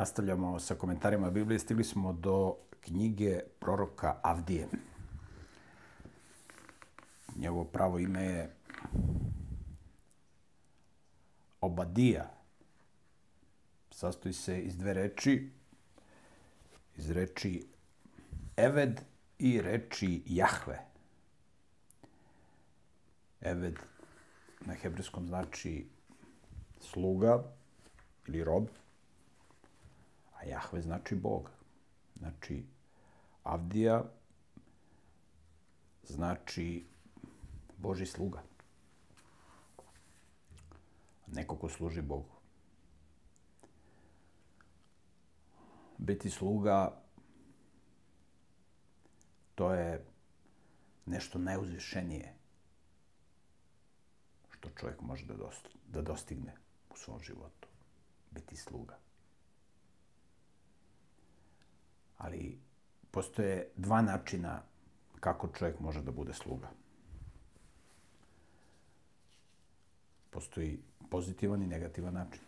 Nastavljamo 0.00 0.58
sa 0.60 0.74
komentarima 0.74 1.30
Biblije. 1.30 1.58
Stigli 1.58 1.84
smo 1.84 2.12
do 2.12 2.56
knjige 2.80 3.40
proroka 3.58 4.20
Avdije. 4.22 4.68
Njegovo 7.36 7.64
pravo 7.64 7.98
ime 7.98 8.24
je 8.24 8.54
Obadija. 11.60 12.30
Sastoji 13.90 14.32
se 14.32 14.60
iz 14.60 14.76
dve 14.76 14.94
reči. 14.94 15.50
Iz 16.96 17.10
reči 17.10 17.66
Eved 18.56 19.00
i 19.38 19.60
reči 19.60 20.22
Jahve. 20.26 20.78
Eved 23.40 23.78
na 24.60 24.74
hebrejskom 24.74 25.26
znači 25.26 25.86
sluga 26.80 27.44
ili 28.26 28.44
rob, 28.44 28.66
a 30.40 30.44
Jahve 30.44 30.82
znači 30.82 31.14
Bog. 31.14 31.50
Znači, 32.18 32.64
Avdija 33.42 34.04
znači 36.02 36.86
Boži 37.78 38.06
sluga. 38.06 38.42
Neko 41.26 41.56
ko 41.56 41.68
služi 41.68 42.02
Bogu. 42.02 42.34
Biti 45.98 46.30
sluga 46.30 47.02
to 49.54 49.74
je 49.74 50.04
nešto 51.06 51.38
najuzvišenije 51.38 52.34
što 54.50 54.70
čovjek 54.70 55.00
može 55.00 55.26
da, 55.26 55.34
da 55.88 56.02
dostigne 56.02 56.56
u 56.90 56.96
svom 56.96 57.20
životu. 57.20 57.68
Biti 58.30 58.56
sluga. 58.56 59.09
Ali 62.20 62.58
postoje 63.10 63.68
dva 63.76 64.02
načina 64.02 64.62
kako 65.20 65.48
čovjek 65.48 65.80
može 65.80 66.02
da 66.02 66.12
bude 66.12 66.34
sluga. 66.34 66.68
Postoji 70.30 70.78
pozitivan 71.10 71.62
i 71.62 71.66
negativan 71.66 72.14
način. 72.14 72.42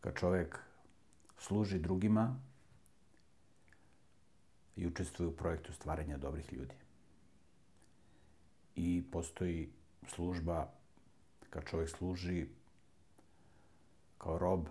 Kad 0.00 0.14
čovjek 0.18 0.58
služi 1.38 1.78
drugima 1.78 2.36
i 4.76 4.86
učestvuje 4.86 5.28
u 5.28 5.36
projektu 5.36 5.72
stvaranja 5.72 6.18
dobrih 6.18 6.52
ljudi. 6.52 6.74
I 8.76 9.04
postoji 9.12 9.72
služba 10.08 10.68
kad 11.50 11.64
čovjek 11.64 11.90
služi 11.90 12.46
kao 14.18 14.38
rob 14.38 14.66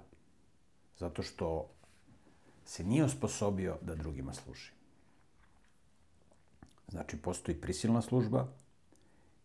zato 0.98 1.24
što 1.24 1.70
se 2.72 2.84
nije 2.84 3.04
osposobio 3.04 3.78
da 3.82 3.96
drugima 3.96 4.34
služi. 4.34 4.72
Znači, 6.88 7.18
postoji 7.18 7.62
prisilna 7.62 8.02
služba 8.02 8.48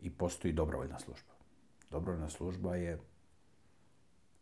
i 0.00 0.10
postoji 0.10 0.54
dobrovoljna 0.54 0.98
služba. 0.98 1.32
Dobrovoljna 1.90 2.28
služba 2.30 2.76
je... 2.76 3.00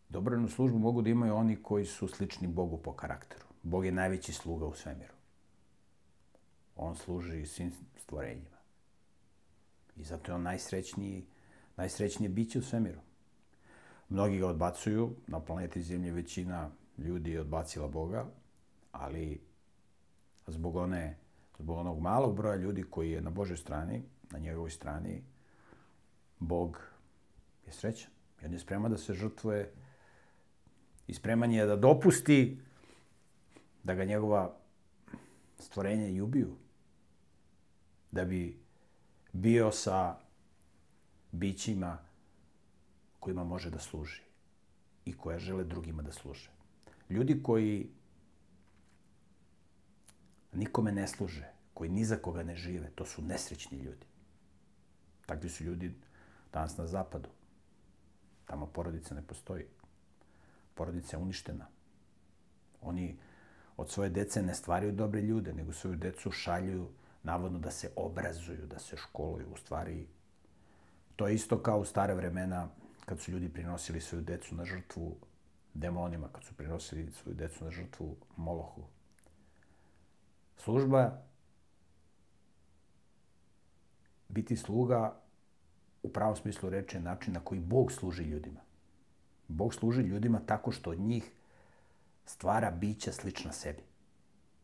Dobrovoljnu 0.09 0.49
službu 0.49 0.79
mogu 0.79 1.03
da 1.03 1.11
imaju 1.11 1.35
oni 1.35 1.57
koji 1.63 1.87
su 1.87 2.09
slični 2.09 2.49
Bogu 2.49 2.79
po 2.79 2.93
karakteru. 2.93 3.47
Bog 3.63 3.87
je 3.87 3.93
najveći 3.93 4.33
sluga 4.33 4.67
u 4.67 4.75
svemiru. 4.75 5.15
On 6.77 6.97
služi 6.97 7.47
svim 7.47 7.73
stvorenjima. 7.97 8.61
I 9.97 10.05
zato 10.05 10.33
je 10.33 10.37
on 10.37 10.43
najsrećniji, 10.43 11.27
najsrećnije 11.77 12.29
biće 12.29 12.59
u 12.59 12.63
svemiru. 12.63 13.01
Mnogi 14.09 14.39
ga 14.39 14.47
odbacuju, 14.47 15.17
na 15.27 15.41
planeti 15.41 15.83
Zemlje 15.83 16.13
većina 16.13 16.71
ljudi 16.99 17.31
je 17.31 17.41
odbacila 17.41 17.89
Boga, 17.89 18.27
ali 18.95 19.41
zbog 20.47 20.77
one 20.77 21.25
zbog 21.59 21.79
onog 21.79 22.01
malog 22.01 22.37
broja 22.37 22.57
ljudi 22.57 22.83
koji 22.91 23.11
je 23.11 23.21
na 23.21 23.31
Božoj 23.31 23.57
strani, 23.57 24.03
na 24.31 24.39
njegovoj 24.39 24.71
strani, 24.71 25.23
Bog 26.39 26.81
je 27.67 27.73
srećan. 27.73 28.11
I 28.43 28.47
on 28.47 28.53
je 28.53 28.59
spreman 28.59 28.91
da 28.91 28.99
se 28.99 29.15
žrtvuje 29.15 29.73
i 31.07 31.15
spreman 31.15 31.53
je 31.53 31.67
da 31.67 31.77
dopusti 31.77 32.61
da 33.83 33.95
ga 33.95 34.05
njegova 34.05 34.57
stvorenja 35.59 36.09
i 36.09 36.21
ubiju. 36.21 36.57
Da 38.11 38.25
bi 38.25 38.59
bio 39.33 39.73
sa 39.73 40.17
bićima 41.33 41.99
kojima 43.21 43.45
može 43.45 43.71
da 43.71 43.79
služi 43.79 44.23
i 45.05 45.17
koje 45.17 45.39
žele 45.39 45.65
drugima 45.65 46.03
da 46.03 46.13
služe. 46.13 46.51
Ljudi 47.11 47.43
koji 47.43 47.89
nikome 50.55 50.93
ne 50.93 51.09
služe, 51.09 51.49
koji 51.75 51.91
ni 51.91 52.05
za 52.05 52.17
koga 52.17 52.43
ne 52.43 52.57
žive, 52.57 52.91
to 52.95 53.07
su 53.07 53.23
nesrećni 53.23 53.79
ljudi. 53.79 54.07
Takvi 55.27 55.49
su 55.49 55.65
ljudi 55.65 55.95
danas 56.53 56.77
na 56.77 56.87
zapadu. 56.87 57.29
Tamo 58.47 58.67
porodica 58.67 59.15
ne 59.15 59.23
postoji. 59.23 59.65
Porodica 60.75 61.17
je 61.17 61.23
uništena. 61.23 61.67
Oni 62.81 63.19
od 63.77 63.91
svoje 63.91 64.11
dece 64.11 64.43
ne 64.43 64.55
stvaraju 64.55 64.93
dobre 64.93 65.21
ljude, 65.21 65.53
nego 65.53 65.73
svoju 65.73 65.97
decu 65.97 66.31
šalju 66.31 66.89
navodno 67.23 67.59
da 67.59 67.71
se 67.71 67.91
obrazuju, 67.97 68.67
da 68.67 68.79
se 68.79 68.97
školuju. 68.97 69.47
U 69.53 69.57
stvari, 69.57 70.07
to 71.17 71.29
je 71.29 71.35
isto 71.35 71.63
kao 71.63 71.79
u 71.79 71.85
stare 71.85 72.15
vremena 72.15 72.69
kad 73.05 73.21
su 73.21 73.31
ljudi 73.31 73.49
prinosili 73.49 74.01
svoju 74.01 74.23
decu 74.23 74.55
na 74.55 74.65
žrtvu 74.65 75.17
demonima, 75.75 76.29
kad 76.33 76.45
su 76.45 76.55
prinosili 76.55 77.13
svoju 77.13 77.35
decu 77.35 77.65
na 77.65 77.71
žrtvu 77.71 78.17
Molohu. 78.37 78.83
Služba, 80.57 81.23
biti 84.29 84.57
sluga 84.57 85.21
u 86.03 86.09
pravom 86.09 86.37
smislu 86.37 86.71
reče 86.71 87.01
način 87.01 87.35
na 87.35 87.41
koji 87.41 87.61
Bog 87.61 87.93
služi 87.93 88.23
ljudima. 88.23 88.61
Bog 89.49 89.75
služi 89.75 90.03
ljudima 90.03 90.41
tako 90.47 90.73
što 90.73 90.91
od 90.91 90.99
njih 90.99 91.31
stvara 92.25 92.71
bića 92.71 93.13
slična 93.13 93.53
sebi. 93.53 93.83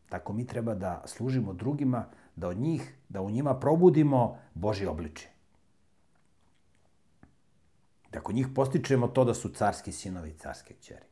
Tako 0.08 0.32
mi 0.32 0.46
treba 0.46 0.74
da 0.74 1.02
služimo 1.06 1.52
drugima, 1.52 2.06
da 2.36 2.48
od 2.48 2.58
njih, 2.58 2.94
da 3.08 3.22
u 3.22 3.30
njima 3.30 3.54
probudimo 3.60 4.38
Boži 4.54 4.86
obličje. 4.86 5.28
Da 8.12 8.20
kod 8.20 8.34
njih 8.34 8.46
postičemo 8.54 9.08
to 9.08 9.24
da 9.24 9.34
su 9.34 9.48
carski 9.48 9.92
sinovi 9.92 10.30
i 10.30 10.38
carske 10.38 10.74
kćeri. 10.74 11.06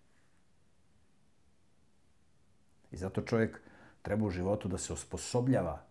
I 2.91 2.97
zato 2.97 3.23
čovjek 3.23 3.61
treba 4.03 4.27
u 4.27 4.31
životu 4.31 4.69
da 4.69 4.79
se 4.79 4.93
osposobljava 4.93 5.83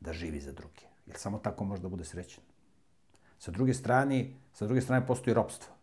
da 0.00 0.12
živi 0.12 0.40
za 0.40 0.52
druge. 0.52 0.82
Jer 1.06 1.16
samo 1.16 1.38
tako 1.38 1.64
može 1.64 1.82
da 1.82 1.88
bude 1.88 2.04
srećan. 2.04 2.44
Sa 3.38 3.50
druge 3.50 3.74
strane, 3.74 4.30
sa 4.52 4.66
druge 4.66 4.80
strane 4.80 5.06
postoji 5.06 5.34
ropstvo. 5.34 5.74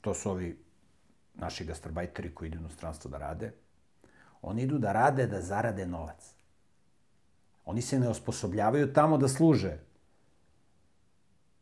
To 0.00 0.14
su 0.14 0.30
ovi 0.30 0.58
naši 1.34 1.64
gastarbajteri 1.64 2.34
koji 2.34 2.48
idu 2.48 2.58
u 2.58 2.60
inostranstvo 2.60 3.10
da 3.10 3.18
rade. 3.18 3.52
Oni 4.42 4.62
idu 4.62 4.78
da 4.78 4.92
rade 4.92 5.26
da 5.26 5.40
zarade 5.40 5.86
novac. 5.86 6.34
Oni 7.64 7.82
se 7.82 7.98
ne 7.98 8.08
osposobljavaju 8.08 8.92
tamo 8.92 9.18
da 9.18 9.28
služe 9.28 9.78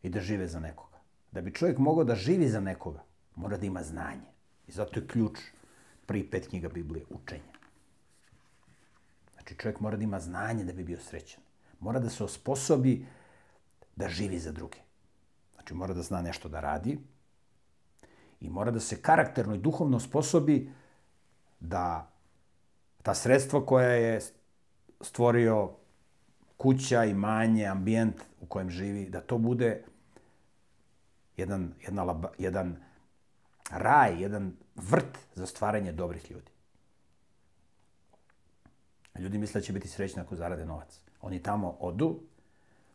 i 0.03 0.09
da 0.09 0.21
žive 0.21 0.49
za 0.49 0.61
nekoga. 0.61 0.99
Da 1.33 1.41
bi 1.41 1.55
čovjek 1.55 1.79
mogao 1.79 2.05
da 2.05 2.15
živi 2.15 2.49
za 2.49 2.61
nekoga, 2.61 3.05
mora 3.37 3.57
da 3.57 3.67
ima 3.67 3.83
znanje. 3.83 4.29
I 4.67 4.73
zato 4.73 5.01
je 5.01 5.07
ključ 5.07 5.39
prvi 6.07 6.31
pet 6.31 6.49
knjiga 6.49 6.69
Biblije 6.69 7.05
učenje. 7.11 7.62
Znači, 9.43 9.59
čovjek 9.59 9.81
mora 9.81 9.97
da 9.97 10.05
ima 10.05 10.21
znanje 10.21 10.65
da 10.65 10.73
bi 10.73 10.85
bio 10.85 10.99
srećan. 10.99 11.43
Mora 11.81 12.01
da 12.01 12.11
se 12.11 12.25
osposobi 12.25 13.07
da 13.97 14.09
živi 14.09 14.39
za 14.39 14.53
druge. 14.53 14.79
Znači, 15.55 15.75
mora 15.75 15.95
da 15.95 16.03
zna 16.03 16.23
nešto 16.23 16.49
da 16.49 16.61
radi 16.61 16.99
i 18.41 18.51
mora 18.51 18.71
da 18.71 18.81
se 18.81 19.03
karakterno 19.03 19.55
i 19.55 19.59
duhovno 19.59 19.97
osposobi 19.97 20.71
da 21.61 22.11
ta 23.03 23.15
sredstva 23.15 23.67
koja 23.67 23.89
je 23.89 24.21
stvorio 25.01 25.71
kuća, 26.57 27.05
imanje, 27.05 27.67
ambijent 27.67 28.23
u 28.41 28.47
kojem 28.47 28.71
živi, 28.71 29.09
da 29.11 29.21
to 29.21 29.39
bude 29.39 29.85
jedan, 31.37 31.75
jedna 31.81 32.31
jedan 32.39 32.77
raj, 33.71 34.23
jedan 34.23 34.53
vrt 34.77 35.19
za 35.35 35.47
stvaranje 35.47 35.93
dobrih 35.93 36.31
ljudi. 36.31 36.53
Ljudi 39.19 39.39
misle 39.39 39.61
da 39.61 39.65
će 39.65 39.73
biti 39.73 39.89
srećni 39.89 40.23
ako 40.23 40.37
zarade 40.37 40.67
novac. 40.67 41.01
Oni 41.21 41.43
tamo 41.43 41.77
odu, 41.81 42.21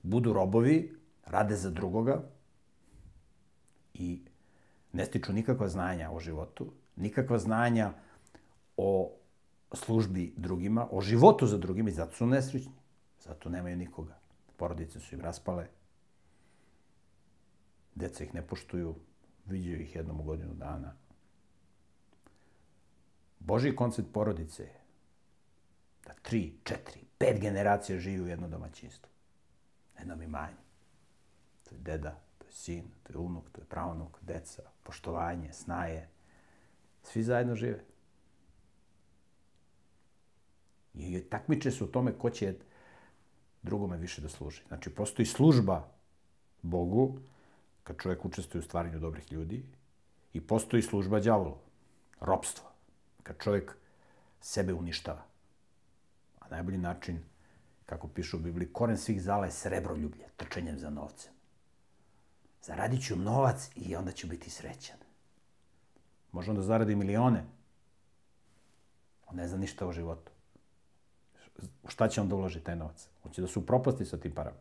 budu 0.03 0.33
robovi, 0.33 0.97
rade 1.25 1.55
za 1.55 1.69
drugoga 1.69 2.23
i 3.93 4.21
ne 4.93 5.05
stiču 5.05 5.33
nikakva 5.33 5.67
znanja 5.67 6.11
o 6.11 6.19
životu, 6.19 6.71
nikakva 6.95 7.39
znanja 7.39 7.93
o 8.77 9.11
službi 9.73 10.33
drugima, 10.37 10.87
o 10.91 11.01
životu 11.01 11.47
za 11.47 11.57
drugima 11.57 11.89
i 11.89 11.93
zato 11.93 12.15
su 12.15 12.25
nesrećni. 12.25 12.71
Zato 13.19 13.49
nemaju 13.49 13.77
nikoga. 13.77 14.19
Porodice 14.57 14.99
su 14.99 15.15
im 15.15 15.21
raspale, 15.21 15.67
deca 17.95 18.23
ih 18.23 18.33
ne 18.33 18.41
poštuju, 18.41 18.95
viđaju 19.45 19.81
ih 19.81 19.95
jednom 19.95 20.19
u 20.19 20.23
godinu 20.23 20.53
dana. 20.53 20.93
Boži 23.39 23.75
koncept 23.75 24.13
porodice 24.13 24.63
je 24.63 24.86
da 26.07 26.13
tri, 26.13 26.53
četiri, 26.63 27.01
pet 27.17 27.41
generacija 27.41 27.99
živi 27.99 28.21
u 28.21 28.27
jednom 28.27 28.51
domaćinstvu. 28.51 29.11
Na 29.95 30.01
jednom 30.01 30.21
imanju. 30.21 30.57
To 31.63 31.75
je 31.75 31.79
deda, 31.81 32.19
to 32.37 32.45
je 32.45 32.51
sin, 32.51 32.83
to 33.03 33.13
je 33.13 33.17
unuk, 33.17 33.49
to 33.51 33.61
je 33.61 33.65
pravnuk, 33.65 34.17
deca, 34.21 34.61
poštovanje, 34.83 35.53
snaje. 35.53 36.09
Svi 37.03 37.23
zajedno 37.23 37.55
žive. 37.55 37.83
I 40.93 41.21
takmiče 41.29 41.71
se 41.71 41.83
u 41.83 41.87
tome 41.87 42.13
ko 42.17 42.29
će 42.29 42.55
drugome 43.61 43.97
više 43.97 44.21
da 44.21 44.29
služi. 44.29 44.61
Znači, 44.67 44.89
postoji 44.89 45.25
služba 45.25 45.87
Bogu, 46.61 47.19
kad 47.83 48.01
čovjek 48.01 48.25
učestvuje 48.25 48.59
u 48.59 48.63
stvaranju 48.63 48.99
dobrih 48.99 49.31
ljudi, 49.31 49.63
i 50.33 50.41
postoji 50.41 50.81
služba 50.81 51.19
đavolu, 51.19 51.57
ropstvo, 52.19 52.65
kad 53.23 53.37
čovjek 53.43 53.75
sebe 54.41 54.73
uništava. 54.73 55.23
Najbolji 56.51 56.77
način, 56.77 57.19
kako 57.85 58.07
piše 58.07 58.35
u 58.35 58.39
Bibliji, 58.39 58.73
koren 58.73 58.97
svih 58.97 59.21
zala 59.21 59.45
je 59.45 59.51
srebroljublje, 59.51 60.25
trčanjem 60.37 60.79
za 60.79 60.89
novcem. 60.89 61.31
Zaradit 62.61 63.05
ću 63.05 63.15
novac 63.15 63.69
i 63.75 63.95
onda 63.95 64.11
ću 64.11 64.27
biti 64.27 64.49
srećan. 64.49 64.97
Može 66.31 66.51
on 66.51 66.57
da 66.57 66.63
zaradi 66.63 66.95
milione. 66.95 67.43
On 69.27 69.35
ne 69.35 69.47
zna 69.47 69.57
ništa 69.57 69.87
o 69.87 69.91
životu. 69.91 70.31
U 71.83 71.89
šta 71.89 72.07
će 72.07 72.21
on 72.21 72.29
da 72.29 72.35
uloži 72.35 72.59
taj 72.59 72.75
novac? 72.75 73.09
On 73.23 73.31
će 73.31 73.41
da 73.41 73.47
se 73.47 73.59
upropasti 73.59 74.05
sa 74.05 74.17
tim 74.17 74.31
parama. 74.31 74.57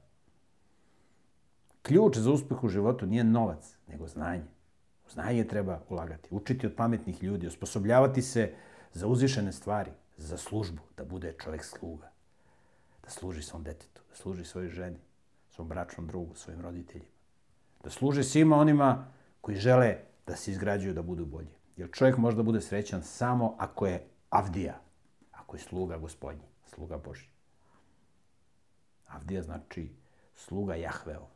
Ključ 1.82 2.16
za 2.16 2.30
uspeh 2.30 2.64
u 2.64 2.68
životu 2.68 3.06
nije 3.06 3.24
novac, 3.24 3.76
nego 3.88 4.08
znanje. 4.08 4.46
U 5.06 5.10
znanje 5.10 5.44
treba 5.44 5.80
ulagati. 5.88 6.28
Učiti 6.30 6.66
od 6.66 6.74
pametnih 6.76 7.22
ljudi, 7.22 7.46
osposobljavati 7.46 8.22
se 8.22 8.54
za 8.92 9.06
uzvišene 9.06 9.52
stvari, 9.52 9.90
za 10.16 10.36
službu, 10.36 10.82
da 10.96 11.04
bude 11.04 11.34
čovek 11.44 11.64
sluga. 11.64 12.10
Da 13.02 13.10
služi 13.10 13.42
svom 13.42 13.62
detetu, 13.62 14.02
da 14.08 14.16
služi 14.16 14.44
svojoj 14.44 14.70
ženi, 14.70 14.98
svom 15.50 15.68
bračnom 15.68 16.06
drugu, 16.06 16.34
svojim 16.34 16.60
roditeljima. 16.60 17.10
Da 17.84 17.90
služi 17.90 18.24
svima 18.24 18.56
onima 18.56 19.06
koji 19.40 19.56
žele 19.56 19.96
da 20.26 20.36
se 20.36 20.50
izgrađuju 20.50 20.94
da 20.94 21.02
budu 21.02 21.26
bolji. 21.26 21.54
Jer 21.76 21.90
čovjek 21.92 22.16
može 22.16 22.36
da 22.36 22.42
bude 22.42 22.60
srećan 22.60 23.02
samo 23.02 23.54
ako 23.58 23.86
je 23.86 24.08
avdija, 24.30 24.80
ako 25.32 25.56
je 25.56 25.60
sluga 25.60 25.98
gospodnji, 25.98 26.48
sluga 26.74 26.98
Boži. 26.98 27.28
Avdija 29.06 29.42
znači 29.42 29.92
sluga 30.34 30.74
Jahveo. 30.74 31.28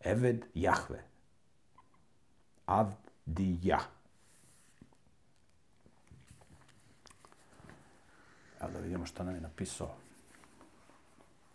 Eved 0.00 0.44
Jahve. 0.54 1.04
Avdija. 2.66 3.97
Evo 8.60 8.70
da 8.72 8.78
vidimo 8.78 9.06
što 9.06 9.24
nam 9.24 9.34
je 9.34 9.40
napisao 9.40 9.94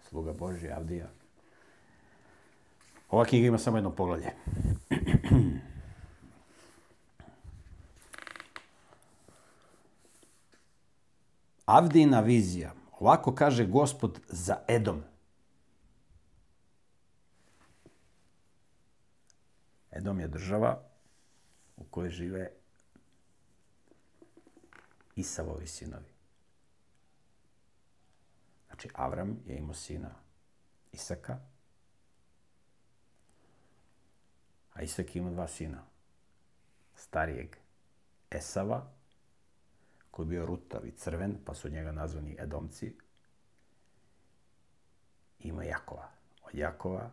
sluga 0.09 0.33
Boži, 0.33 0.69
Avdija. 0.69 1.09
Ova 3.09 3.25
knjiga 3.25 3.47
ima 3.47 3.57
samo 3.57 3.77
jedno 3.77 3.91
poglavlje. 3.95 4.29
Avdina 11.65 12.19
vizija. 12.19 12.73
Ovako 12.99 13.35
kaže 13.35 13.65
gospod 13.65 14.19
za 14.27 14.57
Edom. 14.67 15.03
Edom 19.91 20.19
je 20.19 20.27
država 20.27 20.81
u 21.77 21.83
kojoj 21.83 22.09
žive 22.09 22.51
Isavovi 25.15 25.67
sinovi. 25.67 26.12
Znači, 28.73 28.89
Avram 28.93 29.39
je 29.45 29.57
imao 29.57 29.73
sina 29.73 30.09
Isaka, 30.91 31.37
a 34.73 34.81
Isak 34.81 35.15
je 35.15 35.19
imao 35.19 35.33
dva 35.33 35.47
sina. 35.47 35.83
Starijeg 36.95 37.55
Esava, 38.31 38.91
koji 40.11 40.25
je 40.25 40.29
bio 40.29 40.45
rutav 40.45 40.85
i 40.85 40.91
crven, 40.91 41.37
pa 41.45 41.53
su 41.53 41.69
njega 41.69 41.91
nazvani 41.91 42.35
Edomci. 42.39 42.95
Ima 45.39 45.63
Jakova. 45.63 46.09
Od 46.43 46.55
Jakova, 46.55 47.11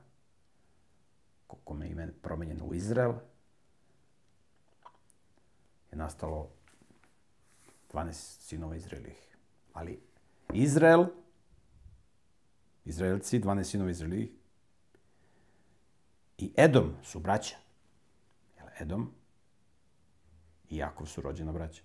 kome 1.64 1.86
je 1.86 1.90
ime 1.90 2.12
promenjeno 2.22 2.64
u 2.64 2.74
Izrael, 2.74 3.12
je 5.90 5.98
nastalo 5.98 6.50
12 7.92 8.12
sinova 8.12 8.76
Izraelih. 8.76 9.36
Ali 9.72 10.00
Izrael, 10.52 11.06
Izraelci, 12.84 13.40
12 13.40 13.64
sinova 13.64 13.90
Izraelih, 13.90 14.30
i 16.38 16.52
Edom 16.56 16.94
su 17.02 17.20
braća. 17.20 17.56
Edom 18.80 19.10
i 20.70 20.76
Jakov 20.76 21.06
su 21.06 21.20
rođena 21.20 21.52
braća. 21.52 21.82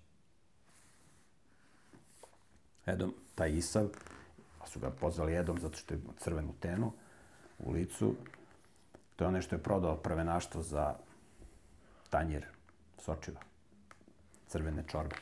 Edom, 2.86 3.14
taj 3.34 3.50
Isav, 3.50 3.88
a 4.60 4.66
su 4.66 4.80
ga 4.80 4.90
pozvali 4.90 5.36
Edom 5.36 5.58
zato 5.60 5.76
što 5.76 5.94
je 5.94 6.00
crvenu 6.18 6.54
tenu 6.60 6.92
u 7.58 7.72
licu, 7.72 8.14
to 9.16 9.24
je 9.24 9.28
ono 9.28 9.42
što 9.42 9.54
je 9.54 9.62
prodao 9.62 9.96
prvenaštvo 9.96 10.62
za 10.62 10.96
tanjir 12.10 12.46
sočiva, 12.98 13.40
crvene 14.48 14.84
čorbe. 14.88 15.16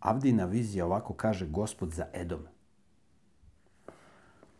Avdina 0.00 0.44
vizija 0.44 0.86
ovako 0.86 1.14
kaže 1.14 1.46
gospod 1.46 1.92
za 1.92 2.06
Edom. 2.12 2.40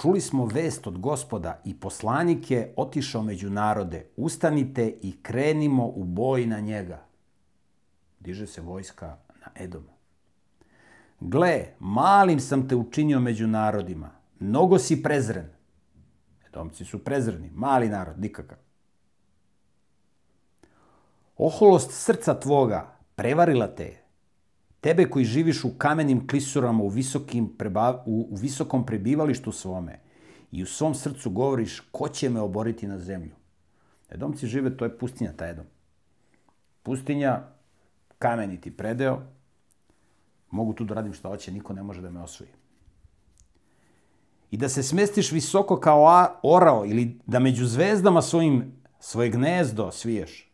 Čuli 0.03 0.21
smo 0.21 0.47
vest 0.47 0.87
od 0.87 0.99
gospoda 0.99 1.61
i 1.65 1.81
poslanik 1.81 2.51
je 2.51 2.75
otišao 2.77 3.23
među 3.23 3.51
narode. 3.51 4.07
Ustanite 4.17 4.99
i 5.03 5.23
krenimo 5.23 5.87
u 5.87 6.05
boj 6.05 6.47
na 6.47 6.61
njega 6.61 7.09
diže 8.21 8.47
se 8.47 8.61
vojska 8.61 9.17
na 9.41 9.51
Edom. 9.55 9.85
Gle, 11.21 11.67
malim 11.79 12.41
sam 12.41 12.69
te 12.69 12.77
učinio 12.77 13.21
među 13.21 13.47
narodima, 13.47 14.11
mnogo 14.41 14.79
si 14.79 15.03
prezren. 15.03 15.49
Edomci 16.49 16.85
su 16.85 17.05
prezreni, 17.05 17.51
mali 17.55 17.89
narod, 17.89 18.21
nikakav. 18.21 18.59
Oholost 21.37 21.91
srca 21.93 22.41
tvoga 22.41 22.97
prevarila 23.15 23.67
te 23.67 23.85
je. 23.85 24.03
Tebe 24.89 25.05
koji 25.11 25.25
živiš 25.25 25.65
u 25.65 25.71
kamenim 25.79 26.27
klisurama 26.29 26.83
u, 26.83 26.89
visokim 26.89 27.49
preba, 27.59 28.03
u, 28.07 28.29
u 28.31 28.37
visokom 28.37 28.87
prebivalištu 28.87 29.53
svome 29.53 30.01
i 30.53 30.63
u 30.63 30.67
svom 30.67 30.95
srcu 30.95 31.31
govoriš 31.31 31.81
ko 31.93 32.09
će 32.09 32.31
me 32.31 32.41
oboriti 32.41 32.87
na 32.87 32.99
zemlju. 32.99 33.35
Edomci 34.11 34.47
žive, 34.47 34.77
to 34.77 34.85
je 34.85 34.99
pustinja, 34.99 35.33
ta 35.37 35.49
Edom. 35.49 35.67
Pustinja 36.83 37.43
kameniti 38.19 38.77
predeo, 38.77 39.23
mogu 40.51 40.73
tu 40.73 40.85
da 40.85 40.95
radim 40.95 41.13
šta 41.13 41.29
hoće, 41.29 41.53
niko 41.53 41.73
ne 41.73 41.83
može 41.83 42.01
da 42.01 42.11
me 42.11 42.23
osvoji. 42.23 42.51
I 44.51 44.57
da 44.57 44.69
se 44.69 44.83
smestiš 44.83 45.33
visoko 45.33 45.81
kao 45.81 46.39
orao 46.43 46.87
ili 46.87 47.21
da 47.27 47.39
među 47.39 47.67
zvezdama 47.67 48.23
svojim, 48.23 48.73
svoje 49.01 49.31
gnezdo 49.31 49.91
sviješ. 49.93 50.51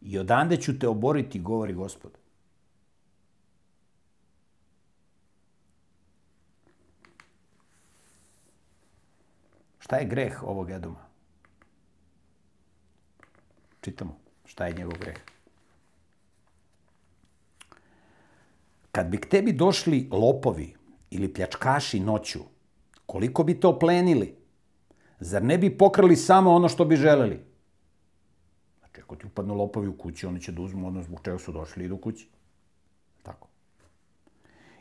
I 0.00 0.18
odande 0.18 0.56
ću 0.56 0.78
te 0.78 0.88
oboriti, 0.88 1.40
govori 1.40 1.74
gospod. 1.74 2.23
Šta 9.84 9.96
je 9.96 10.06
greh 10.08 10.42
ovog 10.42 10.70
Edoma? 10.70 11.04
Čitamo. 13.80 14.16
Šta 14.44 14.66
je 14.66 14.72
njegov 14.72 14.98
greh? 14.98 15.16
Kad 18.92 19.06
bi 19.06 19.20
k 19.20 19.28
tebi 19.28 19.52
došli 19.52 20.08
lopovi 20.12 20.74
ili 21.10 21.32
pljačkaši 21.32 22.00
noću, 22.00 22.40
koliko 23.06 23.44
bi 23.44 23.60
to 23.60 23.78
plenili? 23.78 24.36
Zar 25.20 25.44
ne 25.44 25.58
bi 25.58 25.78
pokrali 25.78 26.16
samo 26.16 26.54
ono 26.54 26.68
što 26.68 26.84
bi 26.84 26.96
želeli? 26.96 27.40
Znači, 28.78 29.00
ako 29.00 29.16
ti 29.16 29.26
upadnu 29.26 29.54
lopovi 29.54 29.88
u 29.88 29.98
kući, 29.98 30.26
oni 30.26 30.40
će 30.40 30.52
da 30.52 30.62
uzmu 30.62 30.86
ono 30.86 31.02
zbog 31.02 31.20
čega 31.24 31.38
su 31.38 31.52
došli 31.52 31.82
i 31.82 31.86
idu 31.86 31.96
kući. 31.96 32.28
Tako. 33.22 33.48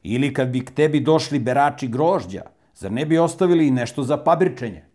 Ili 0.04 0.34
kad 0.34 0.48
bi 0.48 0.66
k 0.66 0.72
tebi 0.72 1.00
došli 1.00 1.40
berači 1.40 1.88
grožđa, 1.88 2.42
zar 2.76 2.92
ne 2.92 3.06
bi 3.06 3.18
ostavili 3.18 3.68
i 3.68 3.72
nešto 3.72 4.04
za 4.04 4.18
pabričenje? 4.18 4.93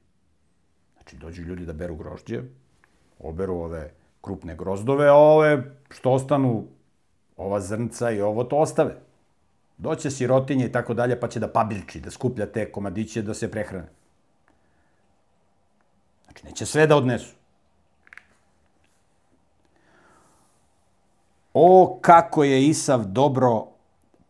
Znači, 1.09 1.17
dođu 1.17 1.43
ljudi 1.43 1.67
da 1.67 1.73
beru 1.73 1.95
grožđe, 1.97 2.43
oberu 3.19 3.55
ove 3.55 3.93
krupne 4.21 4.57
grozdove, 4.57 5.09
a 5.09 5.15
ove 5.15 5.63
što 5.91 6.13
ostanu, 6.13 6.67
ova 7.37 7.61
zrnca 7.61 8.11
i 8.11 8.21
ovo 8.21 8.45
to 8.45 8.57
ostave. 8.57 8.97
Doće 9.79 10.11
sirotinje 10.11 10.67
i 10.67 10.73
tako 10.73 10.95
dalje, 10.95 11.21
pa 11.21 11.29
će 11.29 11.41
da 11.41 11.49
pabilči, 11.49 12.01
da 12.01 12.11
skuplja 12.11 12.47
te 12.47 12.73
komadiće, 12.73 13.23
da 13.23 13.35
se 13.35 13.51
prehrane. 13.51 13.89
Znači, 16.25 16.47
neće 16.47 16.67
sve 16.67 16.87
da 16.87 16.97
odnesu. 16.97 17.35
O, 21.55 21.99
kako 22.03 22.45
je 22.45 22.67
Isav 22.67 23.05
dobro 23.05 23.67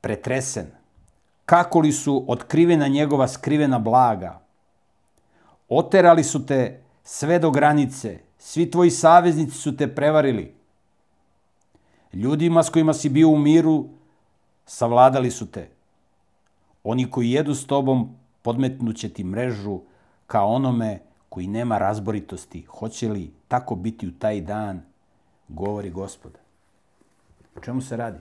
pretresen! 0.01 0.67
Kako 1.45 1.81
li 1.81 1.93
su 1.93 2.25
otkrivena 2.29 2.89
njegova 2.89 3.29
skrivena 3.29 3.79
blaga, 3.79 4.48
Oterali 5.69 6.25
su 6.25 6.47
te 6.47 6.81
sve 7.05 7.39
do 7.39 7.51
granice. 7.51 8.19
Svi 8.39 8.71
tvoji 8.71 8.91
saveznici 8.91 9.53
su 9.53 9.77
te 9.77 9.95
prevarili. 9.95 10.55
Ljudima 12.13 12.63
s 12.63 12.71
kojima 12.71 12.95
si 12.95 13.09
bio 13.09 13.29
u 13.29 13.39
miru, 13.39 13.89
savladali 14.67 15.31
su 15.31 15.51
te. 15.51 15.69
Oni 16.85 17.11
koji 17.11 17.31
jedu 17.31 17.55
s 17.55 17.67
tobom, 17.67 18.17
podmetnuće 18.43 19.09
ti 19.09 19.25
mrežu 19.25 19.81
kao 20.27 20.49
onome 20.49 20.99
koji 21.29 21.47
nema 21.47 21.79
razboritosti. 21.79 22.63
Hoće 22.63 23.09
li 23.09 23.33
tako 23.49 23.75
biti 23.75 24.09
u 24.09 24.13
taj 24.19 24.41
dan, 24.41 24.83
govori 25.49 25.91
gospod. 25.91 26.39
O 27.57 27.61
čemu 27.61 27.81
se 27.81 27.97
radi? 27.97 28.19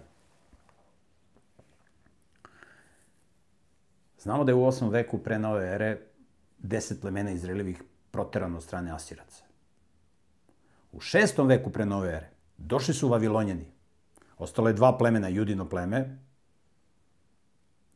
Znamo 4.20 4.44
da 4.44 4.52
je 4.52 4.56
u 4.56 4.66
8. 4.66 4.90
veku 4.90 5.18
pre 5.18 5.40
nove 5.40 5.68
ere 5.68 6.07
deset 6.58 7.02
plemena 7.02 7.32
Izraelivih 7.32 7.84
proterano 8.12 8.58
od 8.58 8.64
strane 8.64 8.92
Asiraca. 8.92 9.44
U 10.92 11.00
6. 11.00 11.48
veku 11.48 11.70
pre 11.70 11.86
nove 11.86 12.10
ere 12.10 12.30
došli 12.58 12.94
su 12.94 13.10
Vavilonjani. 13.10 13.66
Ostalo 14.38 14.68
je 14.68 14.74
dva 14.74 14.98
plemena, 14.98 15.28
Judino 15.28 15.70
pleme 15.70 16.20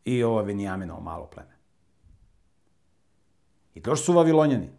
i 0.05 0.23
ovo 0.23 0.41
Venijaminovo 0.41 1.01
malo 1.01 1.25
pleme. 1.25 1.55
I 3.73 3.79
došli 3.79 4.05
su 4.05 4.13
Vavilonjani. 4.13 4.69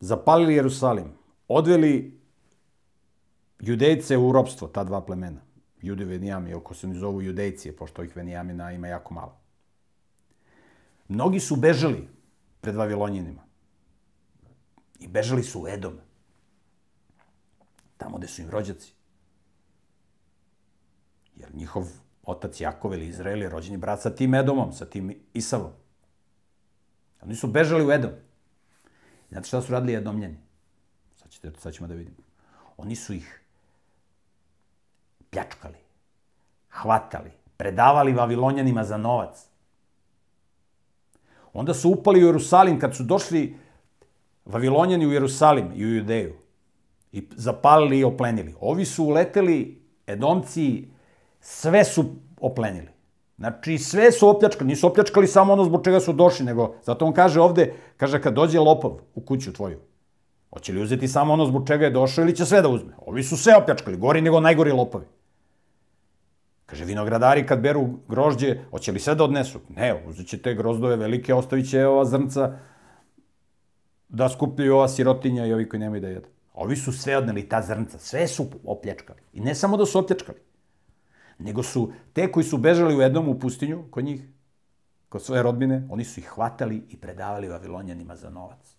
Zapalili 0.00 0.54
Jerusalim. 0.54 1.12
Odveli 1.48 2.20
judejce 3.60 4.16
u 4.16 4.32
ropstvo, 4.32 4.68
ta 4.68 4.84
dva 4.84 5.00
plemena. 5.00 5.40
Jude 5.82 6.04
Venijami, 6.04 6.54
oko 6.54 6.74
se 6.74 6.86
ne 6.86 6.94
zovu 6.94 7.22
judejcije, 7.22 7.76
pošto 7.76 8.02
ovih 8.02 8.16
Venijamina 8.16 8.72
ima 8.72 8.88
jako 8.88 9.14
malo. 9.14 9.45
Mnogi 11.08 11.40
su 11.40 11.56
bežali 11.56 12.08
pred 12.60 12.74
Vavilonjanima. 12.74 13.42
I 14.98 15.08
bežali 15.08 15.42
su 15.42 15.62
u 15.62 15.68
Edom. 15.68 15.98
Tamo 17.96 18.18
gde 18.18 18.28
su 18.28 18.42
im 18.42 18.50
rođaci. 18.50 18.92
Jer 21.36 21.54
njihov 21.54 21.88
otac 22.22 22.60
Jakov 22.60 22.94
ili 22.94 23.06
Izrael 23.06 23.42
je 23.42 23.48
rođeni 23.48 23.76
brat 23.76 24.00
sa 24.00 24.10
tim 24.10 24.34
Edomom, 24.34 24.72
sa 24.72 24.86
tim 24.86 25.14
Isavom. 25.34 25.72
Oni 27.22 27.34
su 27.34 27.46
bežali 27.46 27.86
u 27.86 27.92
Edom. 27.92 28.10
Znate 29.28 29.48
šta 29.48 29.62
su 29.62 29.72
radili 29.72 29.94
Edomljani? 29.94 30.36
Sad, 31.16 31.30
ćete, 31.30 31.52
sad 31.58 31.72
ćemo 31.72 31.88
da 31.88 31.94
vidimo. 31.94 32.16
Oni 32.76 32.96
su 32.96 33.14
ih 33.14 33.40
pljačkali, 35.30 35.78
hvatali, 36.70 37.30
predavali 37.56 38.12
Vavilonjanima 38.12 38.84
za 38.84 38.96
novac. 38.96 39.46
Onda 41.56 41.74
su 41.74 41.90
upali 41.90 42.24
u 42.24 42.26
Jerusalim, 42.26 42.78
kad 42.78 42.96
su 42.96 43.02
došli 43.02 43.56
Vavilonjani 44.44 45.06
u 45.06 45.12
Jerusalim 45.12 45.72
i 45.74 45.84
u 45.84 45.94
Judeju 45.94 46.34
i 47.12 47.28
zapalili 47.36 47.98
i 47.98 48.04
oplenili. 48.04 48.54
Ovi 48.60 48.84
su 48.84 49.04
uleteli, 49.04 49.82
Edomci, 50.06 50.88
sve 51.40 51.84
su 51.84 52.04
oplenili. 52.40 52.88
Znači, 53.38 53.78
sve 53.78 54.12
su 54.12 54.28
opljačkali. 54.28 54.68
Nisu 54.68 54.86
opljačkali 54.86 55.26
samo 55.26 55.52
ono 55.52 55.64
zbog 55.64 55.84
čega 55.84 56.00
su 56.00 56.12
došli, 56.12 56.46
nego 56.46 56.74
zato 56.82 57.06
on 57.06 57.12
kaže 57.12 57.40
ovde, 57.40 57.72
kaže 57.96 58.22
kad 58.22 58.34
dođe 58.34 58.60
lopov 58.60 59.00
u 59.14 59.20
kuću 59.20 59.52
tvoju, 59.52 59.80
hoće 60.50 60.72
li 60.72 60.82
uzeti 60.82 61.08
samo 61.08 61.32
ono 61.32 61.46
zbog 61.46 61.66
čega 61.66 61.84
je 61.84 61.90
došao 61.90 62.22
ili 62.22 62.36
će 62.36 62.44
sve 62.44 62.62
da 62.62 62.68
uzme? 62.68 62.92
Ovi 63.06 63.22
su 63.22 63.36
sve 63.36 63.56
opljačkali, 63.56 63.96
gori 63.96 64.20
nego 64.20 64.40
najgori 64.40 64.72
lopovi. 64.72 65.04
Kaže, 66.66 66.84
vinogradari 66.84 67.46
kad 67.46 67.60
beru 67.60 67.88
grožđe, 68.08 68.56
hoće 68.70 68.92
li 68.92 69.00
sve 69.00 69.14
da 69.14 69.24
odnesu? 69.24 69.60
Ne, 69.68 70.02
uzet 70.06 70.26
će 70.26 70.38
te 70.38 70.54
grozdove 70.54 70.96
velike, 70.96 71.34
ostavit 71.34 71.70
će 71.70 71.86
ova 71.86 72.04
zrnca 72.04 72.58
da 74.08 74.28
skupljaju 74.28 74.74
ova 74.74 74.88
sirotinja 74.88 75.46
i 75.46 75.52
ovi 75.52 75.68
koji 75.68 75.80
nemaju 75.80 76.00
da 76.00 76.08
jedu. 76.08 76.28
Ovi 76.54 76.76
su 76.76 76.92
sve 76.92 77.16
odneli, 77.16 77.48
ta 77.48 77.62
zrnca, 77.62 77.98
sve 77.98 78.26
su 78.28 78.46
opljačkali. 78.64 79.20
I 79.32 79.40
ne 79.40 79.54
samo 79.54 79.76
da 79.76 79.86
su 79.86 79.98
opljačkali, 79.98 80.38
nego 81.38 81.62
su 81.62 81.92
te 82.12 82.32
koji 82.32 82.44
su 82.44 82.58
bežali 82.58 82.96
u 82.96 83.00
jednom 83.00 83.28
u 83.28 83.38
pustinju, 83.38 83.84
kod 83.90 84.04
njih, 84.04 84.22
kod 85.08 85.22
svoje 85.22 85.42
rodbine, 85.42 85.86
oni 85.90 86.04
su 86.04 86.20
ih 86.20 86.26
hvatali 86.26 86.82
i 86.88 86.96
predavali 86.96 87.48
Vavilonjanima 87.48 88.16
za 88.16 88.30
novac. 88.30 88.76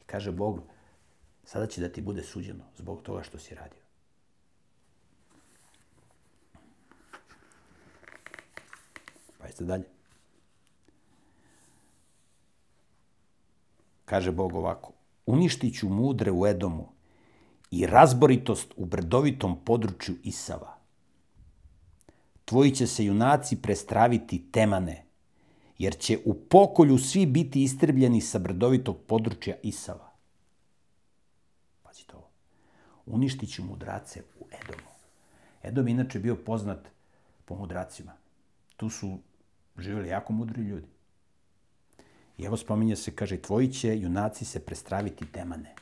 I 0.00 0.04
kaže 0.06 0.32
Bog, 0.32 0.60
sada 1.44 1.66
će 1.66 1.80
da 1.80 1.88
ti 1.88 2.02
bude 2.02 2.22
suđeno 2.22 2.64
zbog 2.76 3.02
toga 3.02 3.22
što 3.22 3.38
si 3.38 3.54
radio. 3.54 3.79
Pazite 9.50 9.64
dalje. 9.64 9.84
Kaže 14.04 14.32
Bog 14.32 14.54
ovako, 14.54 14.92
uništit 15.26 15.78
ću 15.78 15.88
mudre 15.88 16.30
u 16.32 16.46
Edomu 16.46 16.88
i 17.70 17.86
razboritost 17.86 18.74
u 18.76 18.84
brdovitom 18.84 19.64
području 19.64 20.14
Isava. 20.22 20.76
Tvoji 22.44 22.74
će 22.74 22.86
se 22.86 23.04
junaci 23.04 23.62
prestraviti 23.62 24.44
temane, 24.52 25.04
jer 25.78 25.98
će 25.98 26.18
u 26.24 26.34
pokolju 26.34 26.98
svi 26.98 27.26
biti 27.26 27.62
istrebljeni 27.62 28.20
sa 28.20 28.38
brdovitog 28.38 28.96
područja 29.06 29.56
Isava. 29.62 30.12
Pazite 31.82 32.16
ovo. 32.16 32.28
Uništit 33.06 33.52
ću 33.52 33.64
mudrace 33.64 34.22
u 34.40 34.46
Edomu. 34.62 34.90
Edom 35.62 35.88
je 35.88 35.92
inače 35.92 36.18
bio 36.18 36.36
poznat 36.36 36.88
po 37.44 37.54
mudracima. 37.54 38.12
Tu 38.76 38.90
su 38.90 39.18
živjeli 39.80 40.08
jako 40.08 40.32
mudri 40.32 40.62
ljudi. 40.62 40.86
I 42.38 42.44
evo 42.44 42.56
spominje 42.56 42.96
se, 42.96 43.16
kaže, 43.16 43.36
tvoji 43.36 43.72
će 43.72 43.98
junaci 44.00 44.44
se 44.44 44.60
prestraviti 44.60 45.26
Temane. 45.26 45.74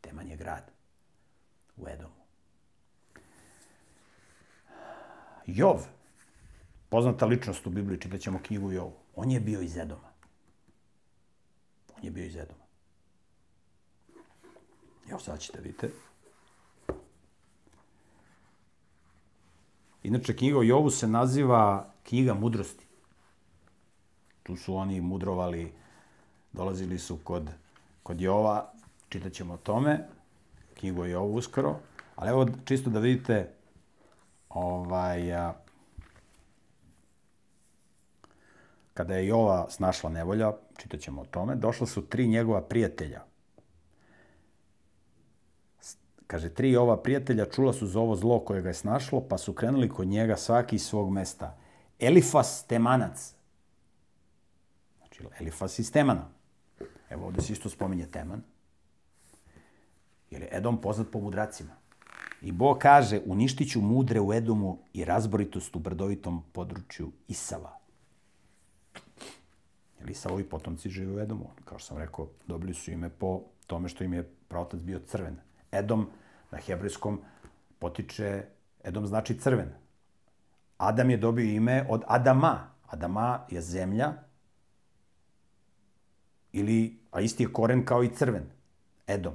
Teman 0.00 0.28
je 0.28 0.36
grad 0.36 0.70
u 1.76 1.88
Edomu. 1.88 2.22
Jov, 5.46 5.86
poznata 6.88 7.26
ličnost 7.26 7.66
u 7.66 7.70
Bibliji, 7.70 8.00
čitaćemo 8.00 8.40
knjigu 8.42 8.72
Jovu, 8.72 8.96
on 9.14 9.30
je 9.30 9.40
bio 9.40 9.60
iz 9.60 9.76
Edoma. 9.76 10.12
On 11.96 12.04
je 12.04 12.10
bio 12.10 12.24
iz 12.24 12.36
Edoma. 12.36 12.64
Evo 15.10 15.20
sad 15.20 15.40
ćete 15.40 15.60
vidite. 15.60 15.90
Inače, 20.02 20.36
knjiga 20.36 20.58
o 20.58 20.62
Jovu 20.62 20.90
se 20.90 21.06
naziva 21.06 21.91
knjiga 22.02 22.34
mudrosti. 22.34 22.86
Tu 24.42 24.56
su 24.56 24.74
oni 24.74 25.00
mudrovali, 25.00 25.72
dolazili 26.52 26.98
su 26.98 27.18
kod, 27.24 27.50
kod 28.02 28.20
Jova, 28.20 28.72
čitat 29.08 29.32
ćemo 29.32 29.54
o 29.54 29.56
tome, 29.56 30.08
knjigu 30.74 31.04
je 31.04 31.18
ovo 31.18 31.34
uskoro, 31.34 31.76
ali 32.16 32.30
evo 32.30 32.46
čisto 32.64 32.90
da 32.90 32.98
vidite 32.98 33.50
ovaj, 34.48 35.34
a, 35.34 35.54
kada 38.94 39.14
je 39.14 39.26
Jova 39.26 39.70
snašla 39.70 40.10
nevolja, 40.10 40.52
čitat 40.78 41.00
ćemo 41.00 41.22
o 41.22 41.24
tome, 41.24 41.56
došla 41.56 41.86
su 41.86 42.06
tri 42.06 42.26
njegova 42.26 42.60
prijatelja. 42.62 43.22
Kaže, 46.26 46.48
tri 46.48 46.76
ova 46.76 46.96
prijatelja 46.96 47.44
čula 47.44 47.72
su 47.72 47.86
za 47.86 48.00
ovo 48.00 48.16
zlo 48.16 48.40
koje 48.40 48.62
ga 48.62 48.68
je 48.68 48.74
snašlo, 48.74 49.20
pa 49.28 49.38
su 49.38 49.52
krenuli 49.52 49.88
kod 49.88 50.06
njega 50.06 50.36
svaki 50.36 50.76
iz 50.76 50.82
svog 50.82 51.10
mesta. 51.10 51.56
Elifas 52.02 52.66
Temanac. 52.66 53.34
Znači, 54.98 55.22
Elifas 55.40 55.78
iz 55.78 55.92
Temana. 55.92 56.28
Evo 57.10 57.26
ovde 57.26 57.42
se 57.42 57.52
isto 57.52 57.68
spominje 57.68 58.06
Teman. 58.06 58.42
Jer 60.30 60.42
je 60.42 60.48
Edom 60.52 60.80
poznat 60.80 61.06
po 61.12 61.20
mudracima. 61.20 61.76
I 62.42 62.52
Bog 62.52 62.78
kaže, 62.78 63.20
uništit 63.26 63.70
ću 63.70 63.80
mudre 63.80 64.20
u 64.20 64.32
Edomu 64.32 64.78
i 64.92 65.04
razboritost 65.04 65.76
u 65.76 65.78
brdovitom 65.78 66.42
području 66.52 67.12
Isava. 67.28 67.78
Jer 70.00 70.10
Isavovi 70.10 70.44
potomci 70.44 70.90
žive 70.90 71.16
u 71.16 71.20
Edomu. 71.20 71.50
Kao 71.64 71.78
što 71.78 71.86
sam 71.88 71.98
rekao, 71.98 72.28
dobili 72.46 72.74
su 72.74 72.90
ime 72.90 73.08
po 73.08 73.40
tome 73.66 73.88
što 73.88 74.04
im 74.04 74.12
je 74.12 74.30
praotac 74.48 74.80
bio 74.80 74.98
crven. 74.98 75.36
Edom 75.72 76.06
na 76.50 76.58
hebrejskom 76.58 77.20
potiče, 77.78 78.44
Edom 78.84 79.06
znači 79.06 79.38
crven. 79.38 79.81
Adam 80.82 81.10
je 81.10 81.16
dobio 81.16 81.44
ime 81.44 81.86
od 81.88 82.02
Adama. 82.06 82.70
Adama 82.86 83.46
je 83.50 83.60
zemlja, 83.60 84.12
ili, 86.52 86.98
a 87.10 87.20
isti 87.20 87.42
je 87.42 87.52
koren 87.52 87.84
kao 87.84 88.04
i 88.04 88.08
crven. 88.08 88.44
Edom. 89.06 89.34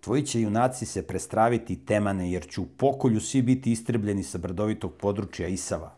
Tvoji 0.00 0.26
će 0.26 0.40
junaci 0.40 0.86
se 0.86 1.06
prestraviti 1.06 1.84
temane, 1.86 2.32
jer 2.32 2.46
će 2.48 2.60
u 2.60 2.66
pokolju 2.66 3.20
svi 3.20 3.42
biti 3.42 3.72
istrebljeni 3.72 4.22
sa 4.22 4.38
brdovitog 4.38 4.92
područja 4.94 5.48
Isava. 5.48 5.94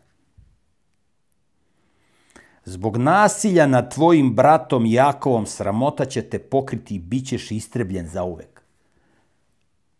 Zbog 2.65 2.97
nasilja 2.97 3.67
nad 3.67 3.93
tvojim 3.93 4.35
bratom 4.35 4.85
Jakovom 4.85 5.45
sramota 5.45 6.05
će 6.05 6.21
te 6.21 6.39
pokriti 6.39 6.95
i 6.95 6.99
bit 6.99 7.27
ćeš 7.27 7.51
istrebljen 7.51 8.07
za 8.07 8.23
uvek. 8.23 8.58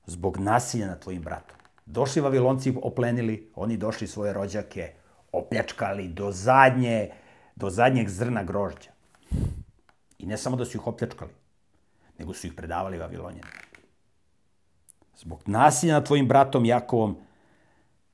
Zbog 0.09 0.37
nasilja 0.37 0.87
nad 0.87 0.99
tvojim 0.99 1.21
bratom. 1.21 1.57
Došli 1.85 2.21
Vavilonci, 2.21 2.73
oplenili, 2.81 3.51
oni 3.55 3.77
došli 3.77 4.07
svoje 4.07 4.33
rođake, 4.33 4.93
opljačkali 5.31 6.07
do 6.07 6.31
zadnje, 6.31 7.09
do 7.55 7.69
zadnjeg 7.69 8.09
zrna 8.09 8.43
grožđa. 8.43 8.89
I 10.19 10.25
ne 10.25 10.37
samo 10.37 10.57
da 10.57 10.65
su 10.65 10.77
ih 10.77 10.87
opljačkali, 10.87 11.31
nego 12.19 12.33
su 12.33 12.47
ih 12.47 12.53
predavali 12.53 12.97
Vavilonjanima. 12.97 13.47
Zbog 15.17 15.43
nasilja 15.45 15.93
nad 15.93 16.05
tvojim 16.05 16.27
bratom 16.27 16.65
Jakovom, 16.65 17.17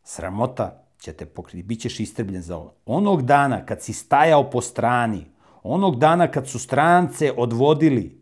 sramota 0.03 0.83
će 0.99 1.13
te 1.13 1.25
pokriti, 1.25 1.63
bit 1.63 1.81
ćeš 1.81 1.99
istrebljen 1.99 2.41
za 2.41 2.57
ovo. 2.57 2.73
Onog 2.85 3.25
dana 3.25 3.65
kad 3.65 3.81
si 3.81 3.93
stajao 3.93 4.49
po 4.49 4.61
strani, 4.61 5.25
onog 5.63 5.99
dana 5.99 6.27
kad 6.27 6.47
su 6.47 6.59
strance 6.59 7.31
odvodili, 7.37 8.21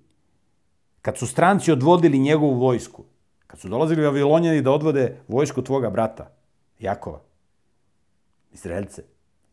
kad 1.02 1.18
su 1.18 1.28
stranci 1.28 1.72
odvodili 1.72 2.20
njegovu 2.20 2.60
vojsku, 2.60 3.04
kad 3.54 3.60
su 3.60 3.70
dolazili 3.70 4.06
Vavilonjani 4.06 4.62
da 4.62 4.72
odvode 4.72 5.18
vojsku 5.28 5.62
tvoga 5.62 5.90
brata, 5.90 6.32
Jakova, 6.80 7.20
Izraelce, 8.54 9.04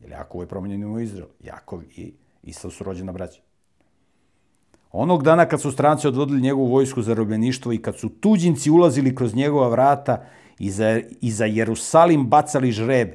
jer 0.01 0.11
Jakov 0.11 0.41
je 0.41 0.49
promenjen 0.49 0.85
u 0.85 1.01
Izrael, 1.01 1.29
Jakov 1.41 1.83
i 1.97 2.15
Isav 2.43 2.71
su 2.71 2.85
rođena 2.85 3.13
braća. 3.13 3.41
Onog 4.93 5.23
dana 5.23 5.47
kad 5.47 5.61
su 5.61 5.73
stranci 5.73 6.09
odvodili 6.09 6.41
njegovu 6.41 6.67
vojsku 6.67 7.03
za 7.03 7.15
robljeništvo 7.15 7.73
i 7.73 7.83
kad 7.83 7.99
su 7.99 8.09
tuđinci 8.09 8.71
ulazili 8.71 9.15
kroz 9.15 9.35
njegova 9.35 9.69
vrata 9.69 10.25
i 10.59 10.71
za, 10.71 11.01
i 11.21 11.31
za 11.31 11.45
Jerusalim 11.45 12.27
bacali 12.27 12.73
žreb, 12.73 13.09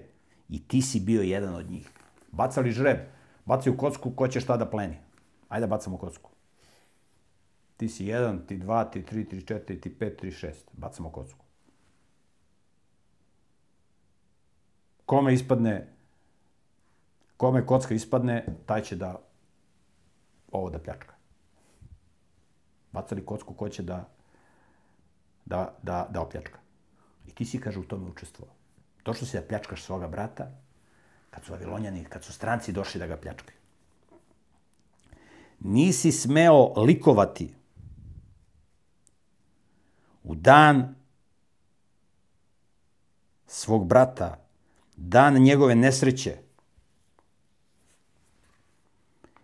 i 0.49 0.59
ti 0.67 0.81
si 0.81 0.99
bio 0.99 1.21
jedan 1.21 1.55
od 1.55 1.71
njih. 1.71 1.89
Bacali 2.31 2.71
žreb, 2.71 2.97
bacaju 3.45 3.77
kocku, 3.77 4.11
ko 4.11 4.27
će 4.27 4.39
šta 4.39 4.57
da 4.57 4.69
pleni. 4.69 4.97
Ajde 5.49 5.67
bacamo 5.67 5.97
kocku. 5.97 6.34
Ti 7.77 7.89
si 7.89 8.05
jedan, 8.05 8.45
ti 8.47 8.57
dva, 8.57 8.85
ti 8.85 9.05
tri, 9.05 9.25
ti 9.29 9.41
četiri, 9.47 9.81
ti 9.81 9.97
pet, 9.99 10.19
ti 10.21 10.31
šest. 10.31 10.69
Bacamo 10.73 11.09
kocku. 11.09 11.45
Kome 15.05 15.33
ispadne, 15.33 15.93
kome 17.37 17.65
kocka 17.65 17.93
ispadne, 17.93 18.45
taj 18.65 18.81
će 18.81 18.95
da 18.95 19.21
ovo 20.51 20.69
da 20.69 20.79
pljačka. 20.79 21.13
Bacali 22.91 23.25
kocku, 23.25 23.53
ko 23.53 23.69
će 23.69 23.83
da, 23.83 24.09
da, 25.45 25.75
da, 25.83 26.07
da 26.11 26.21
opljačka. 26.21 26.59
I 27.27 27.31
ti 27.31 27.45
si, 27.45 27.59
kaže, 27.59 27.79
u 27.79 27.83
tome 27.83 28.09
učestvovao. 28.09 28.55
Došlo 29.05 29.27
si 29.27 29.37
da 29.37 29.43
pljačkaš 29.47 29.83
svoga 29.83 30.07
brata, 30.07 30.47
kad 31.29 31.43
su 31.43 31.51
Vavilonjani, 31.51 32.05
kad 32.05 32.23
su 32.23 32.33
stranci 32.33 32.71
došli 32.71 32.99
da 32.99 33.07
ga 33.07 33.17
pljačkaju. 33.17 33.57
Nisi 35.59 36.11
smeo 36.11 36.73
likovati 36.81 37.53
u 40.25 40.35
dan 40.35 40.95
svog 43.47 43.87
brata, 43.87 44.45
dan 44.97 45.33
njegove 45.33 45.75
nesreće 45.75 46.37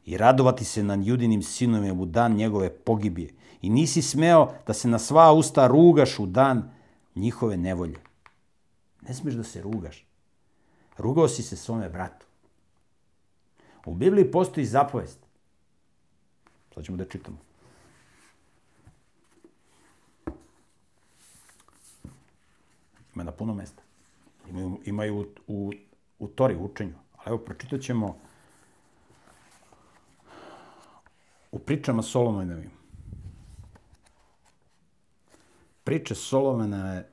i 0.06 0.18
radovati 0.18 0.66
se 0.66 0.84
nad 0.84 1.06
judinim 1.06 1.44
sinovima 1.44 2.02
u 2.02 2.06
dan 2.06 2.36
njegove 2.36 2.70
pogibije. 2.70 3.34
I 3.62 3.70
nisi 3.70 4.02
smeo 4.02 4.54
da 4.68 4.74
se 4.74 4.88
na 4.88 5.00
sva 5.00 5.32
usta 5.32 5.68
rugaš 5.68 6.20
u 6.20 6.26
dan 6.26 6.72
njihove 7.16 7.58
nevolje. 7.58 8.00
Ne 9.02 9.14
smiješ 9.14 9.36
da 9.36 9.44
se 9.44 9.62
rugaš. 9.62 10.06
Rugao 10.98 11.28
si 11.28 11.44
se 11.44 11.56
svome 11.56 11.90
bratu. 11.90 12.26
U 13.86 13.94
Bibliji 13.94 14.32
postoji 14.32 14.66
zapovest. 14.66 15.20
Sad 16.74 16.86
ćemo 16.86 16.98
da 16.98 17.06
čitamo. 17.06 17.51
Ima 23.16 23.24
na 23.24 23.32
puno 23.32 23.54
mesta. 23.54 23.84
Imaju, 24.50 24.80
imaju 24.86 25.20
u, 25.20 25.26
u, 25.48 25.72
u 26.20 26.28
Tori, 26.28 26.56
u 26.56 26.66
učenju. 26.66 26.94
Ali 27.18 27.28
evo, 27.28 27.38
pročitat 27.38 27.82
ćemo 27.82 28.18
u 31.52 31.60
pričama 31.60 32.04
Solomonovim. 32.04 32.72
Priče 35.84 36.16
Solomona 36.16 36.94
je 36.94 37.10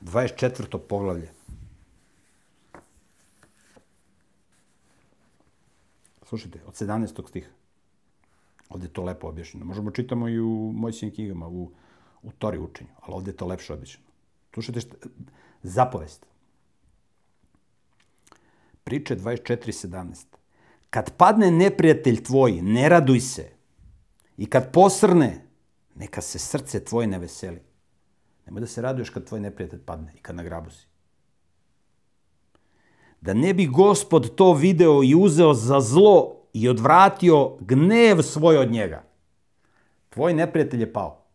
24. 0.00 0.78
poglavlje. 0.88 1.30
Slušajte, 6.22 6.60
od 6.66 6.74
17. 6.74 7.28
stiha. 7.28 7.50
Ovde 8.68 8.86
je 8.86 8.92
to 8.92 9.02
lepo 9.02 9.28
objašnjeno. 9.28 9.66
Možemo 9.66 9.90
čitamo 9.90 10.28
i 10.28 10.40
u 10.40 10.72
Mojsijim 10.76 11.14
knjigama, 11.14 11.48
u, 11.48 11.70
u 12.26 12.32
Tori 12.38 12.58
učenju, 12.58 12.90
ali 13.00 13.14
ovde 13.14 13.30
je 13.30 13.36
to 13.36 13.46
lepše 13.46 13.72
objašnjeno. 13.72 14.10
Slušajte, 14.54 14.80
šta, 14.80 14.96
zapovest. 15.62 16.26
Priče 18.84 19.16
24.17. 19.16 20.24
Kad 20.90 21.16
padne 21.16 21.50
neprijatelj 21.50 22.22
tvoj, 22.22 22.62
ne 22.62 22.88
raduj 22.88 23.20
se. 23.20 23.50
I 24.36 24.46
kad 24.46 24.72
posrne, 24.72 25.46
neka 25.94 26.20
se 26.20 26.38
srce 26.38 26.84
tvoje 26.84 27.06
ne 27.06 27.18
veseli. 27.18 27.60
Nemoj 28.46 28.60
da 28.60 28.66
se 28.66 28.82
raduješ 28.82 29.10
kad 29.10 29.24
tvoj 29.24 29.40
neprijatelj 29.40 29.80
padne 29.80 30.12
i 30.16 30.18
kad 30.18 30.36
na 30.36 30.42
grabu 30.42 30.70
si. 30.70 30.86
Da 33.20 33.34
ne 33.34 33.54
bi 33.54 33.66
gospod 33.66 34.34
to 34.34 34.52
video 34.52 35.02
i 35.04 35.14
uzeo 35.14 35.54
za 35.54 35.80
zlo 35.80 36.36
i 36.52 36.68
odvratio 36.68 37.56
gnev 37.60 38.22
svoj 38.22 38.56
od 38.56 38.70
njega. 38.70 39.04
Tvoj 40.08 40.34
neprijatelj 40.34 40.80
je 40.80 40.92
pao. 40.92 41.25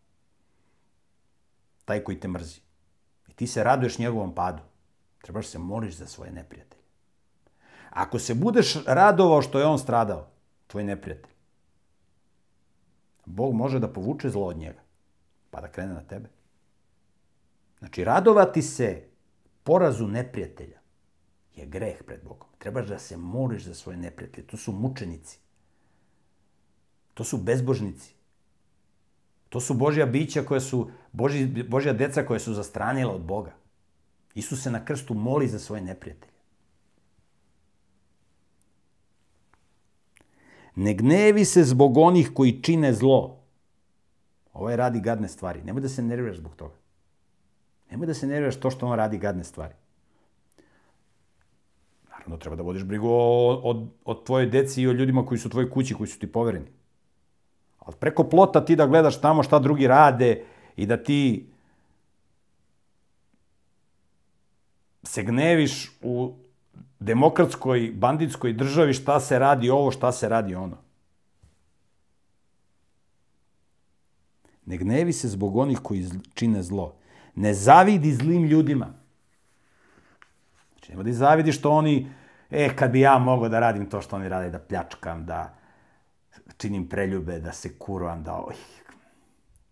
Taj 1.91 2.03
koji 2.03 2.19
te 2.19 2.27
mrzi. 2.27 2.61
I 3.27 3.33
ti 3.33 3.47
se 3.47 3.63
raduješ 3.63 3.97
njegovom 3.99 4.35
padu. 4.35 4.63
Trebaš 5.21 5.47
se 5.47 5.59
moliš 5.59 5.95
za 5.95 6.07
svoje 6.07 6.31
neprijatelje. 6.31 6.83
Ako 7.89 8.19
se 8.19 8.35
budeš 8.35 8.85
radovao 8.85 9.41
što 9.41 9.59
je 9.59 9.65
on 9.65 9.79
stradao, 9.79 10.27
tvoj 10.67 10.83
neprijatelj, 10.83 11.33
Bog 13.25 13.53
može 13.53 13.79
da 13.79 13.93
povuče 13.93 14.29
zlo 14.29 14.45
od 14.45 14.57
njega, 14.57 14.79
pa 15.49 15.61
da 15.61 15.71
krene 15.71 15.93
na 15.93 16.01
tebe. 16.01 16.29
Znači, 17.79 18.03
radovati 18.03 18.61
se 18.61 19.09
porazu 19.63 20.07
neprijatelja 20.07 20.79
je 21.55 21.65
greh 21.65 22.03
pred 22.03 22.23
Bogom. 22.23 22.49
Trebaš 22.57 22.87
da 22.87 22.99
se 22.99 23.17
moliš 23.17 23.63
za 23.63 23.73
svoje 23.73 23.97
neprijatelje. 23.97 24.47
To 24.47 24.57
su 24.57 24.71
mučenici. 24.71 25.39
To 27.13 27.23
su 27.23 27.37
bezbožnici. 27.37 28.15
To 29.51 29.59
su 29.59 29.73
Božja 29.73 30.05
bića 30.05 30.43
koja 30.43 30.59
su, 30.59 30.89
Boži, 31.11 31.45
Božja 31.67 31.93
deca 31.93 32.23
koja 32.25 32.39
su 32.39 32.53
zastranila 32.53 33.13
od 33.13 33.21
Boga. 33.21 33.51
Isus 34.35 34.63
se 34.63 34.71
na 34.71 34.85
krstu 34.85 35.13
moli 35.13 35.47
za 35.47 35.59
svoje 35.59 35.81
neprijatelje. 35.81 36.31
Ne 40.75 40.93
gnevi 40.93 41.45
se 41.45 41.63
zbog 41.63 41.97
onih 41.97 42.31
koji 42.33 42.61
čine 42.61 42.93
zlo. 42.93 43.39
Ovo 44.53 44.69
je 44.69 44.77
radi 44.77 44.99
gadne 44.99 45.27
stvari. 45.27 45.63
Nemoj 45.63 45.81
da 45.81 45.89
se 45.89 46.01
nerviraš 46.01 46.37
zbog 46.37 46.55
toga. 46.55 46.75
Nemoj 47.91 48.07
da 48.07 48.13
se 48.13 48.27
nerviraš 48.27 48.55
to 48.55 48.71
što 48.71 48.87
on 48.87 48.97
radi 48.97 49.17
gadne 49.17 49.43
stvari. 49.43 49.73
Naravno, 52.09 52.37
treba 52.37 52.55
da 52.55 52.63
vodiš 52.63 52.83
brigu 52.83 53.07
o, 53.07 53.61
o, 53.63 53.87
o 54.05 54.13
tvoje 54.13 54.45
deci 54.45 54.81
i 54.81 54.87
o 54.87 54.91
ljudima 54.91 55.25
koji 55.25 55.39
su 55.39 55.47
u 55.47 55.51
tvojoj 55.51 55.69
kući, 55.69 55.93
koji 55.93 56.07
su 56.07 56.19
ti 56.19 56.31
povereni. 56.31 56.80
Ali 57.85 57.95
preko 57.99 58.23
plota 58.23 58.65
ti 58.65 58.75
da 58.75 58.85
gledaš 58.85 59.21
tamo 59.21 59.43
šta 59.43 59.59
drugi 59.59 59.87
rade 59.87 60.43
i 60.75 60.85
da 60.85 60.97
ti 60.97 61.49
se 65.03 65.23
gneviš 65.23 65.91
u 66.01 66.33
demokratskoj, 66.99 67.91
banditskoj 67.95 68.53
državi 68.53 68.93
šta 68.93 69.19
se 69.19 69.39
radi 69.39 69.69
ovo, 69.69 69.91
šta 69.91 70.11
se 70.11 70.29
radi 70.29 70.55
ono. 70.55 70.77
Ne 74.65 74.77
gnevi 74.77 75.13
se 75.13 75.27
zbog 75.27 75.57
onih 75.57 75.79
koji 75.83 76.09
čine 76.33 76.63
zlo, 76.63 76.95
Ne 77.35 77.53
zavidi 77.53 78.13
zlim 78.13 78.43
ljudima. 78.43 78.93
Znači, 80.71 80.91
nema 80.91 81.03
da 81.03 81.13
zavidi 81.13 81.51
što 81.51 81.71
oni, 81.71 82.11
e, 82.49 82.75
kad 82.75 82.91
bi 82.91 82.99
ja 82.99 83.17
mogao 83.17 83.49
da 83.49 83.59
radim 83.59 83.89
to 83.89 84.01
što 84.01 84.15
oni 84.15 84.29
rade, 84.29 84.49
da 84.49 84.59
pljačkam, 84.59 85.25
da 85.25 85.60
činim 86.57 86.89
preljube, 86.89 87.39
da 87.39 87.53
se 87.53 87.77
kurujem, 87.77 88.23
da... 88.23 88.43
Oj, 88.47 88.55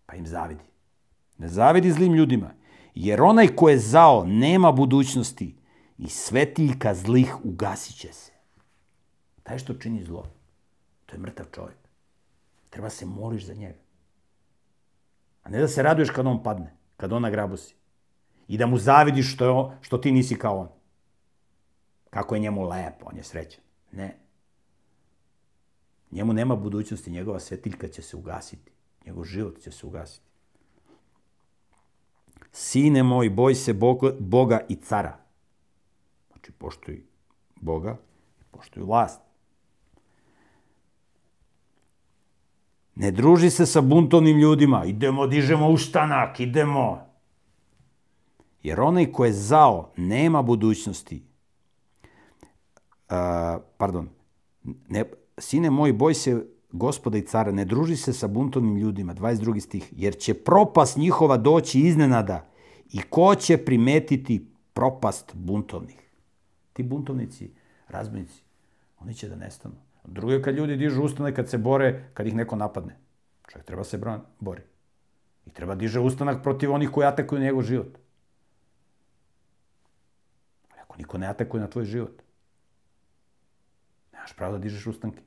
pa 0.06 0.16
im 0.16 0.26
zavidi. 0.26 0.64
Ne 1.38 1.48
zavidi 1.48 1.92
zlim 1.92 2.14
ljudima, 2.14 2.50
jer 2.94 3.22
onaj 3.22 3.48
ko 3.56 3.68
je 3.68 3.78
zao 3.78 4.24
nema 4.24 4.72
budućnosti 4.72 5.56
i 5.98 6.08
svetiljka 6.08 6.94
zlih 6.94 7.44
ugasit 7.44 7.96
će 7.96 8.12
se. 8.12 8.32
Taj 9.42 9.58
što 9.58 9.74
čini 9.74 10.04
zlo, 10.04 10.26
to 11.06 11.14
je 11.14 11.20
mrtav 11.20 11.46
čovjek. 11.54 11.78
Treba 12.70 12.90
se 12.90 13.06
moliš 13.06 13.46
za 13.46 13.54
njega. 13.54 13.78
A 15.42 15.50
ne 15.50 15.60
da 15.60 15.68
se 15.68 15.82
raduješ 15.82 16.10
kad 16.10 16.26
on 16.26 16.42
padne 16.42 16.80
kad 17.00 17.12
on 17.12 17.22
na 17.22 17.30
grabu 17.30 17.56
si. 17.56 17.74
I 18.48 18.58
da 18.58 18.66
mu 18.66 18.78
zavidiš 18.78 19.34
što, 19.34 19.44
je 19.44 19.50
on, 19.50 19.76
što 19.80 19.98
ti 19.98 20.12
nisi 20.12 20.38
kao 20.38 20.58
on. 20.58 20.68
Kako 22.10 22.34
je 22.34 22.40
njemu 22.40 22.68
lepo, 22.68 23.06
on 23.06 23.16
je 23.16 23.24
srećan. 23.24 23.64
Ne. 23.92 24.16
Njemu 26.10 26.32
nema 26.32 26.56
budućnosti, 26.56 27.10
njegova 27.10 27.40
svetiljka 27.40 27.88
će 27.88 28.02
se 28.02 28.16
ugasiti. 28.16 28.70
Njegov 29.06 29.24
život 29.24 29.60
će 29.60 29.70
se 29.70 29.86
ugasiti. 29.86 30.26
Sine 32.52 33.02
moj, 33.02 33.30
boj 33.30 33.54
se 33.54 33.74
Boga, 34.18 34.60
i 34.68 34.76
cara. 34.76 35.18
Znači, 36.28 36.52
poštuj 36.52 37.02
Boga 37.56 37.96
i 38.40 38.44
poštuj 38.50 38.82
vlast. 38.82 39.20
Ne 42.94 43.10
druži 43.10 43.50
se 43.50 43.66
sa 43.66 43.80
buntovnim 43.80 44.38
ljudima. 44.38 44.84
Idemo, 44.84 45.26
dižemo 45.26 45.68
ustanak, 45.68 46.40
idemo. 46.40 47.06
Jer 48.62 48.80
onaj 48.80 49.12
ko 49.12 49.24
je 49.24 49.32
zao 49.32 49.92
nema 49.96 50.42
budućnosti. 50.42 51.22
Uh, 53.10 53.16
pardon. 53.76 54.08
Ne, 54.88 55.04
sine 55.40 55.70
moj, 55.70 55.92
boj 55.92 56.14
se 56.14 56.46
gospoda 56.72 57.18
i 57.18 57.26
cara, 57.26 57.52
ne 57.52 57.64
druži 57.64 57.96
se 57.96 58.12
sa 58.12 58.28
buntovnim 58.28 58.76
ljudima, 58.76 59.14
22. 59.14 59.60
stih, 59.60 59.92
jer 59.96 60.16
će 60.16 60.34
propast 60.34 60.96
njihova 60.96 61.36
doći 61.36 61.80
iznenada 61.80 62.46
i 62.92 63.02
ko 63.02 63.34
će 63.34 63.64
primetiti 63.64 64.46
propast 64.72 65.32
buntovnih. 65.34 66.10
Ti 66.72 66.82
buntovnici, 66.82 67.50
razbojnici, 67.88 68.42
oni 69.00 69.14
će 69.14 69.28
da 69.28 69.36
nestanu. 69.36 69.74
Drugo 70.04 70.32
je 70.32 70.42
kad 70.42 70.54
ljudi 70.54 70.76
dižu 70.76 71.02
ustane, 71.02 71.34
kad 71.34 71.48
se 71.48 71.58
bore, 71.58 72.10
kad 72.14 72.26
ih 72.26 72.34
neko 72.34 72.56
napadne. 72.56 72.96
Čovjek 73.48 73.66
treba 73.66 73.84
se 73.84 73.98
bron, 73.98 74.20
bori. 74.40 74.62
I 75.46 75.50
treba 75.50 75.74
diže 75.74 76.00
ustanak 76.00 76.42
protiv 76.42 76.72
onih 76.72 76.90
koji 76.90 77.06
atakuju 77.06 77.40
njegov 77.40 77.62
život. 77.62 77.98
Ali 80.70 80.80
ako 80.80 80.96
niko 80.98 81.18
ne 81.18 81.26
atakuje 81.26 81.60
na 81.60 81.66
tvoj 81.66 81.84
život, 81.84 82.22
nemaš 84.12 84.32
pravo 84.36 84.52
da 84.52 84.58
dižeš 84.58 84.86
ustanke. 84.86 85.22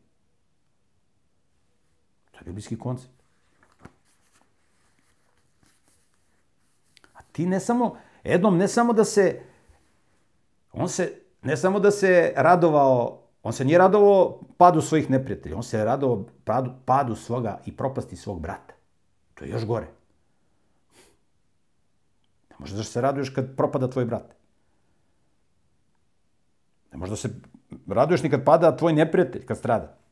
Je 2.44 2.46
biblijski 2.46 2.80
koncept. 2.80 3.14
A 7.14 7.22
ti 7.32 7.46
ne 7.46 7.60
samo, 7.60 7.98
jednom 8.24 8.58
ne 8.58 8.68
samo 8.68 8.94
da 8.94 9.04
se, 9.04 9.42
on 10.74 10.90
se, 10.90 11.22
ne 11.42 11.58
samo 11.58 11.80
da 11.80 11.92
se 11.92 12.34
radovao, 12.36 13.22
on 13.44 13.54
se 13.54 13.66
nije 13.66 13.78
radovao 13.78 14.42
padu 14.58 14.82
svojih 14.82 15.10
neprijatelja, 15.10 15.56
on 15.56 15.64
se 15.64 15.86
radovao 15.86 16.26
padu, 16.44 16.72
padu 16.86 17.16
svoga 17.16 17.60
i 17.66 17.78
propasti 17.78 18.16
svog 18.16 18.42
brata. 18.42 18.74
To 19.34 19.46
je 19.46 19.52
još 19.52 19.66
gore. 19.66 19.88
Ne 22.50 22.56
možeš 22.60 22.76
da 22.76 22.84
se 22.84 23.02
raduješ 23.02 23.30
kad 23.30 23.56
propada 23.56 23.90
tvoj 23.90 24.06
brat. 24.06 24.36
Ne 26.92 26.98
možeš 26.98 27.10
da 27.10 27.16
se 27.16 27.30
raduješ 27.88 28.24
ni 28.24 28.30
kad 28.30 28.44
pada 28.46 28.78
tvoj 28.78 28.94
neprijatelj, 28.94 29.46
kad 29.46 29.58
strada. 29.58 30.03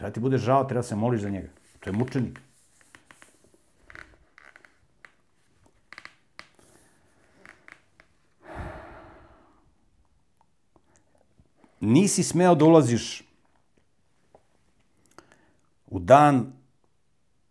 Treba 0.00 0.12
ti 0.12 0.20
bude 0.20 0.38
žao, 0.38 0.64
treba 0.64 0.82
se 0.82 0.96
moliš 0.96 1.20
za 1.20 1.28
njega. 1.28 1.48
To 1.80 1.90
je 1.90 1.92
mučenik. 1.92 2.40
Nisi 11.80 12.22
smeo 12.22 12.54
da 12.54 12.64
ulaziš 12.64 13.28
u 15.86 15.98
dan, 15.98 16.52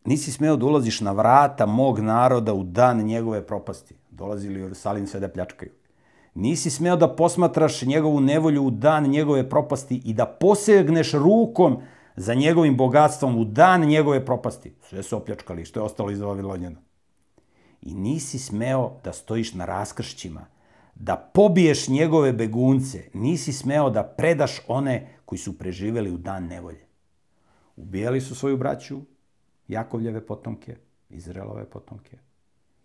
nisi 0.05 0.31
smeo 0.31 0.57
da 0.57 0.65
ulaziš 0.65 1.01
na 1.01 1.11
vrata 1.11 1.65
mog 1.65 1.99
naroda 1.99 2.53
u 2.53 2.63
dan 2.63 3.05
njegove 3.05 3.45
propasti. 3.47 3.95
Dolazili 4.09 4.59
u 4.59 4.63
Jerusalim 4.63 5.07
sve 5.07 5.19
da 5.19 5.29
pljačkaju. 5.29 5.71
Nisi 6.33 6.69
smeo 6.69 6.95
da 6.95 7.15
posmatraš 7.15 7.81
njegovu 7.81 8.19
nevolju 8.19 8.63
u 8.63 8.71
dan 8.71 9.07
njegove 9.07 9.49
propasti 9.49 10.01
i 10.05 10.13
da 10.13 10.25
posegneš 10.25 11.13
rukom 11.13 11.81
za 12.19 12.33
njegovim 12.33 12.77
bogatstvom 12.77 13.37
u 13.37 13.45
dan 13.45 13.81
njegove 13.81 14.25
propasti. 14.25 14.73
Sve 14.81 15.03
su 15.03 15.17
opljačkali, 15.17 15.65
što 15.65 15.79
je 15.79 15.83
ostalo 15.83 16.11
iz 16.11 16.19
Vavilonjena. 16.19 16.79
I 17.81 17.93
nisi 17.93 18.39
smeo 18.39 18.91
da 19.03 19.13
stojiš 19.13 19.53
na 19.53 19.65
raskršćima, 19.65 20.45
da 20.95 21.15
pobiješ 21.33 21.87
njegove 21.87 22.33
begunce, 22.33 23.09
nisi 23.13 23.53
smeo 23.53 23.89
da 23.89 24.03
predaš 24.03 24.59
one 24.67 25.07
koji 25.25 25.39
su 25.39 25.57
preživeli 25.57 26.11
u 26.11 26.17
dan 26.17 26.47
nevolje. 26.47 26.85
Ubijali 27.75 28.21
su 28.21 28.35
svoju 28.35 28.57
braću, 28.57 28.99
Jakovljeve 29.67 30.25
potomke, 30.25 30.77
Izraelove 31.09 31.65
potomke 31.65 32.17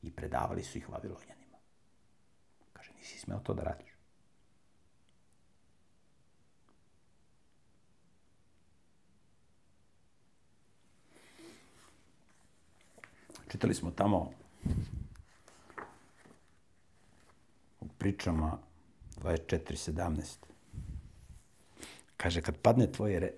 i 0.02 0.10
predavali 0.10 0.62
su 0.62 0.78
ih 0.78 0.88
Vavilonjanima. 0.88 1.58
Kaže, 2.72 2.92
nisi 2.98 3.18
smeo 3.18 3.38
to 3.38 3.54
da 3.54 3.62
radiš. 3.62 3.93
Čitali 13.54 13.74
smo 13.74 13.90
tamo 13.90 14.30
u 17.80 17.88
pričama 17.98 18.58
24.17. 19.16 20.36
Kaže, 22.16 22.42
kad 22.42 22.56
padne 22.56 22.92
tvoje 22.92 23.20
re... 23.20 23.30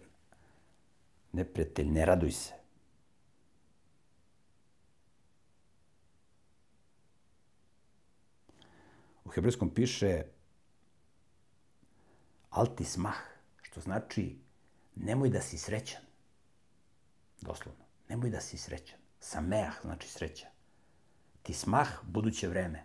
neprijatelj, 1.32 1.90
ne 1.90 2.06
raduj 2.06 2.32
se. 2.32 2.54
U 9.24 9.28
hebrejskom 9.28 9.70
piše 9.70 10.22
alti 12.50 12.84
smah, 12.84 13.18
što 13.62 13.80
znači 13.80 14.38
nemoj 14.94 15.28
da 15.28 15.40
si 15.40 15.58
srećan. 15.58 16.02
Doslovno, 17.40 17.84
nemoj 18.08 18.30
da 18.30 18.40
si 18.40 18.58
srećan. 18.58 19.05
Sameah 19.26 19.74
znači 19.82 20.08
sreća. 20.08 20.46
Ti 21.42 21.54
smah 21.54 21.88
buduće 22.02 22.48
vreme. 22.48 22.84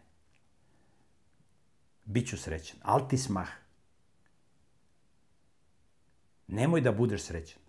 Biću 2.05 2.37
srećan. 2.37 2.79
Al 2.83 3.07
ti 3.09 3.17
smah. 3.17 3.49
Nemoj 6.47 6.81
da 6.81 6.91
budeš 6.91 7.23
srećan. 7.23 7.61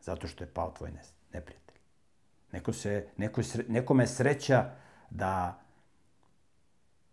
Zato 0.00 0.28
što 0.28 0.44
je 0.44 0.54
pao 0.54 0.74
tvoj 0.76 0.90
neprijatelj. 1.32 1.80
Neko 2.52 2.72
se, 2.72 3.08
neko, 3.16 3.42
nekome 3.68 4.02
je 4.02 4.08
sreća 4.08 4.74
da, 5.10 5.62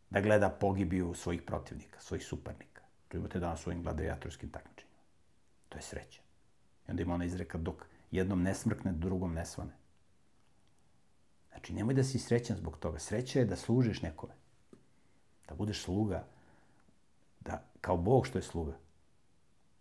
da 0.10 0.22
gleda 0.22 0.50
pogibiju 0.50 1.14
svojih 1.14 1.42
protivnika, 1.42 2.00
svojih 2.00 2.26
suparnika. 2.26 2.82
To 3.08 3.18
imate 3.18 3.40
danas 3.40 3.60
u 3.60 3.64
svojim 3.64 3.84
gladijatorskim 3.84 4.50
takmičenjima. 4.50 5.00
To 5.70 5.78
je 5.78 5.82
sreća. 5.82 6.22
I 6.88 6.92
onda 6.92 7.04
ima 7.04 7.14
ona 7.14 7.26
izreka 7.26 7.58
dok 7.58 7.86
jednom 8.12 8.42
ne 8.42 8.56
smrkne, 8.56 8.92
drugom 8.92 9.34
ne 9.34 9.46
svane. 9.46 9.85
Znači, 11.66 11.76
nemoj 11.76 11.94
da 11.94 12.04
si 12.04 12.20
srećan 12.20 12.58
zbog 12.58 12.78
toga. 12.78 13.00
Sreća 13.00 13.40
je 13.40 13.46
da 13.46 13.56
služiš 13.56 14.02
nekome. 14.02 14.34
Da 15.48 15.56
budeš 15.56 15.82
sluga. 15.82 16.28
Da, 17.40 17.64
kao 17.82 17.98
Bog 17.98 18.28
što 18.28 18.38
je 18.38 18.42
sluga. 18.42 18.78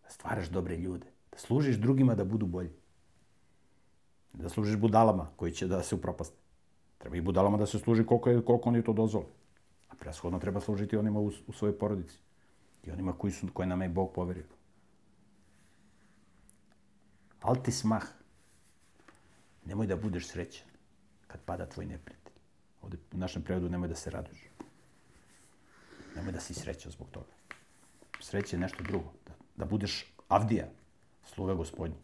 Da 0.03 0.11
stvaraš 0.11 0.49
dobre 0.49 0.77
ljude. 0.77 1.07
Da 1.33 1.39
služiš 1.39 1.77
drugima 1.77 2.15
da 2.15 2.25
budu 2.25 2.47
bolji. 2.47 2.73
Da 4.33 4.49
služiš 4.49 4.77
budalama 4.77 5.29
koji 5.37 5.53
će 5.53 5.67
da 5.67 5.83
se 5.83 5.95
upropaste. 5.95 6.37
Treba 6.99 7.17
i 7.17 7.21
budalama 7.21 7.59
da 7.59 7.67
se 7.67 7.79
služi 7.79 8.07
koliko, 8.07 8.31
je, 8.31 8.45
koliko 8.45 8.69
oni 8.69 8.85
to 8.85 8.93
dozvole. 8.93 9.27
A 9.89 9.95
preshodno 9.95 10.39
treba 10.39 10.61
služiti 10.61 10.97
onima 10.97 11.21
u, 11.21 11.33
u 11.47 11.53
svojoj 11.53 11.79
porodici. 11.79 12.19
I 12.85 12.91
onima 12.91 13.13
koji 13.13 13.33
su, 13.33 13.49
koje 13.53 13.67
nam 13.67 13.83
je 13.83 13.89
Bog 13.89 14.13
poverio. 14.15 14.47
Al 17.41 17.63
ti 17.63 17.73
smah. 17.73 18.05
Nemoj 19.65 19.87
da 19.87 19.97
budeš 19.97 20.29
srećan 20.29 20.74
kad 21.35 21.41
pada 21.41 21.67
tvoj 21.67 21.87
neprijatelj. 21.87 22.33
Ovde 22.83 22.97
u 23.13 23.19
našem 23.19 23.43
prevodu 23.43 23.69
nemoj 23.69 23.89
da 23.89 23.95
se 23.95 24.11
raduš. 24.11 24.39
Nemoj 26.17 26.33
da 26.33 26.41
si 26.41 26.55
srećan 26.55 26.93
zbog 26.93 27.09
toga. 27.11 27.33
Sreće 28.21 28.57
je 28.57 28.61
nešto 28.61 28.85
drugo. 28.85 29.13
Da, 29.27 29.33
da 29.57 29.65
budeš 29.65 30.15
avdija, 30.29 30.69
sluga 31.25 31.55
gospodnji. 31.55 31.97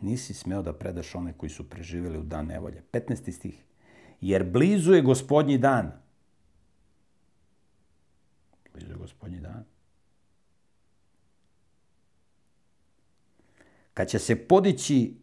Nisi 0.00 0.34
smeo 0.34 0.62
da 0.62 0.72
predaš 0.72 1.14
one 1.14 1.32
koji 1.32 1.50
su 1.50 1.70
preživjeli 1.70 2.18
u 2.18 2.22
dan 2.22 2.46
nevolje. 2.46 2.82
15. 2.92 3.32
stih. 3.32 3.62
Jer 4.20 4.44
blizu 4.44 4.92
je 4.92 5.02
gospodnji 5.02 5.58
dan, 5.58 5.92
blizu 8.74 8.90
je 8.90 8.93
gospodnji 9.04 9.40
dan. 9.40 9.64
Kad 13.94 14.08
će 14.08 14.18
se 14.18 14.36
podići 14.48 15.16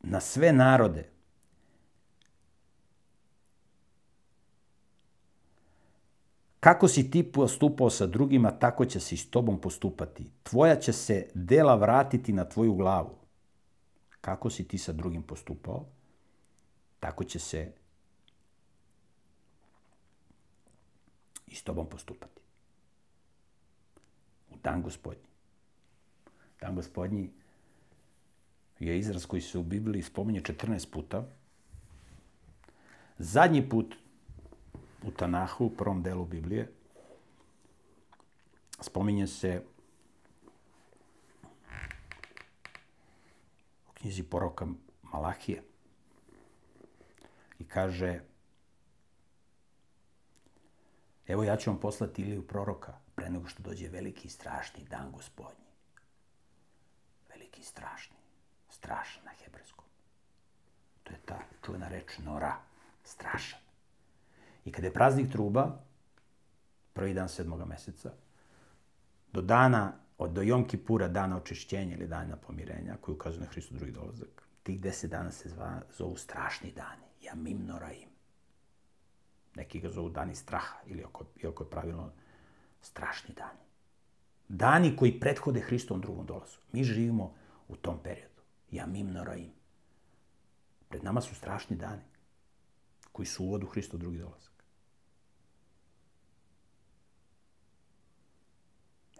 na 0.00 0.20
sve 0.20 0.52
narode, 0.52 1.10
Kako 6.60 6.88
si 6.88 7.10
ti 7.10 7.32
postupao 7.32 7.90
sa 7.90 8.06
drugima, 8.06 8.50
tako 8.50 8.84
će 8.84 9.00
se 9.00 9.14
i 9.14 9.18
s 9.18 9.30
tobom 9.30 9.60
postupati. 9.60 10.30
Tvoja 10.42 10.76
će 10.76 10.92
se 10.92 11.28
dela 11.34 11.74
vratiti 11.74 12.32
na 12.32 12.44
tvoju 12.44 12.74
glavu. 12.74 13.16
Kako 14.20 14.50
si 14.50 14.68
ti 14.68 14.78
sa 14.78 14.92
drugim 14.92 15.22
postupao, 15.22 15.86
tako 17.00 17.24
će 17.24 17.38
se 17.38 17.72
i 21.46 21.54
s 21.54 21.62
tobom 21.62 21.86
postupati. 21.86 22.40
Dan 24.62 24.82
gospodnji. 24.82 25.28
Dan 26.60 26.74
gospodnji 26.74 27.30
je 28.78 28.98
izraz 28.98 29.26
koji 29.26 29.42
se 29.42 29.58
u 29.58 29.62
Bibliji 29.62 30.02
spominje 30.02 30.40
14 30.40 30.90
puta. 30.90 31.24
Zadnji 33.18 33.68
put 33.68 33.94
u 35.02 35.10
Tanahu, 35.10 35.64
u 35.64 35.70
prvom 35.76 36.02
delu 36.02 36.24
Biblije, 36.24 36.72
spominje 38.80 39.26
se 39.26 39.62
u 43.88 43.92
knjizi 43.94 44.22
poroka 44.22 44.66
Malahije 45.02 45.62
i 47.58 47.64
kaže 47.64 48.20
evo 51.26 51.44
ja 51.44 51.56
ću 51.56 51.70
vam 51.70 51.80
poslati 51.80 52.22
Iliju 52.22 52.46
proroka 52.46 52.99
pre 53.20 53.30
nego 53.30 53.48
što 53.48 53.62
dođe 53.62 53.88
veliki 53.88 54.28
i 54.28 54.30
strašni 54.30 54.84
dan 54.90 55.12
gospodnji. 55.12 55.70
Veliki 57.28 57.60
i 57.60 57.64
strašni. 57.64 58.16
Strašan 58.70 59.24
na 59.24 59.30
hebrejskom. 59.44 59.84
To 61.02 61.12
je 61.12 61.18
ta 61.24 61.38
čuvena 61.64 61.88
reč 61.88 62.18
nora. 62.18 62.56
Strašan. 63.04 63.60
I 64.64 64.72
kada 64.72 64.86
je 64.86 64.92
praznik 64.92 65.32
truba, 65.32 65.80
prvi 66.92 67.14
dan 67.14 67.28
sedmoga 67.28 67.64
meseca, 67.64 68.12
do 69.32 69.42
dana, 69.42 69.92
od 70.18 70.32
do 70.32 70.42
Jom 70.42 70.68
Kipura, 70.68 71.08
dana 71.08 71.36
očišćenja 71.36 71.96
ili 71.96 72.06
dana 72.06 72.36
pomirenja, 72.36 72.96
koji 73.00 73.14
ukazuje 73.14 73.40
na 73.40 73.50
Hristu 73.52 73.74
drugi 73.74 73.92
dolazak, 73.92 74.48
tih 74.62 74.80
deset 74.80 75.10
dana 75.10 75.30
se 75.30 75.48
zva, 75.48 75.82
zovu 75.98 76.16
strašni 76.16 76.72
dani. 76.72 77.06
Jamim 77.22 77.66
noraim. 77.66 78.08
Neki 79.54 79.80
ga 79.80 79.90
zovu 79.90 80.08
dani 80.08 80.34
straha, 80.34 80.76
ili 80.86 81.04
oko, 81.04 81.24
iako 81.42 81.64
je 81.64 81.70
pravilno 81.70 82.12
strašni 82.82 83.34
dani. 83.34 83.60
Dani 84.48 84.96
koji 84.96 85.20
prethode 85.20 85.60
Hristom 85.60 86.00
drugom 86.00 86.26
dolazu. 86.26 86.58
Mi 86.72 86.84
živimo 86.84 87.34
u 87.68 87.76
tom 87.76 87.98
periodu. 88.02 88.42
Jamim 88.70 89.12
noraim. 89.12 89.52
Pred 90.88 91.04
nama 91.04 91.20
su 91.20 91.34
strašni 91.34 91.76
dani 91.76 92.02
koji 93.12 93.26
su 93.26 93.44
uvod 93.44 93.64
u 93.64 93.66
Hristo 93.66 93.96
drugi 93.96 94.18
dolazak. 94.18 94.64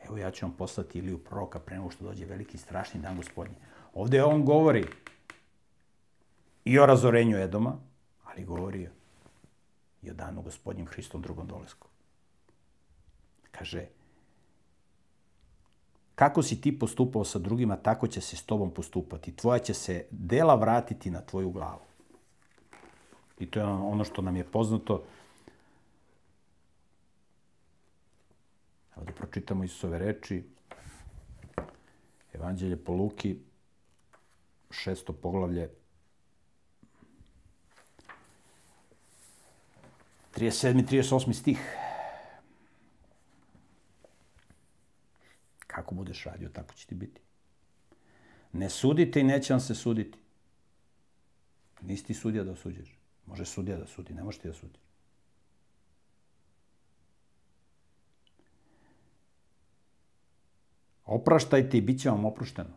Evo 0.05 0.18
ja 0.18 0.31
ću 0.31 0.46
vam 0.46 0.57
poslati 0.57 0.99
Iliju 0.99 1.18
proroka 1.25 1.59
pre 1.59 1.77
nego 1.77 1.90
što 1.90 2.05
dođe 2.05 2.25
veliki 2.25 2.59
strašni 2.59 3.01
dan 3.01 3.16
gospodnji. 3.16 3.55
Ovde 3.94 4.23
on 4.25 4.44
govori 4.44 4.87
i 6.64 6.79
o 6.79 6.87
razorenju 6.87 7.37
Edoma, 7.37 7.77
ali 8.25 8.44
govori 8.44 8.88
i 10.03 10.11
o 10.11 10.14
danu 10.14 10.42
gospodnjem 10.42 10.87
Hristom 10.87 11.23
drugom 11.23 11.46
dolesku. 11.46 11.89
Kaže, 13.61 13.87
kako 16.14 16.42
si 16.42 16.61
ti 16.61 16.79
postupao 16.79 17.25
sa 17.25 17.38
drugima, 17.38 17.77
tako 17.77 18.09
će 18.09 18.20
se 18.20 18.37
s 18.37 18.42
tobom 18.42 18.70
postupati. 18.70 19.37
Tvoja 19.37 19.59
će 19.59 19.75
se 19.75 20.07
dela 20.11 20.55
vratiti 20.55 21.11
na 21.11 21.20
tvoju 21.20 21.51
glavu. 21.51 21.85
I 23.38 23.51
to 23.51 23.61
je 23.61 23.66
ono 23.66 24.05
što 24.05 24.23
nam 24.23 24.37
je 24.37 24.44
poznato. 24.44 25.03
Evo 28.96 29.05
da 29.05 29.12
pročitamo 29.12 29.64
Isusove 29.64 29.99
reči. 29.99 30.44
Evanđelje 32.33 32.85
po 32.85 32.92
Luki, 32.92 33.37
šesto 34.70 35.12
poglavlje, 35.12 35.68
37. 40.33 40.87
38. 40.87 41.33
stih. 41.33 41.89
Kako 45.90 45.96
budeš 45.96 46.24
radio, 46.24 46.48
tako 46.48 46.74
će 46.74 46.87
ti 46.87 46.94
biti. 46.94 47.20
Ne 48.53 48.70
sudite 48.70 49.20
i 49.20 49.24
neće 49.24 49.53
vam 49.53 49.61
se 49.61 49.74
suditi. 49.74 50.18
Nisi 51.81 52.05
ti 52.05 52.14
sudija 52.14 52.44
da 52.44 52.53
osuđeš. 52.53 52.98
Može 53.26 53.44
sudija 53.44 53.76
da 53.76 53.87
sudi, 53.87 54.14
ne 54.14 54.22
može 54.22 54.38
ti 54.38 54.48
da 54.48 54.55
sudi. 54.55 54.79
Opraštajte 61.05 61.79
i 61.79 61.81
bit 61.81 62.00
će 62.00 62.11
vam 62.11 62.24
oprošteno. 62.24 62.76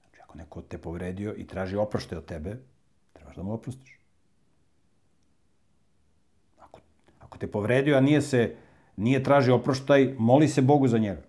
Znači, 0.00 0.20
ako 0.20 0.38
neko 0.38 0.62
te 0.62 0.78
povredio 0.78 1.34
i 1.36 1.46
traži 1.46 1.76
oproštaj 1.76 2.18
od 2.18 2.26
tebe, 2.26 2.58
trebaš 3.12 3.36
da 3.36 3.42
mu 3.42 3.52
oprostiš. 3.52 3.98
Ako, 6.58 6.80
ako 7.20 7.38
te 7.38 7.50
povredio, 7.50 7.96
a 7.96 8.00
nije 8.00 8.22
se, 8.22 8.65
nije 8.96 9.22
traži 9.22 9.50
oproštaj, 9.50 10.14
moli 10.18 10.48
se 10.48 10.62
Bogu 10.62 10.88
za 10.88 10.98
njega. 10.98 11.22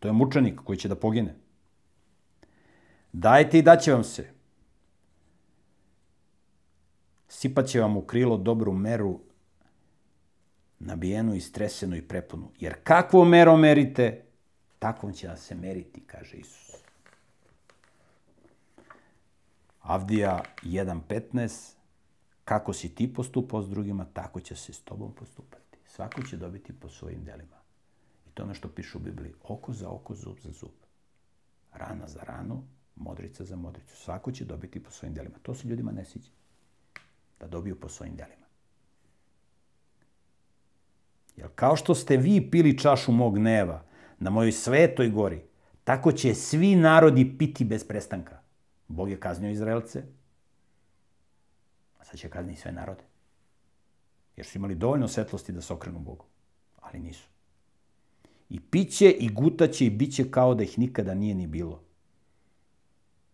To 0.00 0.08
je 0.08 0.12
mučenik 0.12 0.60
koji 0.64 0.78
će 0.78 0.88
da 0.88 0.94
pogine. 0.94 1.34
Dajte 3.12 3.58
i 3.58 3.62
daće 3.62 3.92
vam 3.92 4.04
se. 4.04 4.30
Sipaće 7.28 7.80
vam 7.80 7.96
u 7.96 8.02
krilo 8.02 8.36
dobru 8.36 8.72
meru, 8.72 9.20
nabijenu 10.78 11.34
i 11.34 11.40
stresenu 11.40 11.96
i 11.96 12.02
prepunu. 12.02 12.50
Jer 12.60 12.74
kakvo 12.82 13.24
mero 13.24 13.56
merite, 13.56 14.24
takvom 14.78 15.12
će 15.12 15.28
vam 15.28 15.36
se 15.36 15.54
meriti, 15.54 16.00
kaže 16.06 16.36
Isus. 16.36 16.74
Avdija 19.80 20.42
1.15 20.62 21.74
Kako 22.44 22.72
si 22.72 22.94
ti 22.94 23.14
postupao 23.14 23.62
s 23.62 23.68
drugima, 23.68 24.06
tako 24.12 24.40
će 24.40 24.56
se 24.56 24.72
s 24.72 24.80
tobom 24.80 25.12
postupati. 25.12 25.63
Svako 25.94 26.22
će 26.22 26.36
dobiti 26.36 26.72
po 26.72 26.88
svojim 26.88 27.24
delima. 27.24 27.56
I 28.26 28.30
to 28.34 28.42
ono 28.42 28.54
što 28.54 28.68
piše 28.68 28.98
u 28.98 29.00
Bibliji. 29.00 29.34
Oko 29.42 29.72
za 29.72 29.90
oko, 29.90 30.14
zub 30.14 30.36
za 30.42 30.50
zub. 30.50 30.74
Rana 31.72 32.08
za 32.08 32.20
ranu, 32.22 32.62
modrica 32.96 33.44
za 33.44 33.56
modricu. 33.56 33.96
Svako 33.96 34.32
će 34.32 34.44
dobiti 34.44 34.82
po 34.82 34.90
svojim 34.90 35.14
delima. 35.14 35.38
To 35.42 35.54
se 35.54 35.68
ljudima 35.68 35.92
ne 35.92 36.04
siđe 36.04 36.30
da 37.40 37.46
dobiju 37.46 37.80
po 37.80 37.88
svojim 37.88 38.16
delima. 38.16 38.46
Jer 41.36 41.48
kao 41.54 41.76
što 41.76 41.94
ste 41.94 42.16
vi 42.16 42.50
pili 42.50 42.78
čašu 42.78 43.12
mog 43.12 43.38
neva 43.38 43.84
na 44.18 44.30
mojoj 44.30 44.52
svetoj 44.52 45.10
gori, 45.10 45.42
tako 45.84 46.12
će 46.12 46.34
svi 46.34 46.76
narodi 46.76 47.38
piti 47.38 47.64
bez 47.64 47.84
prestanka. 47.88 48.40
Bog 48.88 49.10
je 49.10 49.20
kaznio 49.20 49.50
Izraelce, 49.50 50.02
a 51.98 52.04
sad 52.04 52.18
će 52.18 52.28
kazniti 52.28 52.60
sve 52.60 52.72
narode. 52.72 53.13
Jer 54.36 54.46
su 54.46 54.58
imali 54.58 54.74
dovoljno 54.74 55.08
svetlosti 55.08 55.52
da 55.52 55.60
se 55.60 55.72
okrenu 55.72 55.98
Bogu, 55.98 56.24
ali 56.80 56.98
nisu. 57.00 57.28
I 58.48 58.60
piće 58.60 59.10
i 59.10 59.28
gutaće 59.28 59.86
i 59.86 59.90
biće 59.90 60.30
kao 60.30 60.54
da 60.54 60.62
ih 60.62 60.78
nikada 60.78 61.14
nije 61.14 61.34
ni 61.34 61.46
bilo. 61.46 61.82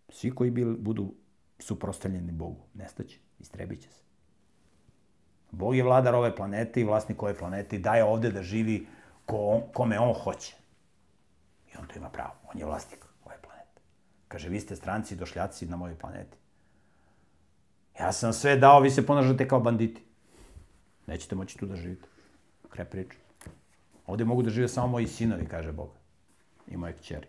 Svi 0.08 0.30
koji 0.30 0.50
bil, 0.50 0.76
budu 0.76 1.14
suprostavljeni 1.58 2.32
Bogu, 2.32 2.60
nestaće 2.74 3.18
istrebit 3.38 3.82
će 3.82 3.88
se. 3.88 4.02
Bog 5.50 5.76
je 5.76 5.82
vladar 5.82 6.14
ove 6.14 6.36
planete 6.36 6.80
i 6.80 6.84
vlasnik 6.84 7.22
ove 7.22 7.38
planete 7.38 7.76
i 7.76 7.78
daje 7.78 8.04
ovde 8.04 8.30
da 8.30 8.42
živi 8.42 8.86
ko, 9.26 9.62
kome 9.74 9.98
on 9.98 10.14
hoće. 10.14 10.56
I 11.72 11.76
on 11.78 11.86
to 11.86 11.98
ima 11.98 12.08
pravo. 12.08 12.34
On 12.52 12.58
je 12.58 12.64
vlasnik 12.64 13.04
ove 13.24 13.36
planete. 13.42 13.80
Kaže, 14.28 14.48
vi 14.48 14.60
ste 14.60 14.76
stranci 14.76 15.14
i 15.14 15.16
došljaci 15.16 15.66
na 15.66 15.76
mojoj 15.76 15.98
planeti. 15.98 16.36
Ja 18.00 18.12
sam 18.12 18.32
sve 18.32 18.56
dao, 18.56 18.80
vi 18.80 18.90
se 18.90 19.06
ponažate 19.06 19.48
kao 19.48 19.60
banditi. 19.60 20.02
Nećete 21.06 21.34
moći 21.34 21.58
tu 21.58 21.66
da 21.66 21.76
živite. 21.76 22.08
Kraj 22.68 22.90
priča. 22.90 23.16
Ovde 24.06 24.24
mogu 24.24 24.42
da 24.42 24.50
žive 24.50 24.68
samo 24.68 24.86
moji 24.86 25.06
sinovi, 25.06 25.46
kaže 25.46 25.72
Bog. 25.72 25.90
I 26.68 26.76
moje 26.76 26.92
kćeri. 26.92 27.26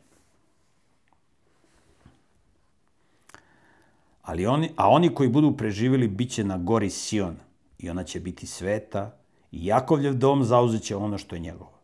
Ali 4.21 4.45
oni, 4.45 4.71
a 4.75 4.89
oni 4.89 5.15
koji 5.15 5.29
budu 5.29 5.57
preživjeli 5.57 6.07
bit 6.07 6.31
će 6.31 6.43
na 6.43 6.57
gori 6.57 6.89
Sion 6.89 7.36
i 7.77 7.89
ona 7.89 8.03
će 8.03 8.19
biti 8.19 8.47
sveta 8.47 9.17
i 9.51 9.65
Jakovljev 9.65 10.13
dom 10.13 10.43
zauzet 10.43 10.84
će 10.84 10.95
ono 10.95 11.17
što 11.17 11.36
je 11.36 11.39
njegovo. 11.39 11.79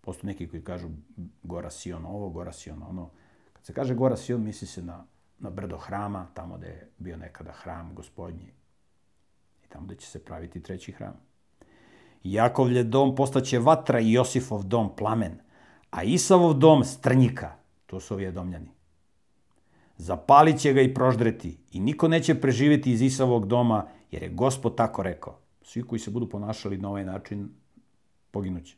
Postoje 0.00 0.32
neki 0.32 0.48
koji 0.48 0.62
kažu 0.62 0.88
gora 1.42 1.70
Sion 1.70 2.06
ovo, 2.06 2.28
gora 2.28 2.52
Sion 2.52 2.82
ono. 2.82 3.10
Kad 3.52 3.64
se 3.64 3.72
kaže 3.72 3.94
gora 3.94 4.16
Sion, 4.16 4.42
misli 4.42 4.66
se 4.66 4.82
na, 4.82 5.04
na 5.38 5.50
brdo 5.50 5.78
hrama, 5.78 6.26
tamo 6.34 6.56
gde 6.56 6.66
je 6.66 6.88
bio 6.98 7.16
nekada 7.16 7.52
hram 7.52 7.94
gospodnji. 7.94 8.52
Tamo 9.68 9.86
gde 9.86 9.94
će 9.94 10.06
se 10.06 10.24
praviti 10.24 10.62
treći 10.62 10.92
hram. 10.92 11.14
Jakovljev 12.22 12.84
dom 12.84 13.14
postaće 13.14 13.58
vatra 13.58 14.00
i 14.00 14.12
Josifov 14.12 14.64
dom 14.64 14.96
plamen, 14.96 15.32
a 15.90 16.02
Isavov 16.02 16.54
dom 16.54 16.84
strnjika. 16.84 17.52
To 17.86 18.00
su 18.00 18.14
ovi 18.14 18.32
domljani. 18.32 18.70
Zapalit 19.96 20.60
će 20.60 20.72
ga 20.72 20.80
i 20.80 20.94
proždreti 20.94 21.58
i 21.72 21.80
niko 21.80 22.08
neće 22.08 22.40
preživeti 22.40 22.92
iz 22.92 23.02
Isavog 23.02 23.46
doma, 23.46 23.86
jer 24.10 24.22
je 24.22 24.28
gospod 24.28 24.76
tako 24.76 25.02
rekao. 25.02 25.38
Svi 25.62 25.82
koji 25.82 25.98
se 25.98 26.10
budu 26.10 26.28
ponašali 26.28 26.78
na 26.78 26.88
ovaj 26.88 27.04
način, 27.04 27.48
poginuće. 28.30 28.76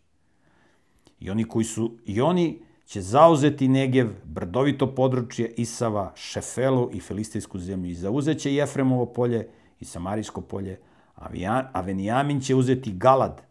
I 1.20 1.30
oni 1.30 1.44
koji 1.44 1.64
su, 1.64 1.96
i 2.04 2.20
oni 2.20 2.62
će 2.86 3.00
zauzeti 3.00 3.68
Negev, 3.68 4.08
brdovito 4.24 4.94
područje 4.94 5.54
Isava, 5.56 6.12
Šefelu 6.16 6.90
i 6.92 7.00
Filistijsku 7.00 7.58
zemlju 7.58 7.90
i 7.90 7.94
zauzeće 7.94 8.54
Jefremovo 8.54 9.06
polje 9.06 9.48
i 9.80 9.84
Samarijsko 9.84 10.40
polje, 10.40 10.80
a 11.72 11.80
Venijamin 11.80 12.40
će 12.40 12.54
uzeti 12.54 12.92
Galad, 12.92 13.42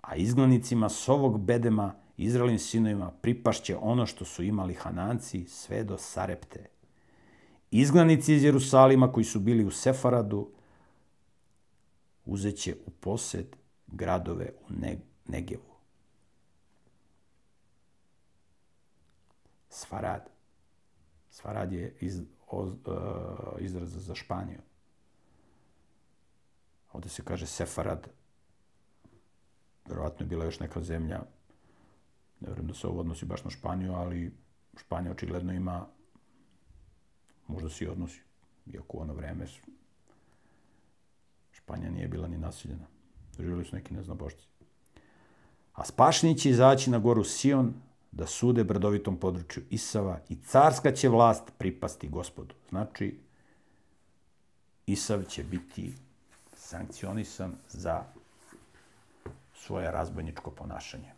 a 0.00 0.16
izglanicima 0.16 0.88
s 0.88 1.08
ovog 1.08 1.40
bedema 1.40 1.94
Izraelim 2.16 2.58
sinovima 2.58 3.10
pripašće 3.10 3.76
ono 3.76 4.06
što 4.06 4.24
su 4.24 4.42
imali 4.42 4.74
Hananci 4.74 5.44
sve 5.44 5.84
do 5.84 5.98
Sarepte. 5.98 6.66
Izglanici 7.70 8.34
iz 8.34 8.44
Jerusalima 8.44 9.12
koji 9.12 9.24
su 9.24 9.40
bili 9.40 9.64
u 9.64 9.70
Sefaradu 9.70 10.50
uzeće 12.24 12.76
u 12.86 12.90
posed 12.90 13.56
gradove 13.86 14.52
u 14.68 14.72
Negevu. 15.28 15.70
Sfarad. 19.68 20.30
Sfarad 21.30 21.72
je 21.72 21.96
iz, 22.00 22.20
o, 22.50 22.62
uh, 22.62 22.72
izraz 23.58 24.06
za 24.06 24.14
Španiju. 24.14 24.58
Ovde 26.92 27.08
se 27.08 27.24
kaže 27.24 27.46
Sefarad. 27.46 28.08
Verovatno 29.88 30.24
je 30.24 30.28
bila 30.28 30.44
još 30.44 30.60
neka 30.60 30.82
zemlja. 30.82 31.18
Ne 32.40 32.48
vjerujem 32.48 32.66
da 32.66 32.74
se 32.74 32.86
ovo 32.86 33.00
odnosi 33.00 33.24
baš 33.24 33.44
na 33.44 33.50
Španiju, 33.50 33.92
ali 33.92 34.32
Španija 34.76 35.12
očigledno 35.12 35.52
ima, 35.52 35.86
možda 37.46 37.68
se 37.68 37.84
i 37.84 37.88
odnosi, 37.88 38.20
iako 38.66 38.98
u 38.98 39.00
ono 39.00 39.14
vreme 39.14 39.46
Španija 41.52 41.90
nije 41.90 42.08
bila 42.08 42.28
ni 42.28 42.38
nasiljena. 42.38 42.86
Živjeli 43.38 43.64
su 43.64 43.76
neki 43.76 43.94
neznabošci. 43.94 44.46
A 45.72 45.84
spašni 45.84 46.38
će 46.38 46.50
izaći 46.50 46.90
na 46.90 46.98
goru 46.98 47.24
Sion, 47.24 47.74
da 48.12 48.26
sude 48.26 48.64
brdovitom 48.64 49.16
području 49.16 49.62
Isava 49.70 50.20
i 50.28 50.36
carska 50.36 50.92
će 50.92 51.08
vlast 51.08 51.52
pripasti 51.58 52.08
gospodu. 52.08 52.54
Znači, 52.68 53.18
Isav 54.86 55.22
će 55.24 55.44
biti 55.44 55.92
sankcionisan 56.70 57.54
za 57.68 58.04
svoje 59.54 59.90
razbojničko 59.90 60.50
ponašanje. 60.50 61.12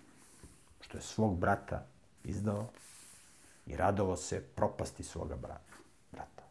Što 0.81 0.99
je 0.99 1.03
svog 1.03 1.39
brata 1.39 1.87
izdao 2.25 2.69
i 3.67 3.77
radovo 3.77 4.17
se 4.17 4.41
propasti 4.41 5.05
svoga 5.05 5.37
brata. 5.37 6.43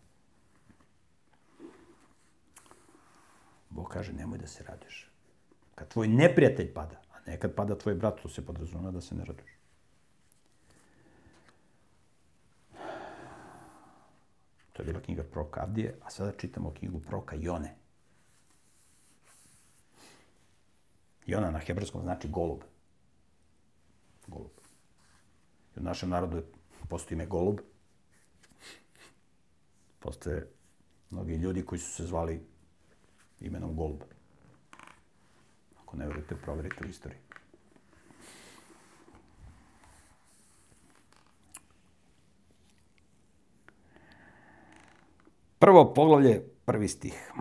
Bog 3.70 3.90
kaže, 3.90 4.14
nemoj 4.14 4.38
da 4.38 4.48
se 4.48 4.64
radiš. 4.64 5.10
Kad 5.76 5.88
tvoj 5.88 6.08
neprijatelj 6.08 6.74
pada, 6.74 7.02
a 7.14 7.20
ne 7.26 7.40
kad 7.40 7.56
pada 7.56 7.78
tvoj 7.78 7.96
brat, 7.96 8.22
to 8.22 8.30
se 8.30 8.46
podrazumeva 8.46 8.92
da 8.92 9.02
se 9.02 9.16
ne 9.16 9.26
radiš. 9.26 9.52
To 14.74 14.82
je 14.82 14.86
bila 14.86 15.02
knjiga 15.02 15.24
Proka 15.24 15.62
Avdije, 15.62 15.98
a 16.04 16.10
sada 16.10 16.32
čitamo 16.38 16.74
knjigu 16.74 17.00
Proka 17.00 17.36
Jone. 17.40 17.81
Jona 21.32 21.52
na 21.52 21.60
hebrejskom 21.60 22.02
znači 22.02 22.28
golub. 22.28 22.60
Golub. 24.28 24.52
I 25.76 25.80
u 25.80 25.84
našem 25.84 26.10
narodu 26.10 26.44
postoji 26.90 27.16
ime 27.16 27.26
golub. 27.26 27.60
Postoje 30.00 30.52
mnogi 31.10 31.36
ljudi 31.36 31.66
koji 31.66 31.80
su 31.80 31.92
se 31.92 32.04
zvali 32.04 32.42
imenom 33.40 33.76
golub. 33.76 34.02
Ako 35.82 35.98
ne 35.98 36.08
verujete, 36.08 36.36
proverite 36.36 36.86
u 36.86 36.90
istoriji. 36.90 37.20
Prvo 45.60 45.94
poglavlje, 45.94 46.44
prvi 46.66 46.88
stih. 46.88 47.32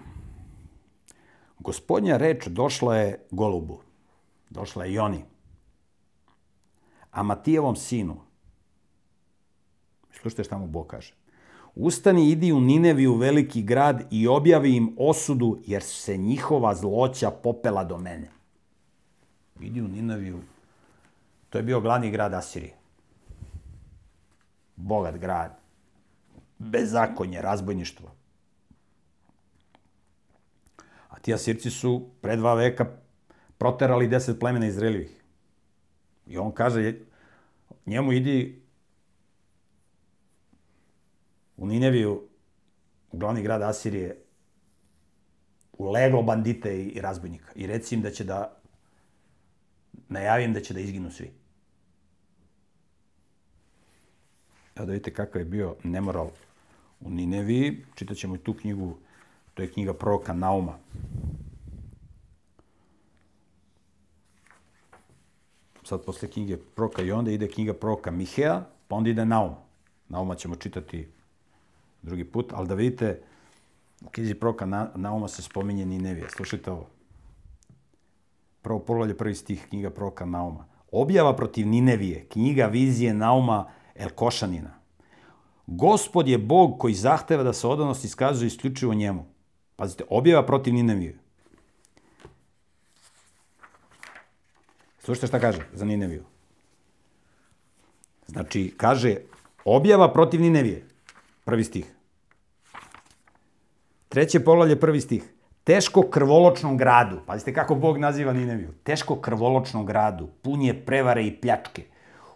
Gospodnja 1.61 2.17
reč 2.17 2.47
došla 2.49 2.97
je 2.97 3.27
golubu, 3.31 3.81
došla 4.51 4.85
je 4.85 4.95
Joni, 4.95 5.25
a 7.11 7.23
Matijevom 7.23 7.77
sinu. 7.77 8.17
Slušajte 10.13 10.45
šta 10.45 10.59
mu 10.59 10.67
Bog 10.67 10.87
kaže. 10.87 11.15
Ustani, 11.75 12.31
idi 12.31 12.53
u 12.53 12.61
Nineviju, 12.61 13.15
veliki 13.15 13.63
grad, 13.63 14.07
i 14.11 14.29
objavi 14.29 14.77
im 14.77 14.95
osudu, 14.99 15.59
jer 15.67 15.83
se 15.83 16.17
njihova 16.17 16.75
zloća 16.75 17.31
popela 17.31 17.85
do 17.85 17.99
mene. 17.99 18.31
Idi 19.61 19.81
u 19.81 19.89
Nineviju. 19.89 20.41
To 21.51 21.59
je 21.59 21.63
bio 21.63 21.81
glavni 21.81 22.11
grad 22.11 22.35
Asirije. 22.35 22.75
Bogat 24.77 25.17
grad 25.17 25.61
bezakonje, 26.61 27.43
razbojništvo. 27.43 28.11
A 31.09 31.10
ti 31.23 31.35
Asirci 31.35 31.71
su 31.71 32.11
pre 32.21 32.37
dva 32.37 32.55
veka 32.55 32.87
proterali 33.59 34.09
deset 34.09 34.39
plemena 34.41 34.67
Izraeljevih. 34.67 35.23
I 36.27 36.39
on 36.39 36.53
kaže, 36.53 36.95
njemu 37.87 38.13
idi 38.13 38.63
u 41.57 41.67
Nineviju, 41.67 42.23
u 43.13 43.19
glavni 43.19 43.43
grad 43.43 43.63
Asirije, 43.63 44.17
u 45.73 45.91
leglo 45.91 46.23
bandite 46.23 46.85
i 46.85 47.01
razbojnika. 47.01 47.53
I 47.55 47.67
reci 47.67 47.95
im 47.95 48.03
da 48.03 48.11
će 48.11 48.25
da, 48.25 48.61
najavim 50.09 50.53
da 50.53 50.61
će 50.61 50.75
da 50.75 50.81
izginu 50.81 51.11
svi. 51.11 51.31
Evo 54.77 54.87
da 54.87 54.93
vidite 54.93 55.15
kakav 55.15 55.41
je 55.41 55.45
bio 55.45 55.77
nemoral 55.85 56.31
u 57.01 57.11
Nineviji. 57.11 57.85
Čitat 57.95 58.17
ćemo 58.17 58.37
i 58.37 58.39
tu 58.39 58.55
knjigu, 58.55 58.99
to 59.55 59.63
je 59.63 59.73
knjiga 59.73 59.95
proroka 59.95 60.33
Nauma. 60.33 60.79
Sad 65.83 66.05
posle 66.05 66.29
knjige 66.29 66.57
proroka 66.57 67.03
i 67.03 67.13
onda 67.13 67.31
ide 67.31 67.49
knjiga 67.49 67.75
proroka 67.75 68.11
Mihea, 68.11 68.65
pa 68.89 68.97
onda 68.97 69.11
ide 69.11 69.25
Naum. 69.25 69.55
Nauma 70.09 70.35
ćemo 70.35 70.57
čitati 70.57 71.09
drugi 72.03 72.25
put, 72.25 72.53
ali 72.53 72.69
da 72.69 72.75
vidite, 72.75 73.23
u 74.07 74.09
knjizi 74.09 74.35
proroka 74.35 74.67
Nauma 74.95 75.29
se 75.29 75.43
spominje 75.43 75.87
Ninevija. 75.87 76.29
Slušajte 76.31 76.71
ovo. 76.71 76.87
Prvo 78.63 78.79
poglavlje, 78.79 79.17
prvi 79.17 79.35
stih 79.35 79.67
knjiga 79.69 79.91
proroka 79.91 80.25
Nauma. 80.25 80.67
Objava 80.93 81.37
protiv 81.37 81.69
Ninevije, 81.69 82.27
knjiga 82.29 82.67
vizije 82.67 83.15
Nauma 83.15 83.71
Elkošanina. 83.95 84.81
Gospod 85.67 86.29
je 86.29 86.39
Bog 86.39 86.79
koji 86.79 86.95
zahteva 86.95 87.43
da 87.43 87.53
se 87.53 87.67
odanost 87.67 88.05
iskazuje 88.05 88.47
isključivo 88.47 88.95
njemu. 88.95 89.27
Pazite, 89.81 90.05
objava 90.09 90.43
protiv 90.47 90.75
Ninevije. 90.75 91.15
Slušajte 94.99 95.27
šta 95.27 95.41
kaže 95.41 95.63
za 95.73 95.85
Nineviju. 95.85 96.25
Znači, 98.27 98.75
kaže, 98.77 99.17
objava 99.65 100.13
protiv 100.13 100.41
Ninevije. 100.41 100.85
Prvi 101.45 101.65
stih. 101.65 101.95
Treće 104.09 104.45
poglavlje, 104.45 104.81
prvi 104.81 105.01
stih. 105.01 105.25
Teško 105.65 106.03
krvoločnom 106.03 106.77
gradu. 106.77 107.23
Pazite 107.27 107.55
kako 107.55 107.75
Bog 107.75 107.99
naziva 107.99 108.33
Nineviju. 108.33 108.75
Teško 108.85 109.17
krvoločnom 109.17 109.87
gradu. 109.87 110.29
Pun 110.43 110.63
je 110.63 110.77
prevare 110.85 111.25
i 111.27 111.41
pljačke. 111.41 111.87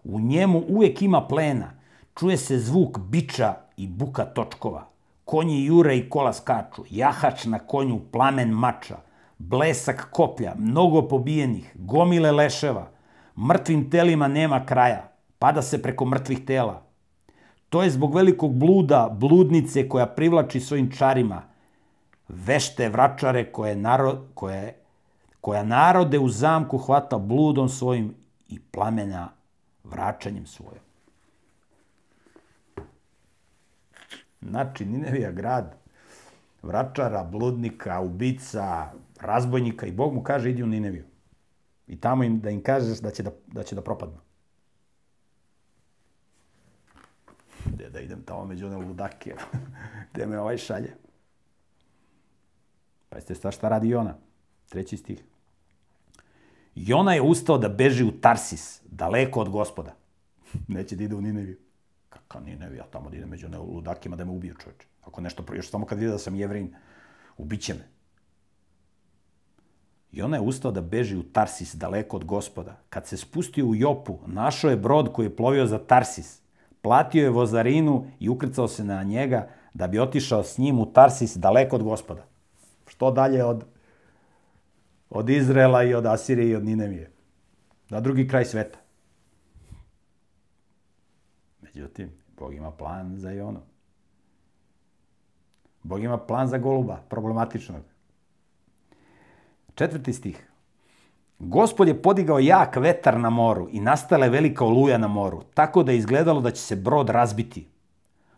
U 0.04 0.20
njemu 0.20 0.64
uvek 0.68 1.02
ima 1.02 1.26
plena 1.28 1.74
Čuje 2.14 2.36
se 2.36 2.58
zvuk 2.58 2.98
biča 2.98 3.54
i 3.76 3.88
buka 3.88 4.24
točkova. 4.24 4.93
Konji 5.34 5.64
jure 5.64 5.96
i 5.98 6.02
kola 6.08 6.30
skaču, 6.32 6.84
jahač 6.90 7.44
na 7.50 7.58
konju, 7.58 7.96
plamen 8.12 8.52
mača, 8.54 9.00
blesak 9.38 10.04
koplja, 10.14 10.52
mnogo 10.58 11.02
pobijenih, 11.08 11.72
gomile 11.74 12.30
leševa, 12.32 12.84
mrtvim 13.48 13.88
telima 13.90 14.28
nema 14.28 14.60
kraja, 14.66 15.08
pada 15.38 15.62
se 15.62 15.82
preko 15.82 16.04
mrtvih 16.04 16.44
tela. 16.46 16.76
To 17.68 17.82
je 17.82 17.90
zbog 17.90 18.14
velikog 18.14 18.54
bluda, 18.54 19.08
bludnice 19.10 19.88
koja 19.88 20.06
privlači 20.06 20.60
svojim 20.60 20.92
čarima, 20.92 21.42
vešte 22.28 22.88
vračare 22.88 23.44
koje, 23.52 23.76
narod, 23.76 24.22
koje, 24.34 24.76
koja 25.40 25.64
narode 25.64 26.18
u 26.18 26.28
zamku 26.28 26.78
hvata 26.78 27.18
bludom 27.18 27.68
svojim 27.68 28.14
i 28.48 28.60
plamena 28.60 29.28
vračanjem 29.84 30.46
svojim. 30.46 30.83
Znači, 34.48 34.84
Ninevija 34.84 35.32
grad 35.32 35.84
vračara, 36.64 37.24
bludnika, 37.24 38.00
ubica, 38.00 38.92
razbojnika 39.20 39.86
i 39.86 39.92
Bog 39.92 40.14
mu 40.14 40.22
kaže 40.22 40.50
idi 40.50 40.62
u 40.62 40.66
Nineviju. 40.66 41.04
I 41.86 42.00
tamo 42.00 42.24
im, 42.24 42.40
da 42.40 42.50
im 42.50 42.62
kažeš 42.62 42.98
da 42.98 43.10
će 43.10 43.22
da, 43.22 43.30
da, 43.46 43.62
će 43.62 43.74
da 43.74 43.82
propadnu. 43.82 44.18
Gde 47.66 47.90
da 47.90 48.00
idem 48.00 48.22
tamo 48.22 48.44
među 48.44 48.66
one 48.66 48.76
ludake, 48.76 49.34
gde 50.12 50.26
me 50.26 50.40
ovaj 50.40 50.58
šalje. 50.58 50.96
Pa 53.08 53.16
jeste 53.16 53.34
šta 53.34 53.50
šta 53.50 53.68
radi 53.68 53.94
ona? 53.94 54.16
Treći 54.68 54.96
stih. 54.96 55.24
Jona 56.74 57.14
je 57.14 57.22
ustao 57.22 57.58
da 57.58 57.68
beži 57.68 58.04
u 58.04 58.20
Tarsis, 58.20 58.80
daleko 58.84 59.40
od 59.40 59.48
gospoda. 59.48 59.94
Neće 60.68 60.96
da 60.96 61.04
ide 61.04 61.14
u 61.14 61.20
Nineviju. 61.20 61.63
Kakav 62.34 62.46
Ninevija, 62.46 62.84
tamo 62.90 63.10
da 63.10 63.16
ide 63.16 63.26
među 63.26 63.48
ludakima 63.58 64.16
da 64.16 64.24
me 64.24 64.30
ubiju 64.30 64.54
čovječe. 64.54 64.86
Ako 65.02 65.20
nešto, 65.20 65.44
još 65.54 65.70
samo 65.70 65.86
kad 65.86 65.98
vide 65.98 66.10
da 66.10 66.18
sam 66.18 66.34
jevrin, 66.34 66.74
ubiće 67.36 67.74
me. 67.74 67.84
I 70.12 70.22
ona 70.22 70.36
je 70.36 70.42
ustao 70.42 70.72
da 70.72 70.80
beži 70.80 71.16
u 71.16 71.22
Tarsis, 71.22 71.74
daleko 71.74 72.16
od 72.16 72.24
gospoda. 72.24 72.76
Kad 72.90 73.06
se 73.06 73.16
spustio 73.16 73.66
u 73.66 73.74
Jopu, 73.74 74.18
našao 74.26 74.70
je 74.70 74.76
brod 74.76 75.12
koji 75.12 75.26
je 75.26 75.36
plovio 75.36 75.66
za 75.66 75.78
Tarsis. 75.78 76.40
Platio 76.82 77.22
je 77.22 77.30
vozarinu 77.30 78.06
i 78.20 78.28
ukrcao 78.28 78.68
se 78.68 78.84
na 78.84 79.02
njega 79.02 79.48
da 79.74 79.86
bi 79.86 79.98
otišao 79.98 80.42
s 80.42 80.58
njim 80.58 80.78
u 80.78 80.92
Tarsis, 80.92 81.36
daleko 81.36 81.76
od 81.76 81.82
gospoda. 81.82 82.26
Što 82.86 83.10
dalje 83.10 83.44
od, 83.44 83.64
od 85.10 85.30
Izrela 85.30 85.84
i 85.84 85.94
od 85.94 86.06
Asirije 86.06 86.50
i 86.50 86.56
od 86.56 86.64
Ninevije. 86.64 87.10
Na 87.88 88.00
drugi 88.00 88.28
kraj 88.28 88.44
sveta. 88.44 88.78
Međutim, 91.62 92.23
Bog 92.38 92.54
ima 92.54 92.70
plan 92.70 93.16
za 93.16 93.30
Jonu. 93.30 93.60
Bog 95.82 96.02
ima 96.02 96.18
plan 96.18 96.48
za 96.48 96.58
goluba, 96.58 96.96
problematičnog. 97.08 97.82
Četvrti 99.74 100.12
stih. 100.12 100.50
Gospod 101.38 101.88
je 101.88 102.02
podigao 102.02 102.38
jak 102.38 102.76
vetar 102.76 103.20
na 103.20 103.30
moru 103.30 103.68
i 103.70 103.80
nastala 103.80 104.24
je 104.24 104.30
velika 104.30 104.64
oluja 104.64 104.98
na 104.98 105.08
moru, 105.08 105.42
tako 105.54 105.82
da 105.82 105.92
je 105.92 105.98
izgledalo 105.98 106.40
da 106.40 106.50
će 106.50 106.62
se 106.62 106.76
brod 106.76 107.10
razbiti. 107.10 107.66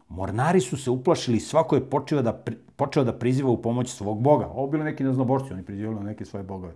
Mornari 0.09 0.61
su 0.61 0.76
se 0.76 0.90
uplašili 0.90 1.36
i 1.36 1.40
svako 1.40 1.74
je 1.74 1.90
počeo 1.90 2.22
da, 2.22 2.42
počeo 2.76 3.05
da 3.05 3.12
priziva 3.12 3.51
u 3.51 3.62
pomoć 3.62 3.90
svog 3.90 4.22
boga. 4.22 4.47
Ovo 4.47 4.66
bili 4.66 4.84
neki 4.84 5.05
neznobošci, 5.05 5.53
oni 5.53 5.62
prizivali 5.62 5.97
na 5.97 6.03
neke 6.03 6.24
svoje 6.24 6.42
bogove. 6.42 6.74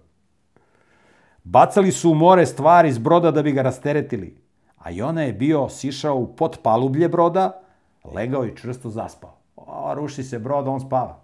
Bacali 1.45 1.93
su 1.93 2.11
u 2.11 2.15
more 2.15 2.47
stvari 2.47 2.89
iz 2.89 2.99
broda 2.99 3.31
da 3.31 3.43
bi 3.43 3.53
ga 3.53 3.63
rasteretili, 3.63 4.37
a 4.81 4.91
Jona 4.91 5.23
je 5.23 5.33
bio 5.33 5.69
sišao 5.69 6.17
u 6.17 6.37
potpalublje 6.37 7.09
broda, 7.09 7.63
legao 8.05 8.47
i 8.47 8.57
čvrsto 8.57 8.91
zaspao. 8.91 9.37
O, 9.57 9.95
ruši 9.95 10.23
se 10.23 10.39
brod, 10.39 10.69
on 10.69 10.81
spava. 10.81 11.21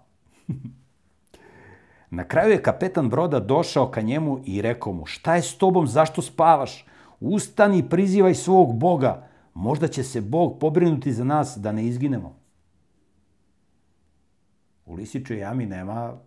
Na 2.09 2.23
kraju 2.23 2.51
je 2.51 2.63
kapetan 2.63 3.09
broda 3.09 3.39
došao 3.39 3.91
ka 3.91 4.01
njemu 4.01 4.39
i 4.45 4.61
rekao 4.61 4.93
mu, 4.93 5.05
šta 5.05 5.35
je 5.35 5.41
s 5.41 5.57
tobom, 5.57 5.87
zašto 5.87 6.21
spavaš? 6.21 6.85
Ustani 7.19 7.77
i 7.77 7.89
prizivaj 7.89 8.35
svog 8.35 8.75
Boga. 8.75 9.27
Možda 9.53 9.87
će 9.87 10.03
se 10.03 10.21
Bog 10.21 10.59
pobrinuti 10.59 11.13
za 11.13 11.23
nas 11.23 11.57
da 11.57 11.71
ne 11.71 11.85
izginemo. 11.85 12.35
U 14.85 14.93
Lisičoj 14.93 15.37
jami 15.37 15.65
nema 15.65 16.17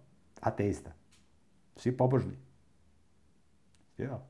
ateista. 0.41 0.91
Svi 1.77 1.97
pobožni. 1.97 2.37
Ja. 3.99 4.30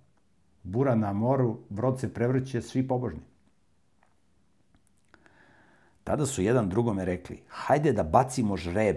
Bura 0.62 0.94
na 0.94 1.12
moru, 1.12 1.58
brod 1.68 2.00
se 2.00 2.14
prevrće, 2.14 2.62
svi 2.62 2.88
pobožni. 2.88 3.20
Tada 6.04 6.26
su 6.26 6.42
jedan 6.42 6.68
drugome 6.68 7.04
rekli, 7.04 7.42
hajde 7.48 7.92
da 7.92 8.02
bacimo 8.02 8.56
žreb 8.56 8.96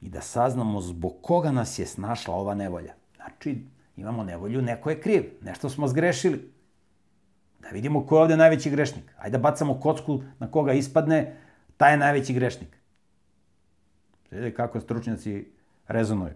i 0.00 0.08
da 0.08 0.20
saznamo 0.20 0.80
zbog 0.80 1.12
koga 1.22 1.52
nas 1.52 1.78
je 1.78 1.86
snašla 1.86 2.34
ova 2.34 2.54
nevolja. 2.54 2.94
Znači, 3.16 3.64
imamo 3.96 4.24
nevolju, 4.24 4.62
neko 4.62 4.90
je 4.90 5.00
kriv, 5.00 5.32
nešto 5.42 5.68
smo 5.68 5.88
zgrešili. 5.88 6.52
Da 7.60 7.68
vidimo 7.68 8.06
ko 8.06 8.16
je 8.16 8.22
ovde 8.22 8.36
najveći 8.36 8.70
grešnik. 8.70 9.04
Ajde 9.18 9.38
da 9.38 9.42
bacamo 9.42 9.80
kocku 9.80 10.22
na 10.38 10.50
koga 10.50 10.72
ispadne, 10.72 11.36
taj 11.76 11.92
je 11.92 11.98
najveći 11.98 12.34
grešnik. 12.34 12.76
Vidite 14.30 14.54
kako 14.54 14.80
stručnjaci 14.80 15.52
rezonuju. 15.88 16.34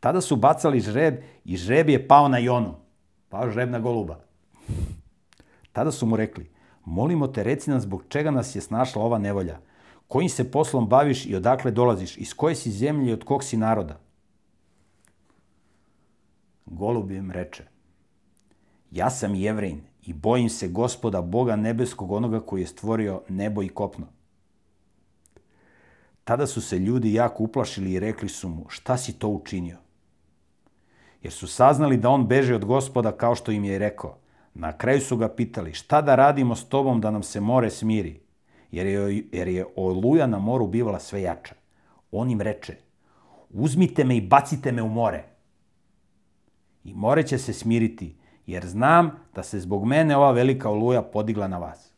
Tada 0.00 0.20
su 0.20 0.36
bacali 0.36 0.80
žreb 0.80 1.14
i 1.44 1.56
žreb 1.56 1.88
je 1.88 2.08
pao 2.08 2.28
na 2.28 2.38
Jonu. 2.38 2.85
Pao 3.36 3.50
žreb 3.50 3.70
na 3.70 3.78
goluba. 3.78 4.20
Tada 5.72 5.92
su 5.92 6.06
mu 6.06 6.16
rekli, 6.16 6.50
molimo 6.84 7.26
te 7.28 7.42
reci 7.42 7.70
nam 7.70 7.80
zbog 7.80 8.04
čega 8.08 8.30
nas 8.30 8.54
je 8.56 8.60
snašla 8.60 9.02
ova 9.02 9.18
nevolja. 9.18 9.58
Kojim 10.08 10.28
se 10.28 10.50
poslom 10.50 10.88
baviš 10.88 11.26
i 11.26 11.36
odakle 11.36 11.70
dolaziš? 11.70 12.16
Iz 12.16 12.34
koje 12.34 12.54
si 12.54 12.70
zemlje 12.70 13.10
i 13.10 13.12
od 13.12 13.24
kog 13.24 13.44
si 13.44 13.56
naroda? 13.56 13.98
Golub 16.66 17.10
im 17.10 17.30
reče, 17.30 17.64
ja 18.90 19.10
sam 19.10 19.34
jevrin 19.34 19.80
i 20.02 20.12
bojim 20.12 20.48
se 20.48 20.68
gospoda 20.68 21.22
Boga 21.22 21.56
nebeskog 21.56 22.12
onoga 22.12 22.40
koji 22.40 22.60
je 22.60 22.66
stvorio 22.66 23.22
nebo 23.28 23.62
i 23.62 23.68
kopno. 23.68 24.06
Tada 26.24 26.46
su 26.46 26.60
se 26.60 26.78
ljudi 26.78 27.12
jako 27.12 27.44
uplašili 27.44 27.92
i 27.92 28.00
rekli 28.00 28.28
su 28.28 28.48
mu, 28.48 28.64
šta 28.68 28.96
si 28.96 29.18
to 29.18 29.28
učinio? 29.28 29.85
Jer 31.26 31.32
su 31.32 31.46
saznali 31.46 31.96
da 31.96 32.10
on 32.10 32.26
beže 32.26 32.54
od 32.54 32.64
gospoda 32.64 33.12
kao 33.12 33.34
što 33.34 33.52
im 33.52 33.64
je 33.64 33.78
rekao. 33.78 34.18
Na 34.54 34.72
kraju 34.78 35.00
su 35.00 35.16
ga 35.16 35.28
pitali, 35.28 35.74
šta 35.74 36.02
da 36.02 36.14
radimo 36.14 36.54
s 36.56 36.68
tobom 36.68 37.00
da 37.00 37.10
nam 37.10 37.22
se 37.22 37.40
more 37.40 37.70
smiri? 37.70 38.20
jer 38.70 38.86
je, 38.86 39.24
jer 39.32 39.48
je 39.48 39.66
oluja 39.76 40.26
na 40.26 40.38
moru 40.38 40.66
bivala 40.66 40.98
sve 40.98 41.22
jača. 41.22 41.54
On 42.10 42.30
im 42.30 42.40
reče, 42.40 42.76
uzmite 43.50 44.04
me 44.04 44.16
i 44.16 44.20
bacite 44.20 44.72
me 44.72 44.82
u 44.82 44.88
more. 44.88 45.24
I 46.84 46.94
more 46.94 47.22
će 47.22 47.38
se 47.38 47.52
smiriti, 47.52 48.16
jer 48.46 48.66
znam 48.66 49.10
da 49.34 49.42
se 49.42 49.60
zbog 49.60 49.84
mene 49.84 50.16
ova 50.16 50.32
velika 50.32 50.70
oluja 50.70 51.02
podigla 51.02 51.48
na 51.48 51.58
vas. 51.58 51.92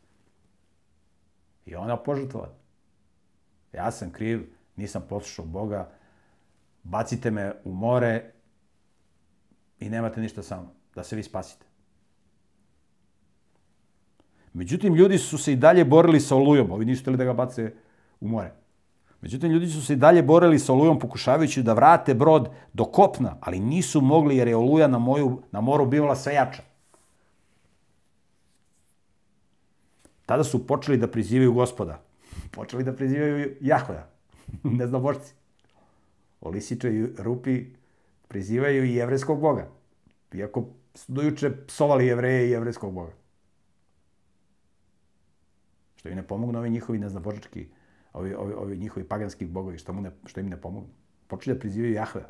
I 1.65 1.75
ona 1.75 1.97
požrtvovala. 1.97 2.53
Ja 3.73 3.91
sam 3.91 4.11
kriv, 4.11 4.49
nisam 4.75 5.05
poslušao 5.09 5.45
Boga, 5.45 5.91
bacite 6.83 7.31
me 7.31 7.53
u 7.63 7.73
more 7.73 8.31
i 9.79 9.89
nemate 9.89 10.21
ništa 10.21 10.43
samo, 10.43 10.73
da 10.95 11.03
se 11.03 11.15
vi 11.15 11.23
spasite. 11.23 11.65
Međutim, 14.53 14.95
ljudi 14.95 15.17
su 15.17 15.37
se 15.37 15.53
i 15.53 15.55
dalje 15.55 15.85
borili 15.85 16.19
sa 16.19 16.35
olujom. 16.35 16.71
Ovi 16.71 16.85
nisu 16.85 17.01
hteli 17.01 17.17
da 17.17 17.23
ga 17.23 17.33
bace 17.33 17.73
u 18.19 18.27
more. 18.27 18.51
Međutim, 19.21 19.51
ljudi 19.51 19.67
su 19.67 19.85
se 19.85 19.93
i 19.93 19.95
dalje 19.95 20.23
borili 20.23 20.59
sa 20.59 20.73
olujom 20.73 20.99
pokušavajući 20.99 21.63
da 21.63 21.73
vrate 21.73 22.13
brod 22.13 22.49
do 22.73 22.85
kopna, 22.85 23.37
ali 23.41 23.59
nisu 23.59 24.01
mogli 24.01 24.37
jer 24.37 24.47
je 24.47 24.55
oluja 24.55 24.87
na, 24.87 24.97
moju, 24.97 25.41
na 25.51 25.61
moru 25.61 25.85
bivala 25.85 26.15
sve 26.15 26.33
jača. 26.33 26.61
Tada 30.25 30.43
su 30.43 30.67
počeli 30.67 30.97
da 30.97 31.07
prizivaju 31.07 31.53
gospoda. 31.53 32.01
Počeli 32.55 32.83
da 32.83 32.95
prizivaju 32.95 33.55
Jahveja. 33.61 34.07
ne 34.63 34.87
znam 34.87 35.01
božci. 35.01 35.33
Olisiče 36.41 36.95
i 36.95 37.07
Rupi 37.17 37.65
prizivaju 38.29 38.85
i 38.85 38.95
jevreskog 38.95 39.41
boga. 39.41 39.67
Iako 40.33 40.65
su 40.93 41.11
dojuče 41.11 41.51
psovali 41.67 42.07
jevreje 42.07 42.47
i 42.47 42.51
jevreskog 42.51 42.93
boga. 42.93 43.11
Što 45.95 46.09
im 46.09 46.15
ne 46.15 46.27
pomognu 46.27 46.59
ovi 46.59 46.69
njihovi 46.69 46.99
neznabožački, 46.99 47.67
ovi, 48.13 48.33
ovi, 48.33 48.53
ovi 48.53 48.77
njihovi 48.77 49.07
paganski 49.07 49.45
bogovi, 49.45 49.77
što, 49.77 49.93
mu 49.93 50.01
ne, 50.01 50.11
što 50.25 50.39
im 50.39 50.49
ne 50.49 50.61
pomognu. 50.61 50.89
Počeli 51.27 51.55
da 51.55 51.59
prizivaju 51.59 51.93
Jahvea. 51.93 52.29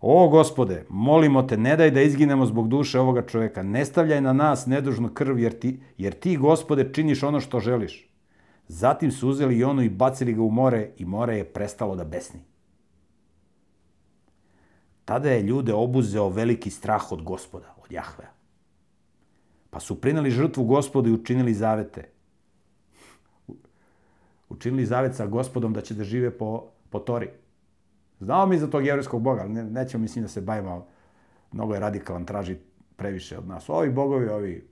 O, 0.00 0.28
gospode, 0.28 0.84
molimo 0.88 1.42
te, 1.42 1.56
ne 1.56 1.76
daj 1.76 1.90
da 1.90 2.02
izginemo 2.02 2.46
zbog 2.46 2.68
duše 2.68 3.00
ovoga 3.00 3.22
čoveka. 3.26 3.62
Ne 3.62 3.84
stavljaj 3.84 4.20
na 4.20 4.32
nas 4.32 4.66
nedužnu 4.66 5.08
krv, 5.08 5.38
jer 5.38 5.58
ti, 5.58 5.80
jer 5.98 6.12
ti, 6.12 6.36
gospode, 6.36 6.92
činiš 6.92 7.22
ono 7.22 7.40
što 7.40 7.60
želiš. 7.60 8.10
Zatim 8.68 9.12
su 9.12 9.28
uzeli 9.28 9.58
i 9.58 9.64
ono 9.64 9.82
i 9.82 9.88
bacili 9.88 10.34
ga 10.34 10.42
u 10.42 10.50
more 10.50 10.90
i 10.96 11.04
more 11.04 11.36
je 11.36 11.44
prestalo 11.44 11.96
da 11.96 12.04
besni. 12.04 12.40
Tada 15.06 15.30
je 15.30 15.42
ljude 15.42 15.74
obuzeo 15.74 16.28
veliki 16.28 16.70
strah 16.70 17.12
od 17.12 17.22
gospoda, 17.22 17.74
od 17.84 17.92
Jahvea. 17.92 18.30
Pa 19.70 19.80
su 19.80 20.00
prinali 20.00 20.30
žrtvu 20.30 20.64
gospodu 20.64 21.08
i 21.08 21.12
učinili 21.12 21.54
zavete 21.54 22.16
učinili 24.48 24.86
zavet 24.86 25.14
sa 25.14 25.26
gospodom 25.26 25.72
da 25.72 25.80
će 25.80 25.94
da 25.94 26.04
žive 26.04 26.30
po, 26.30 26.64
po 26.90 26.98
Tori. 26.98 27.30
Znamo 28.20 28.46
mi 28.46 28.58
za 28.58 28.70
tog 28.70 28.86
jevrijskog 28.86 29.22
boga, 29.22 29.40
ali 29.40 29.52
ne, 29.52 29.64
nećemo 29.64 30.02
mislim 30.02 30.22
da 30.24 30.28
se 30.28 30.40
bavimo, 30.40 30.86
mnogo 31.52 31.74
je 31.74 31.80
radikalan, 31.80 32.24
traži 32.24 32.56
previše 32.96 33.38
od 33.38 33.48
nas. 33.48 33.68
Ovi 33.68 33.90
bogovi, 33.90 34.28
ovi 34.28 34.68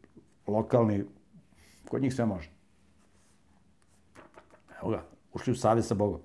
lokalni, 0.47 1.05
kod 1.89 2.03
njih 2.03 2.15
sve 2.15 2.27
može. 2.27 2.51
Evo 4.83 4.91
ga, 4.91 5.05
ušli 5.33 5.53
u 5.53 5.57
savjet 5.57 5.87
sa 5.87 5.95
Bogom. 5.95 6.21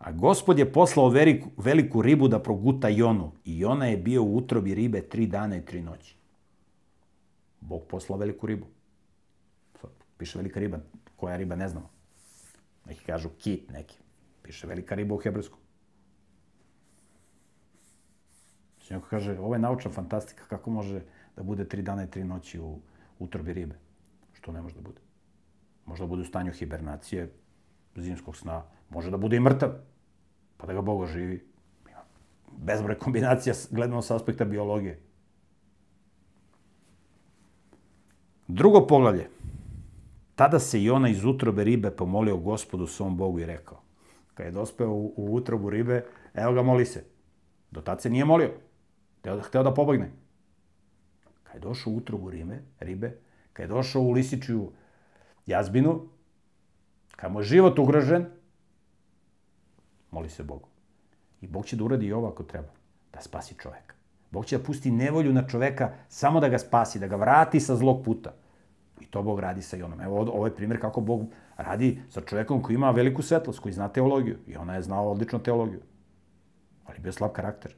A 0.00 0.12
gospod 0.12 0.58
je 0.58 0.72
poslao 0.72 1.08
veliku, 1.08 1.50
veliku 1.56 2.02
ribu 2.02 2.28
da 2.28 2.38
proguta 2.42 2.88
Jonu 2.88 3.32
i 3.44 3.64
ona 3.64 3.86
je 3.86 3.96
bio 3.96 4.22
u 4.22 4.36
utrobi 4.36 4.74
ribe 4.74 5.02
tri 5.02 5.26
dana 5.26 5.56
i 5.56 5.64
tri 5.64 5.82
noći. 5.82 6.16
Bog 7.60 7.82
poslao 7.88 8.18
veliku 8.18 8.46
ribu. 8.46 8.66
Piše 10.18 10.38
velika 10.38 10.60
riba, 10.60 10.78
koja 11.16 11.36
riba 11.36 11.56
ne 11.56 11.68
znamo. 11.68 11.90
Neki 12.86 13.04
kažu 13.04 13.28
kit 13.28 13.70
neki. 13.70 13.98
Piše 14.42 14.66
velika 14.66 14.94
riba 14.94 15.14
u 15.14 15.18
hebrejskom. 15.18 15.58
Znači, 18.76 18.94
neko 18.94 19.08
kaže, 19.08 19.38
ovo 19.38 19.54
je 19.54 19.58
naučna 19.58 19.90
fantastika, 19.90 20.44
kako 20.48 20.70
može 20.70 21.02
da 21.36 21.42
bude 21.42 21.68
tri 21.68 21.82
dana 21.82 22.04
i 22.04 22.10
tri 22.10 22.24
noći 22.24 22.60
u 22.60 22.78
utrobi 23.18 23.52
ribe? 23.52 23.74
Što 24.32 24.52
ne 24.52 24.62
može 24.62 24.74
da 24.74 24.80
bude? 24.80 25.00
Može 25.86 26.02
da 26.02 26.06
bude 26.06 26.22
u 26.22 26.24
stanju 26.24 26.52
hibernacije, 26.52 27.32
zimskog 27.96 28.36
sna, 28.36 28.62
može 28.90 29.10
da 29.10 29.16
bude 29.16 29.36
i 29.36 29.40
mrtav, 29.40 29.70
pa 30.60 30.66
da 30.66 30.72
ga 30.72 30.80
Bog 30.80 31.00
oživi. 31.00 31.44
bezbroj 32.58 32.98
kombinacija 32.98 33.54
gledano 33.70 34.02
sa 34.02 34.16
aspekta 34.16 34.44
biologije. 34.44 35.00
Drugo 38.48 38.86
poglavlje. 38.86 39.28
Tada 40.34 40.58
se 40.58 40.82
i 40.82 40.90
ona 40.90 41.08
iz 41.08 41.24
utrobe 41.24 41.64
ribe 41.64 41.90
pomolio 41.90 42.36
gospodu 42.36 42.86
svom 42.86 43.16
Bogu 43.16 43.40
i 43.40 43.46
rekao. 43.46 43.80
Kad 44.34 44.46
je 44.46 44.52
dospeo 44.52 44.90
u, 44.90 45.14
u 45.16 45.34
utrobu 45.34 45.70
ribe, 45.70 46.04
evo 46.34 46.52
ga 46.52 46.62
moli 46.62 46.86
se. 46.86 47.04
Do 47.70 47.80
tad 47.80 48.02
se 48.02 48.10
nije 48.10 48.24
molio. 48.24 48.52
Hteo, 49.18 49.40
hteo 49.40 49.62
da 49.62 49.74
pobogne. 49.74 50.10
Kad 51.42 51.54
je 51.54 51.60
došao 51.60 51.92
u 51.92 51.96
utrobu 51.96 52.30
ribe, 52.30 52.62
ribe, 52.80 53.18
kad 53.52 53.64
je 53.64 53.68
došao 53.68 54.02
u 54.02 54.10
lisičiju 54.10 54.72
jazbinu, 55.46 56.08
kad 57.16 57.32
mu 57.32 57.40
je 57.40 57.44
život 57.44 57.78
ugrožen, 57.78 58.26
moli 60.10 60.28
se 60.28 60.42
Bogu. 60.42 60.68
I 61.40 61.46
Bog 61.46 61.66
će 61.66 61.76
da 61.76 61.84
uradi 61.84 62.06
i 62.06 62.12
ovo 62.12 62.28
ako 62.28 62.42
treba, 62.42 62.68
da 63.12 63.20
spasi 63.20 63.54
čoveka. 63.54 63.94
Bog 64.30 64.46
će 64.46 64.58
da 64.58 64.64
pusti 64.64 64.90
nevolju 64.90 65.32
na 65.32 65.48
čoveka 65.48 65.92
samo 66.08 66.40
da 66.40 66.48
ga 66.48 66.58
spasi, 66.58 66.98
da 66.98 67.06
ga 67.06 67.16
vrati 67.16 67.60
sa 67.60 67.76
zlog 67.76 68.04
puta. 68.04 68.34
I 69.00 69.06
to 69.06 69.22
Bog 69.22 69.40
radi 69.40 69.62
sa 69.62 69.76
Jonom. 69.76 70.00
Evo, 70.00 70.20
ovo 70.20 70.46
je 70.46 70.56
primjer 70.56 70.80
kako 70.80 71.00
Bog 71.00 71.26
radi 71.56 72.02
sa 72.08 72.20
čovekom 72.20 72.62
koji 72.62 72.74
ima 72.74 72.90
veliku 72.90 73.22
svetlost, 73.22 73.58
koji 73.58 73.72
zna 73.72 73.88
teologiju. 73.88 74.38
I 74.46 74.56
ona 74.56 74.74
je 74.74 74.82
znala 74.82 75.10
odlično 75.10 75.38
teologiju. 75.38 75.80
Ali 76.86 76.98
bio 76.98 77.12
slab 77.12 77.32
karakter. 77.32 77.74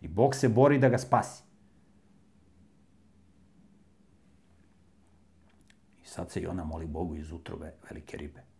I 0.00 0.08
Bog 0.08 0.34
se 0.34 0.48
bori 0.48 0.78
da 0.78 0.88
ga 0.88 0.98
spasi. 0.98 1.42
I 6.02 6.06
sad 6.06 6.30
se 6.30 6.40
i 6.40 6.46
ona 6.46 6.64
moli 6.64 6.86
Bogu 6.86 7.16
iz 7.16 7.32
utrobe 7.32 7.72
velike 7.88 8.16
ribe. 8.16 8.51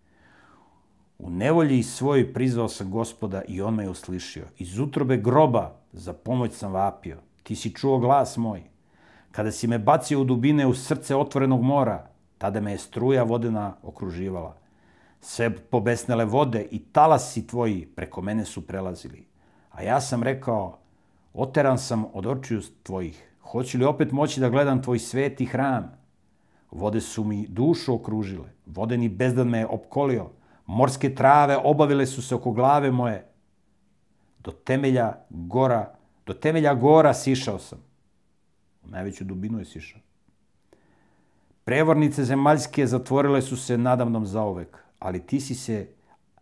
U 1.22 1.30
nevolji 1.30 1.82
svojoj 1.82 2.32
prizvao 2.32 2.68
sam 2.68 2.90
gospoda 2.90 3.42
i 3.48 3.62
on 3.62 3.74
me 3.74 3.82
je 3.82 3.90
uslišio. 3.90 4.44
Iz 4.58 4.78
utrobe 4.78 5.16
groba 5.16 5.74
za 5.92 6.12
pomoć 6.12 6.52
sam 6.52 6.72
vapio. 6.72 7.18
Ti 7.42 7.56
si 7.56 7.74
čuo 7.74 7.98
glas 7.98 8.36
moj. 8.36 8.62
Kada 9.30 9.52
si 9.52 9.66
me 9.66 9.78
bacio 9.78 10.20
u 10.20 10.24
dubine 10.24 10.66
u 10.66 10.74
srce 10.74 11.16
otvorenog 11.16 11.62
mora, 11.62 12.10
tada 12.38 12.60
me 12.60 12.72
je 12.72 12.78
struja 12.78 13.22
vodena 13.22 13.76
okruživala. 13.82 14.56
Sve 15.20 15.56
pobesnele 15.56 16.24
vode 16.24 16.66
i 16.70 16.78
talasi 16.78 17.46
tvoji 17.46 17.86
preko 17.86 18.22
mene 18.22 18.44
su 18.44 18.66
prelazili. 18.66 19.26
A 19.70 19.82
ja 19.82 20.00
sam 20.00 20.22
rekao, 20.22 20.78
oteran 21.34 21.78
sam 21.78 22.04
od 22.12 22.26
očiju 22.26 22.60
tvojih. 22.82 23.30
Hoću 23.42 23.78
li 23.78 23.84
opet 23.84 24.12
moći 24.12 24.40
da 24.40 24.48
gledam 24.48 24.82
tvoj 24.82 24.98
sveti 24.98 25.44
hram? 25.44 25.92
Vode 26.70 27.00
su 27.00 27.24
mi 27.24 27.46
dušu 27.46 27.94
okružile. 27.94 28.48
Vodeni 28.66 29.08
bezdan 29.08 29.48
me 29.48 29.58
je 29.58 29.66
opkolio. 29.66 30.41
Morske 30.72 31.14
trave 31.14 31.56
obavile 31.64 32.06
su 32.06 32.22
se 32.22 32.34
oko 32.34 32.52
glave 32.52 32.90
moje. 32.90 33.26
Do 34.38 34.52
temelja 34.52 35.12
gora, 35.30 35.94
do 36.26 36.32
temelja 36.32 36.74
gora 36.74 37.14
sišao 37.14 37.58
sam. 37.58 37.78
U 38.84 38.88
najveću 38.88 39.24
dubinu 39.24 39.58
je 39.58 39.64
sišao. 39.64 40.00
Prevornice 41.64 42.24
zemaljske 42.24 42.86
zatvorile 42.86 43.42
su 43.42 43.56
se 43.56 43.78
nadamnom 43.78 44.26
zaovek, 44.26 44.78
ali 44.98 45.26
ti 45.26 45.40
si 45.40 45.54
se, 45.54 45.88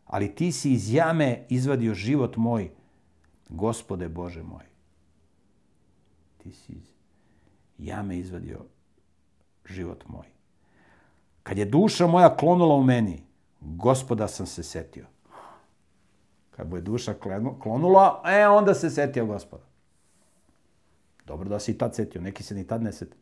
ali 0.07 0.35
ti 0.35 0.53
si 0.53 0.73
iz 0.73 0.95
jame 0.95 1.47
izvadio 1.49 1.95
život 1.95 2.37
moj, 2.37 2.71
gospode 3.49 4.09
Bože 4.09 4.43
moj. 4.43 4.65
Ti 6.39 6.53
si 6.53 6.73
iz 6.73 6.93
jame 7.79 8.19
izvadio 8.19 8.61
život 9.65 10.05
moj. 10.09 10.27
Kad 11.43 11.59
je 11.59 11.65
duša 11.65 12.07
moja 12.07 12.37
klonula 12.37 12.75
u 12.75 12.83
meni, 12.83 13.30
gospoda 13.61 14.29
sam 14.29 14.47
se 14.47 14.63
setio. 14.63 15.07
Kad 16.51 16.71
mu 16.71 16.77
je 16.77 16.83
duša 16.83 17.15
klonula, 17.63 18.23
e, 18.27 18.49
onda 18.49 18.75
se 18.75 18.91
setio 18.91 19.27
gospoda. 19.27 19.65
Dobro 21.27 21.49
da 21.49 21.59
se 21.59 21.73
i 21.73 21.79
tad 21.79 21.95
setio, 21.95 22.21
neki 22.21 22.43
se 22.43 22.55
ni 22.55 22.67
tad 22.67 22.83
ne 22.83 22.93
seti. 22.93 23.17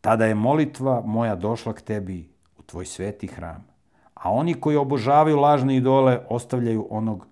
Tada 0.00 0.26
je 0.26 0.34
molitva 0.34 1.02
moja 1.04 1.34
došla 1.34 1.72
k 1.72 1.82
tebi 1.82 2.28
u 2.58 2.62
tvoj 2.62 2.86
sveti 2.86 3.26
hram. 3.26 3.66
A 4.14 4.30
oni 4.30 4.54
koji 4.60 4.76
obožavaju 4.76 5.36
lažne 5.36 5.76
idole 5.76 6.20
ostavljaju 6.30 6.86
onog 6.90 7.26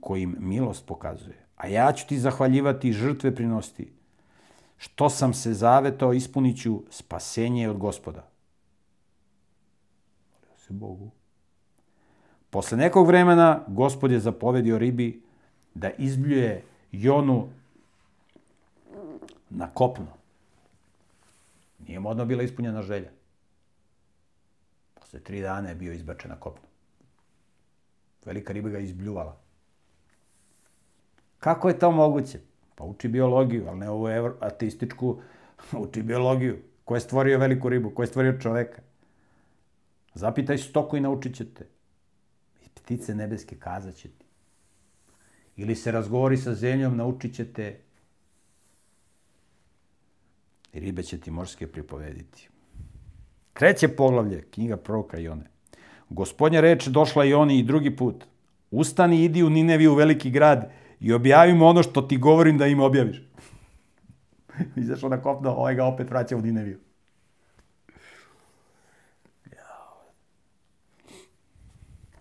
koji 0.00 0.22
im 0.22 0.36
milost 0.38 0.86
pokazuje. 0.86 1.46
A 1.56 1.66
ja 1.66 1.92
ću 1.92 2.06
ti 2.08 2.18
zahvaljivati 2.18 2.88
i 2.88 2.92
žrtve 2.92 3.34
prinosti. 3.34 3.92
Što 4.84 5.10
sam 5.10 5.34
se 5.34 5.52
zavetao, 5.52 6.12
ispunit 6.12 6.62
ću 6.62 6.82
spasenje 6.90 7.70
od 7.70 7.76
gospoda. 7.78 8.24
Molio 10.32 10.58
se 10.58 10.72
Bogu. 10.72 11.10
Posle 12.50 12.78
nekog 12.78 13.06
vremena 13.06 13.64
gospod 13.68 14.10
je 14.10 14.20
zapovedio 14.20 14.78
ribi 14.78 15.22
da 15.74 15.90
izbljuje 15.90 16.64
Jonu 16.92 17.48
na 19.50 19.70
kopno. 19.70 20.12
Nije 21.86 22.00
mu 22.00 22.08
odno 22.08 22.24
bila 22.24 22.42
ispunjena 22.42 22.82
želja. 22.82 23.10
Posle 24.94 25.20
tri 25.20 25.40
dana 25.40 25.68
je 25.68 25.74
bio 25.74 25.92
izbačen 25.92 26.30
na 26.30 26.36
kopno. 26.36 26.68
Velika 28.24 28.52
riba 28.52 28.68
ga 28.68 28.78
izbljuvala. 28.78 29.36
Kako 31.38 31.68
je 31.68 31.78
to 31.78 31.90
moguće? 31.90 32.53
Pa 32.74 32.84
uči 32.84 33.08
biologiju, 33.08 33.64
ali 33.68 33.78
ne 33.78 33.90
ovu 33.90 34.06
ateističku, 34.40 35.20
uči 35.84 36.02
biologiju. 36.02 36.58
Ko 36.84 36.94
je 36.94 37.00
stvorio 37.00 37.38
veliku 37.38 37.68
ribu? 37.68 37.90
Ko 37.90 38.02
je 38.02 38.06
stvorio 38.06 38.40
čoveka? 38.40 38.82
Zapitaj 40.14 40.58
stoku 40.58 40.96
i 40.96 41.00
naučit 41.00 41.36
ćete. 41.36 41.66
I 42.64 42.68
ptice 42.74 43.14
nebeske 43.14 43.56
kazat 43.56 43.94
će 43.94 44.08
ti. 44.08 44.24
Ili 45.56 45.74
se 45.74 45.92
razgovori 45.92 46.36
sa 46.36 46.54
zemljom, 46.54 46.96
naučit 46.96 47.34
ćete. 47.34 47.80
I 50.72 50.80
ribe 50.80 51.02
će 51.02 51.20
ti 51.20 51.30
morske 51.30 51.66
pripovediti. 51.66 52.48
Kreće 53.52 53.88
poglavlje, 53.88 54.42
knjiga 54.50 54.76
proroka 54.76 55.18
Jone. 55.18 55.50
Gospodnja 56.08 56.60
reč 56.60 56.86
došla 56.86 57.24
i 57.24 57.34
oni 57.34 57.58
i 57.58 57.62
drugi 57.62 57.96
put. 57.96 58.24
Ustani, 58.70 59.24
idi 59.24 59.42
u 59.42 59.50
Nineviju, 59.50 59.92
u 59.92 59.94
veliki 59.94 60.30
grad, 60.30 60.70
i 61.00 61.12
objavimo 61.12 61.66
ono 61.66 61.82
što 61.82 62.02
ti 62.02 62.16
govorim 62.16 62.58
da 62.58 62.66
im 62.66 62.80
objaviš. 62.80 63.22
Izašao 64.76 65.08
na 65.08 65.22
kopno, 65.22 65.50
ovaj 65.50 65.74
ga 65.74 65.84
opet 65.84 66.10
vraća 66.10 66.36
u 66.36 66.40
Nineviju. 66.40 66.78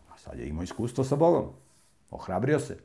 A 0.10 0.18
sad 0.18 0.40
je 0.40 0.48
imao 0.48 0.64
iskustvo 0.64 1.04
sa 1.04 1.16
Bogom. 1.16 1.46
Ohrabrio 2.12 2.60
se. 2.60 2.78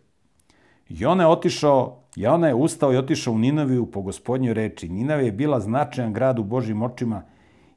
I 0.89 1.07
ona 1.07 1.23
je 1.23 1.29
otišao, 1.29 2.03
i 2.17 2.27
ona 2.27 2.47
je 2.49 2.55
ustao 2.55 2.93
i 2.93 2.97
otišao 2.97 3.35
u 3.35 3.39
Nineviju 3.39 3.91
po 3.91 4.03
gospodnjoj 4.03 4.55
reči. 4.55 4.89
Ninave 4.89 5.25
je 5.25 5.33
bila 5.33 5.61
značajan 5.61 6.13
grad 6.13 6.39
u 6.39 6.45
Božim 6.45 6.83
očima 6.83 7.23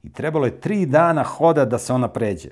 i 0.03 0.13
trebalo 0.13 0.45
je 0.45 0.59
tri 0.59 0.85
dana 0.85 1.23
hoda 1.23 1.65
da 1.65 1.77
se 1.77 1.93
ona 1.93 2.07
pređe. 2.07 2.49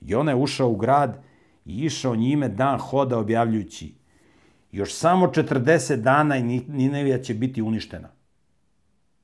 I 0.00 0.14
ona 0.14 0.30
je 0.30 0.36
ušao 0.36 0.68
u 0.68 0.76
grad 0.76 1.22
i 1.64 1.84
išao 1.84 2.16
njime 2.16 2.48
dan 2.48 2.78
hoda 2.78 3.18
objavljujući 3.18 3.94
Još 4.74 4.94
samo 4.94 5.26
40 5.26 5.96
dana 5.96 6.36
i 6.36 6.42
Ninevija 6.68 7.22
će 7.22 7.34
biti 7.34 7.62
uništena. 7.62 8.08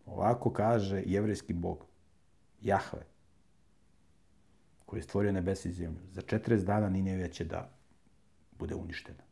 Ovako 0.07 0.53
kaže 0.53 1.03
jevrijski 1.07 1.53
bog, 1.53 1.85
Jahve, 2.61 3.07
koji 4.87 4.99
je 4.99 5.03
stvorio 5.03 5.33
nebesa 5.33 5.69
i 5.69 5.73
zemlju. 5.73 6.01
Za 6.13 6.21
40 6.21 6.65
dana 6.65 6.89
Ninevija 6.89 7.29
će 7.29 7.45
da 7.45 7.71
bude 8.59 8.75
uništena. 8.75 9.23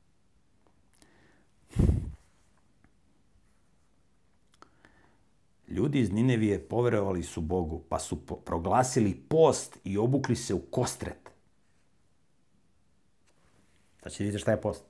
Ljudi 5.69 6.01
iz 6.01 6.13
Ninevije 6.13 6.69
poverovali 6.69 7.23
su 7.23 7.41
Bogu, 7.41 7.83
pa 7.89 7.99
su 7.99 8.27
proglasili 8.27 9.15
post 9.29 9.79
i 9.85 9.99
obukli 9.99 10.37
se 10.37 10.55
u 10.55 10.61
kostret. 10.61 11.31
Sad 14.03 14.13
će 14.13 14.25
vidjeti 14.25 14.43
šta 14.43 14.51
je 14.51 14.61
post. 14.61 14.88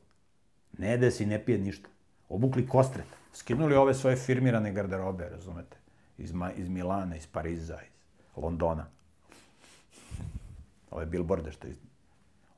Ne 0.78 0.90
jede 0.90 1.10
se 1.10 1.24
i 1.24 1.26
ne 1.26 1.44
pije 1.44 1.58
ništa. 1.58 1.88
Obukli 2.28 2.66
kostret. 2.66 3.06
Skinuli 3.32 3.76
ove 3.76 3.94
svoje 3.94 4.16
firmirane 4.16 4.72
garderobe, 4.72 5.28
razumete? 5.28 5.76
Iz, 6.18 6.32
Ma, 6.32 6.52
iz 6.52 6.68
Milana, 6.68 7.16
iz 7.16 7.26
Pariza, 7.26 7.78
iz 7.82 7.90
Londona. 8.36 8.86
Ove 10.90 11.06
billboarde 11.06 11.52
što 11.52 11.66
je... 11.66 11.74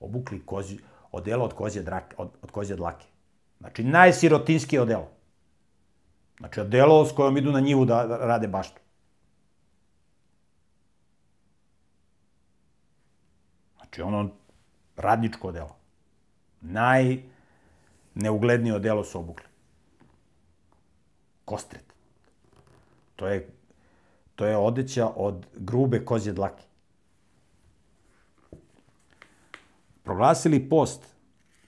Obukli 0.00 0.42
kozi, 0.46 0.78
odelo 1.12 1.44
od 1.44 1.54
kozje, 1.54 1.82
drake, 1.82 2.14
od, 2.18 2.30
od 2.42 2.50
kozje 2.50 2.76
dlake. 2.76 3.06
Znači, 3.58 3.84
najsirotinskije 3.84 4.82
odelo. 4.82 5.10
Znači, 6.38 6.60
odelo 6.60 7.06
s 7.06 7.12
kojom 7.12 7.36
idu 7.36 7.52
na 7.52 7.60
njivu 7.60 7.84
da 7.84 8.16
rade 8.16 8.48
baštu. 8.48 8.80
Znači, 13.76 14.02
ono 14.02 14.30
radničko 14.96 15.48
odelo. 15.48 15.76
Naj 16.60 17.22
neuglednije 18.14 18.74
odelo 18.74 19.04
su 19.04 19.18
obukli. 19.18 19.46
Kostret. 21.44 21.84
To 23.16 23.28
je, 23.28 23.48
to 24.36 24.46
je 24.46 24.56
odeća 24.56 25.12
od 25.16 25.46
grube 25.54 26.04
kozje 26.04 26.32
dlake. 26.32 26.70
proglasili 30.10 30.68
post, 30.68 31.06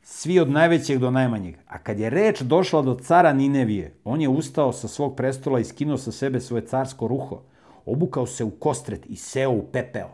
svi 0.02 0.40
od 0.40 0.50
najvećeg 0.50 0.98
do 0.98 1.10
najmanjeg. 1.10 1.54
A 1.66 1.78
kad 1.78 1.98
je 1.98 2.10
reč 2.10 2.40
došla 2.40 2.82
do 2.82 2.94
cara 2.94 3.32
Ninevije, 3.32 3.94
on 4.04 4.20
je 4.20 4.28
ustao 4.28 4.72
sa 4.72 4.88
svog 4.88 5.16
prestola 5.16 5.60
i 5.60 5.64
skinuo 5.64 5.96
sa 5.96 6.12
sebe 6.12 6.40
svoje 6.40 6.66
carsko 6.66 7.08
ruho, 7.08 7.42
obukao 7.86 8.26
se 8.26 8.44
u 8.44 8.50
kostret 8.50 9.06
i 9.06 9.16
seo 9.16 9.50
u 9.50 9.62
pepeo. 9.72 10.08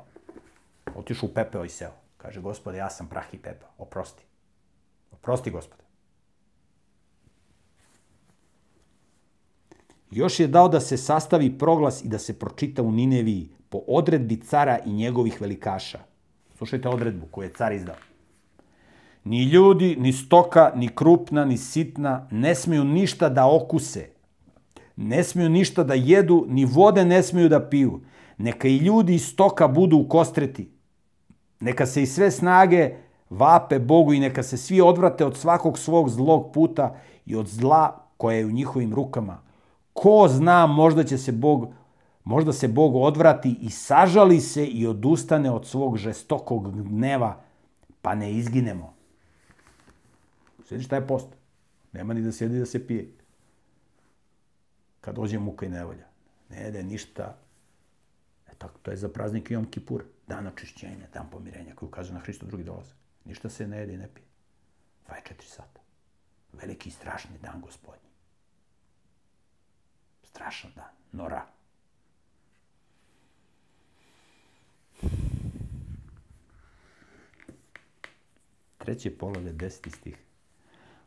Otišao 0.95 1.29
u 1.29 1.35
pepeo 1.35 1.65
i 1.65 1.69
seo. 1.69 1.91
Kaže, 2.17 2.41
gospode, 2.41 2.79
ja 2.79 2.91
sam 2.91 3.09
prah 3.09 3.35
i 3.35 3.39
pepeo. 3.39 3.69
Oprosti. 3.79 4.25
Oprosti, 5.13 5.51
gospode. 5.51 5.88
Još 10.11 10.41
je 10.41 10.47
dao 10.47 10.69
da 10.69 10.81
se 10.81 10.97
sastavi 10.97 11.59
proglas 11.59 12.05
i 12.05 12.09
da 12.09 12.19
se 12.19 12.39
pročita 12.39 12.83
u 12.83 12.93
Nineviji 12.93 13.49
po 13.69 13.81
odredbi 13.87 14.37
cara 14.37 14.79
i 14.87 14.93
njegovih 14.93 15.41
velikaša. 15.41 15.99
Slušajte 16.59 16.89
odredbu 16.89 17.27
koju 17.31 17.45
je 17.45 17.53
car 17.53 17.73
izdao. 17.73 17.97
Ni 19.25 19.45
ljudi, 19.45 19.97
ni 20.01 20.13
stoka, 20.13 20.73
ni 20.77 20.89
krupna, 20.89 21.45
ni 21.45 21.57
sitna 21.57 22.29
ne 22.31 22.55
smiju 22.55 22.85
ništa 22.85 23.29
da 23.29 23.51
okuse. 23.51 24.09
Ne 24.97 25.25
smiju 25.25 25.49
ništa 25.49 25.85
da 25.85 25.95
jedu, 25.95 26.47
ni 26.49 26.65
vode 26.65 27.05
ne 27.05 27.23
smiju 27.23 27.49
da 27.49 27.69
piju. 27.69 28.01
Neka 28.39 28.69
i 28.69 28.77
ljudi 28.77 29.15
i 29.15 29.19
stoka 29.19 29.69
budu 29.69 29.97
u 29.97 30.09
kostreti. 30.09 30.71
Neka 31.61 31.87
se 31.87 32.03
i 32.03 32.07
sve 32.07 32.31
snage 32.31 32.95
vape 33.31 33.79
Bogu 33.79 34.13
i 34.13 34.21
neka 34.21 34.43
se 34.43 34.57
svi 34.57 34.81
odvrate 34.81 35.25
od 35.25 35.37
svakog 35.37 35.79
svog 35.79 36.09
zlog 36.09 36.53
puta 36.53 36.97
i 37.27 37.37
od 37.37 37.47
zla 37.47 38.07
koje 38.17 38.39
je 38.39 38.47
u 38.47 38.51
njihovim 38.51 38.95
rukama. 38.95 39.48
Ko 39.99 40.29
zna, 40.29 40.67
možda 40.67 41.05
će 41.05 41.19
se 41.19 41.33
Bog 41.33 41.73
možda 42.29 42.53
se 42.53 42.69
Bog 42.69 42.97
odvrati 42.97 43.57
i 43.61 43.71
sažali 43.71 44.41
se 44.41 44.67
i 44.67 44.87
odustane 44.87 45.51
od 45.51 45.67
svog 45.67 45.97
žestokog 45.97 46.89
gneva, 46.89 47.41
pa 48.03 48.15
ne 48.15 48.33
izginemo. 48.33 48.95
Sjedi 50.65 50.85
šta 50.85 50.97
je 50.97 51.07
post? 51.07 51.29
Nema 51.93 52.15
ni 52.15 52.23
da 52.23 52.33
sjedi 52.33 52.59
da 52.59 52.67
se 52.67 52.87
pije. 52.87 53.09
Kad 55.01 55.15
dođe 55.15 55.39
muka 55.39 55.67
i 55.67 55.69
nevolja. 55.69 56.07
Ne 56.51 56.61
jede 56.61 56.83
ništa. 56.83 57.39
E 58.49 58.55
tako, 58.59 58.79
to 58.83 58.91
je 58.91 58.97
za 58.97 59.09
praznik 59.09 59.51
Jom 59.51 59.71
Kipur. 59.71 60.05
Dan 60.27 60.47
očišćenja, 60.47 61.07
dan 61.13 61.31
pomirenja, 61.31 61.75
koji 61.75 61.89
ukazuje 61.89 62.15
na 62.15 62.21
Hristo 62.21 62.47
drugi 62.47 62.65
dolazak. 62.65 62.97
Ništa 63.25 63.49
se 63.49 63.69
ne 63.69 63.79
jede 63.79 63.95
i 63.95 63.99
ne 63.99 64.09
pije. 64.15 64.27
24 65.09 65.43
sata. 65.43 65.81
Veliki 66.53 66.89
i 66.89 66.93
strašni 66.93 67.39
dan 67.43 67.61
gospodnji. 67.61 68.08
Strašan 70.39 70.71
dan. 70.77 70.85
Nora. 71.13 71.43
Treće 78.79 79.11
poglavlje, 79.19 79.53
deseti 79.53 79.91
stih. 79.91 80.17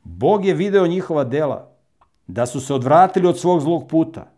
Bog 0.03 0.45
je 0.45 0.53
video 0.53 0.87
njihova 0.87 1.23
dela, 1.23 1.71
da 2.27 2.45
su 2.45 2.61
se 2.61 2.73
odvratili 2.73 3.27
od 3.27 3.39
svog 3.39 3.61
zlog 3.61 3.87
puta. 3.87 4.31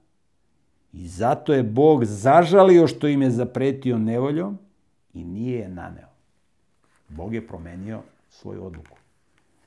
I 0.94 1.08
zato 1.08 1.54
je 1.54 1.64
Bog 1.64 2.06
zažalio 2.06 2.88
što 2.88 3.08
im 3.08 3.22
je 3.22 3.32
zapretio 3.32 3.98
nevoljom 3.98 4.60
i 5.14 5.24
nije 5.24 5.60
je 5.60 5.70
naneo. 5.70 6.10
Bog 7.08 7.34
je 7.34 7.48
promenio 7.48 8.02
svoju 8.30 8.66
odluku. 8.66 8.98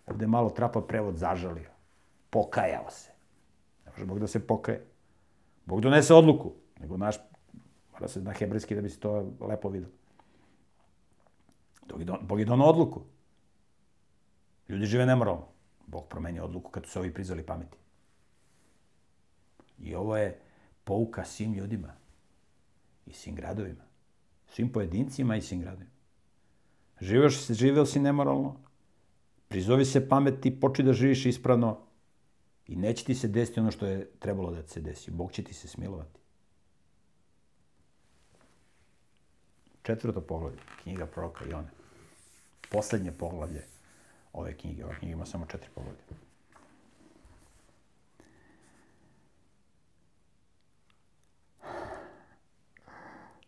Ovde 0.06 0.26
malo 0.26 0.50
trapa 0.50 0.80
prevod 0.80 1.16
zažalio. 1.16 1.70
Pokajao 2.30 2.90
se. 2.90 3.10
Ne 3.86 3.92
može 3.92 4.04
Bog 4.04 4.18
da 4.18 4.26
se 4.26 4.46
pokaje. 4.46 4.95
Bog 5.66 5.80
donese 5.80 6.14
odluku, 6.14 6.52
nego 6.80 6.96
naš, 6.96 7.16
mora 7.92 8.08
se 8.08 8.22
na 8.22 8.32
hebrejski 8.32 8.74
da 8.74 8.80
bi 8.80 8.90
se 8.90 9.00
to 9.00 9.32
lepo 9.40 9.68
vidio. 9.68 9.88
Bog 12.20 12.38
je 12.38 12.44
donao 12.44 12.68
odluku. 12.68 13.02
Ljudi 14.68 14.86
žive 14.86 15.06
nemoralno. 15.06 15.46
Bog 15.86 16.08
promenio 16.08 16.44
odluku 16.44 16.70
kad 16.70 16.84
su 16.84 16.90
se 16.90 16.98
ovi 16.98 17.14
prizvali 17.14 17.46
pameti. 17.46 17.76
I 19.78 19.94
ovo 19.94 20.16
je 20.16 20.40
pouka 20.84 21.24
svim 21.24 21.54
ljudima 21.54 21.94
i 23.06 23.12
svim 23.12 23.34
gradovima. 23.34 23.84
Svim 24.48 24.72
pojedincima 24.72 25.36
i 25.36 25.42
svim 25.42 25.60
gradovima. 25.60 25.90
Živeo 27.00 27.30
si, 27.30 27.54
živeo 27.54 27.86
si 27.86 28.00
nemoralno, 28.00 28.56
prizovi 29.48 29.84
se 29.84 30.08
pameti, 30.08 30.60
počni 30.60 30.84
da 30.84 30.92
živiš 30.92 31.26
ispravno 31.26 31.85
i 32.68 32.76
neće 32.76 33.04
ti 33.04 33.14
se 33.14 33.28
desiti 33.28 33.60
ono 33.60 33.70
što 33.70 33.86
je 33.86 34.06
trebalo 34.18 34.50
da 34.50 34.68
se 34.68 34.80
desi. 34.80 35.10
Bog 35.10 35.32
će 35.32 35.44
ti 35.44 35.54
se 35.54 35.68
smilovati. 35.68 36.20
Četvrto 39.82 40.20
poglavlje, 40.20 40.58
knjiga 40.82 41.06
proroka 41.06 41.44
Jona. 41.44 41.68
Poslednje 42.70 43.12
poglavlje 43.12 43.64
ove 44.32 44.56
knjige. 44.56 44.84
Ova 44.84 44.94
knjiga 44.94 45.12
ima 45.12 45.26
samo 45.26 45.46
četiri 45.46 45.70
poglavlja. 45.74 46.00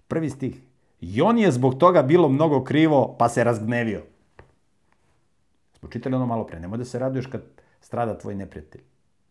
Prvi 0.08 0.30
stih. 0.30 0.60
I 1.00 1.22
on 1.22 1.38
je 1.38 1.52
zbog 1.52 1.78
toga 1.78 2.02
bilo 2.02 2.28
mnogo 2.28 2.64
krivo, 2.64 3.16
pa 3.18 3.28
se 3.28 3.44
razgnevio. 3.44 4.02
Smo 5.78 5.88
čitali 5.88 6.14
ono 6.14 6.26
malo 6.26 6.46
pre. 6.46 6.60
Nemoj 6.60 6.78
da 6.78 6.84
se 6.84 6.98
raduješ 6.98 7.26
kad 7.26 7.42
strada 7.80 8.18
tvoj 8.18 8.34
neprijatelj. 8.34 8.82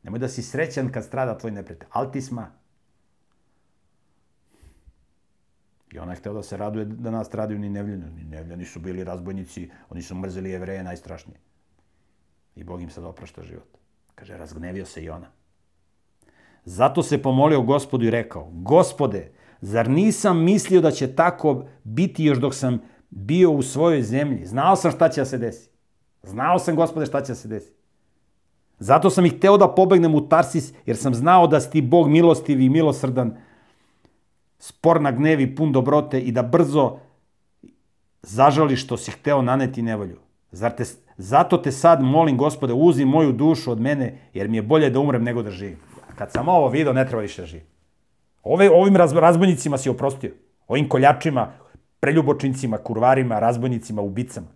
Nemoj 0.07 0.19
da 0.19 0.27
si 0.27 0.43
srećan 0.43 0.91
kad 0.91 1.03
strada 1.03 1.37
tvoj 1.37 1.51
neprijatelj. 1.51 1.89
Altisma. 1.91 2.51
I 5.91 5.99
ona 5.99 6.11
je 6.11 6.15
htela 6.15 6.35
da 6.35 6.43
se 6.43 6.57
raduje 6.57 6.85
da 6.85 7.11
nas 7.11 7.33
raduju 7.33 7.59
ni 7.59 7.69
nevljeni. 7.69 8.05
Ni 8.15 8.23
nevljeni 8.23 8.65
su 8.65 8.79
bili 8.79 9.03
razbojnici, 9.03 9.69
oni 9.89 10.01
su 10.01 10.15
mrzeli 10.15 10.49
jevreje 10.49 10.83
najstrašnije. 10.83 11.39
I 12.55 12.63
Bog 12.63 12.81
im 12.81 12.89
sad 12.89 13.03
oprašta 13.03 13.43
život. 13.43 13.77
Kaže, 14.15 14.37
razgnevio 14.37 14.85
se 14.85 15.03
i 15.03 15.09
ona. 15.09 15.27
Zato 16.65 17.03
se 17.03 17.21
pomolio 17.21 17.61
gospodu 17.61 18.05
i 18.05 18.11
rekao, 18.11 18.49
gospode, 18.51 19.31
zar 19.61 19.89
nisam 19.89 20.43
mislio 20.43 20.81
da 20.81 20.91
će 20.91 21.15
tako 21.15 21.65
biti 21.83 22.23
još 22.23 22.37
dok 22.37 22.55
sam 22.55 22.79
bio 23.09 23.51
u 23.51 23.61
svojoj 23.61 24.01
zemlji? 24.01 24.45
Znao 24.45 24.75
sam 24.75 24.91
šta 24.91 25.09
će 25.09 25.21
da 25.21 25.25
se 25.25 25.37
desi. 25.37 25.69
Znao 26.23 26.59
sam, 26.59 26.75
gospode, 26.75 27.05
šta 27.05 27.21
će 27.21 27.31
da 27.31 27.35
se 27.35 27.47
desi. 27.47 27.76
Zato 28.79 29.09
sam 29.09 29.25
ih 29.25 29.37
hteo 29.37 29.57
da 29.57 29.67
pobegnem 29.67 30.15
u 30.15 30.27
Tarsis, 30.27 30.73
jer 30.85 30.97
sam 30.97 31.13
znao 31.13 31.47
da 31.47 31.59
si 31.59 31.71
ti 31.71 31.81
Bog 31.81 32.09
milostiv 32.09 32.61
i 32.61 32.69
milosrdan, 32.69 33.37
spor 34.59 35.01
na 35.01 35.11
gnevi, 35.11 35.55
pun 35.55 35.71
dobrote 35.71 36.19
i 36.21 36.31
da 36.31 36.43
brzo 36.43 36.97
zažališ 38.21 38.83
što 38.83 38.97
si 38.97 39.11
hteo 39.11 39.41
naneti 39.41 39.81
nevolju. 39.81 40.17
Zar 40.51 40.75
te, 40.75 40.83
zato 41.17 41.57
te 41.57 41.71
sad 41.71 42.01
molim, 42.01 42.37
gospode, 42.37 42.73
uzi 42.73 43.05
moju 43.05 43.31
dušu 43.31 43.71
od 43.71 43.79
mene, 43.81 44.17
jer 44.33 44.47
mi 44.47 44.57
je 44.57 44.61
bolje 44.61 44.89
da 44.89 44.99
umrem 44.99 45.23
nego 45.23 45.43
da 45.43 45.51
živim. 45.51 45.77
Kad 46.15 46.31
sam 46.31 46.47
ovo 46.47 46.69
video, 46.69 46.93
ne 46.93 47.05
treba 47.07 47.21
više 47.21 47.41
da 47.41 47.45
živim. 47.47 47.65
Ove, 48.43 48.69
ovim 48.69 48.95
raz, 48.95 49.13
razbojnicima 49.13 49.77
si 49.77 49.89
oprostio. 49.89 50.31
Ovim 50.67 50.89
koljačima, 50.89 51.51
preljubočincima, 51.99 52.77
kurvarima, 52.77 53.39
razbojnicima, 53.39 54.01
ubicama. 54.01 54.47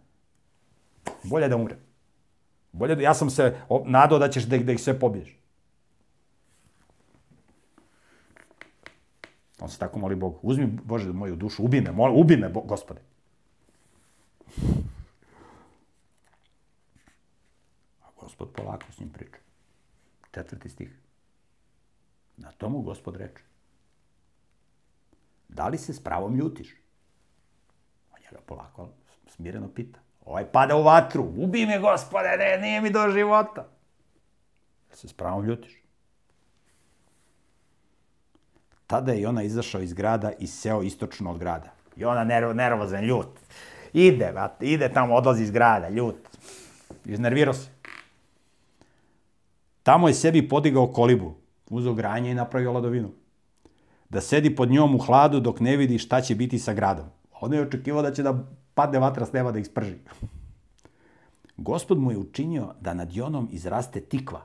Bolje 1.24 1.48
da 1.48 1.56
umrem. 1.56 1.78
Bolje 2.72 2.96
da, 2.96 3.02
ja 3.02 3.14
sam 3.14 3.30
se 3.30 3.62
nadao 3.86 4.20
da 4.20 4.30
ćeš 4.30 4.44
da, 4.44 4.58
da 4.58 4.72
ih 4.72 4.82
sve 4.82 5.00
pobiješ. 5.00 5.38
On 9.62 9.70
se 9.70 9.80
tako 9.80 10.00
moli 10.00 10.16
Bogu. 10.16 10.40
Uzmi, 10.42 10.66
Bože, 10.66 11.12
moju 11.14 11.36
dušu, 11.36 11.64
ubi 11.64 11.82
me, 11.82 11.92
moli, 11.92 12.14
ubi 12.18 12.38
me, 12.38 12.52
gospode. 12.66 13.02
Gospod 18.22 18.52
polako 18.54 18.92
s 18.92 19.00
njim 19.00 19.10
priča. 19.10 19.38
Četvrti 20.32 20.70
stih. 20.70 21.00
Na 22.38 22.52
tomu 22.52 22.82
gospod 22.82 23.16
reče. 23.16 23.44
Da 25.50 25.68
li 25.68 25.78
se 25.78 25.94
s 25.94 26.04
pravom 26.04 26.36
ljutiš? 26.36 26.76
On 28.12 28.20
njega 28.24 28.44
polako 28.46 28.90
smireno 29.28 29.70
pita. 29.74 30.00
Ovaj 30.26 30.46
pada 30.46 30.76
u 30.76 30.84
vatru. 30.84 31.24
Ubi 31.38 31.66
me, 31.66 31.80
gospode, 31.80 32.38
ne, 32.38 32.58
nije 32.62 32.82
mi 32.82 32.90
do 32.90 33.10
života. 33.10 33.68
Se 34.94 35.08
s 35.08 35.16
ljutiš? 35.48 35.82
Tada 38.88 39.12
je 39.12 39.28
ona 39.28 39.44
izašao 39.44 39.82
iz 39.82 39.94
grada 39.94 40.32
i 40.40 40.48
seo 40.48 40.82
istočno 40.84 41.32
od 41.32 41.38
grada. 41.38 41.74
I 41.96 42.06
ona 42.06 42.24
nervo, 42.24 42.54
nervozan, 42.54 43.04
ljut. 43.04 43.40
Ide, 43.94 44.34
ide 44.60 44.90
tamo, 44.94 45.16
odlazi 45.16 45.44
iz 45.44 45.52
grada, 45.52 45.90
ljut. 45.90 46.16
Iznervirao 47.06 47.54
se. 47.54 47.70
Tamo 49.84 50.08
je 50.08 50.14
sebi 50.14 50.50
podigao 50.50 50.88
kolibu, 50.88 51.34
uzao 51.70 51.94
granje 51.94 52.32
i 52.32 52.34
napravio 52.34 52.72
ladovinu. 52.72 53.12
Da 54.10 54.22
sedi 54.22 54.56
pod 54.56 54.72
njom 54.72 54.96
u 54.96 55.00
hladu 55.00 55.40
dok 55.40 55.60
ne 55.60 55.78
vidi 55.78 55.98
šta 55.98 56.22
će 56.22 56.36
biti 56.36 56.60
sa 56.60 56.74
gradom. 56.74 57.06
On 57.42 57.54
je 57.54 57.62
očekivao 57.62 58.02
da 58.02 58.14
će 58.14 58.24
da 58.24 58.44
padne 58.74 59.00
vatra 59.00 59.26
s 59.26 59.34
neba 59.34 59.52
da 59.52 59.60
ih 59.60 59.68
sprži. 59.68 59.98
Gospod 61.58 62.00
mu 62.00 62.12
je 62.12 62.18
učinio 62.18 62.74
da 62.82 62.94
nad 62.94 63.14
Jonom 63.14 63.48
izraste 63.52 64.02
tikva. 64.02 64.42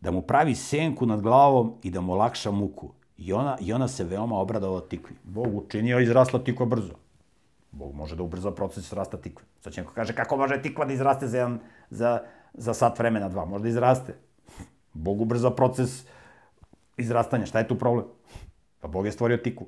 Da 0.00 0.10
mu 0.10 0.22
pravi 0.22 0.54
senku 0.54 1.06
nad 1.06 1.20
glavom 1.20 1.74
i 1.82 1.90
da 1.90 2.00
mu 2.00 2.14
lakša 2.14 2.50
muku. 2.50 2.90
I 3.16 3.32
ona, 3.32 3.56
i 3.60 3.72
ona 3.72 3.88
se 3.88 4.04
veoma 4.04 4.38
obradovao 4.38 4.80
tikvi. 4.80 5.16
Bog 5.22 5.54
učinio, 5.54 6.00
izrasla 6.00 6.44
tikva 6.44 6.66
brzo. 6.66 6.94
Bog 7.72 7.94
može 7.94 8.16
da 8.16 8.22
ubrza 8.22 8.50
proces 8.50 8.92
rasta 8.92 9.16
tikve. 9.16 9.46
Sad 9.60 9.72
će 9.72 9.80
neko 9.80 9.92
kaže 9.94 10.14
kako 10.14 10.36
može 10.36 10.62
tikva 10.62 10.84
da 10.84 10.92
izraste 10.92 11.28
za, 11.28 11.36
jedan, 11.36 11.60
za, 11.90 12.22
za 12.54 12.74
sat 12.74 12.98
vremena, 12.98 13.28
dva. 13.28 13.44
Možda 13.44 13.68
izraste. 13.68 14.14
Bog 14.92 15.20
ubrza 15.20 15.50
proces 15.50 16.04
izrastanja. 16.96 17.46
Šta 17.46 17.58
je 17.58 17.68
tu 17.68 17.78
problem? 17.78 18.06
Pa 18.80 18.88
Bog 18.88 19.06
je 19.06 19.12
stvorio 19.12 19.36
tikvu. 19.36 19.66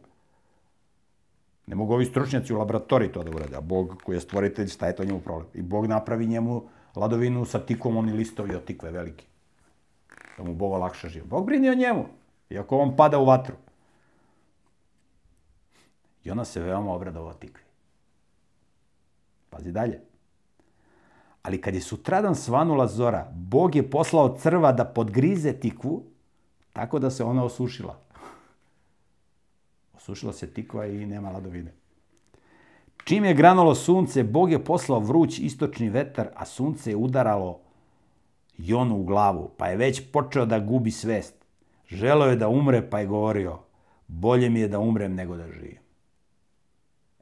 Ne 1.66 1.74
mogu 1.74 1.94
ovi 1.94 2.04
stručnjaci 2.04 2.54
u 2.54 2.58
laboratoriji 2.58 3.12
to 3.12 3.22
da 3.22 3.30
urade, 3.30 3.56
a 3.56 3.60
Bog 3.60 4.02
koji 4.04 4.16
je 4.16 4.20
stvoritelj, 4.20 4.68
šta 4.68 4.86
je 4.86 4.96
to 4.96 5.04
njemu 5.04 5.20
problem? 5.20 5.48
I 5.54 5.62
Bog 5.62 5.86
napravi 5.86 6.26
njemu 6.26 6.62
ladovinu 6.96 7.44
sa 7.44 7.58
tikvom, 7.58 7.96
oni 7.96 8.12
listovi 8.12 8.54
od 8.54 8.64
tikve 8.64 8.90
veliki. 8.90 9.26
Da 10.38 10.44
mu 10.44 10.54
Boga 10.54 10.76
lakše 10.76 11.08
živi. 11.08 11.26
Bog 11.26 11.46
brini 11.46 11.70
o 11.70 11.74
njemu, 11.74 12.06
iako 12.50 12.78
on 12.78 12.96
pada 12.96 13.18
u 13.18 13.24
vatru. 13.24 13.54
I 16.24 16.30
ona 16.30 16.44
se 16.44 16.60
veoma 16.60 16.92
obradova 16.92 17.32
tikvi. 17.32 17.64
Pazi 19.50 19.72
dalje. 19.72 20.00
Ali 21.42 21.60
kad 21.60 21.74
je 21.74 21.80
sutradan 21.80 22.34
svanula 22.34 22.86
zora, 22.86 23.28
Bog 23.32 23.74
je 23.74 23.90
poslao 23.90 24.36
crva 24.38 24.72
da 24.72 24.84
podgrize 24.84 25.52
tikvu, 25.52 26.02
tako 26.72 26.98
da 26.98 27.10
se 27.10 27.24
ona 27.24 27.44
osušila. 27.44 28.03
Osušila 30.04 30.32
se 30.32 30.46
tikva 30.50 30.86
i 30.86 31.06
nema 31.06 31.30
ladovine. 31.30 31.72
Čim 33.04 33.24
je 33.24 33.34
granalo 33.34 33.74
sunce, 33.74 34.22
Bog 34.22 34.52
je 34.52 34.64
poslao 34.64 35.00
vruć 35.00 35.38
istočni 35.38 35.88
vetar, 35.88 36.28
a 36.34 36.44
sunce 36.44 36.90
je 36.90 36.96
udaralo 36.96 37.60
Jonu 38.58 38.96
u 38.96 39.04
glavu, 39.04 39.50
pa 39.56 39.68
je 39.68 39.76
već 39.76 40.02
počeo 40.12 40.46
da 40.46 40.58
gubi 40.58 40.90
svest. 40.90 41.34
Želeo 41.88 42.28
je 42.28 42.36
da 42.36 42.48
umre, 42.48 42.90
pa 42.90 43.00
je 43.00 43.06
govorio, 43.06 43.58
bolje 44.06 44.50
mi 44.50 44.60
je 44.60 44.68
da 44.68 44.78
umrem 44.78 45.14
nego 45.14 45.36
da 45.36 45.48
živim. 45.52 45.80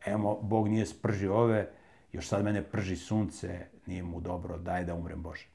Evo, 0.06 0.40
Bog 0.42 0.68
nije 0.68 0.86
spržio 0.86 1.34
ove, 1.34 1.70
još 2.12 2.28
sad 2.28 2.44
mene 2.44 2.62
prži 2.62 2.96
sunce, 2.96 3.66
nije 3.86 4.02
mu 4.02 4.20
dobro, 4.20 4.58
daj 4.58 4.84
da 4.84 4.94
umrem 4.94 5.22
Bože. 5.22 5.46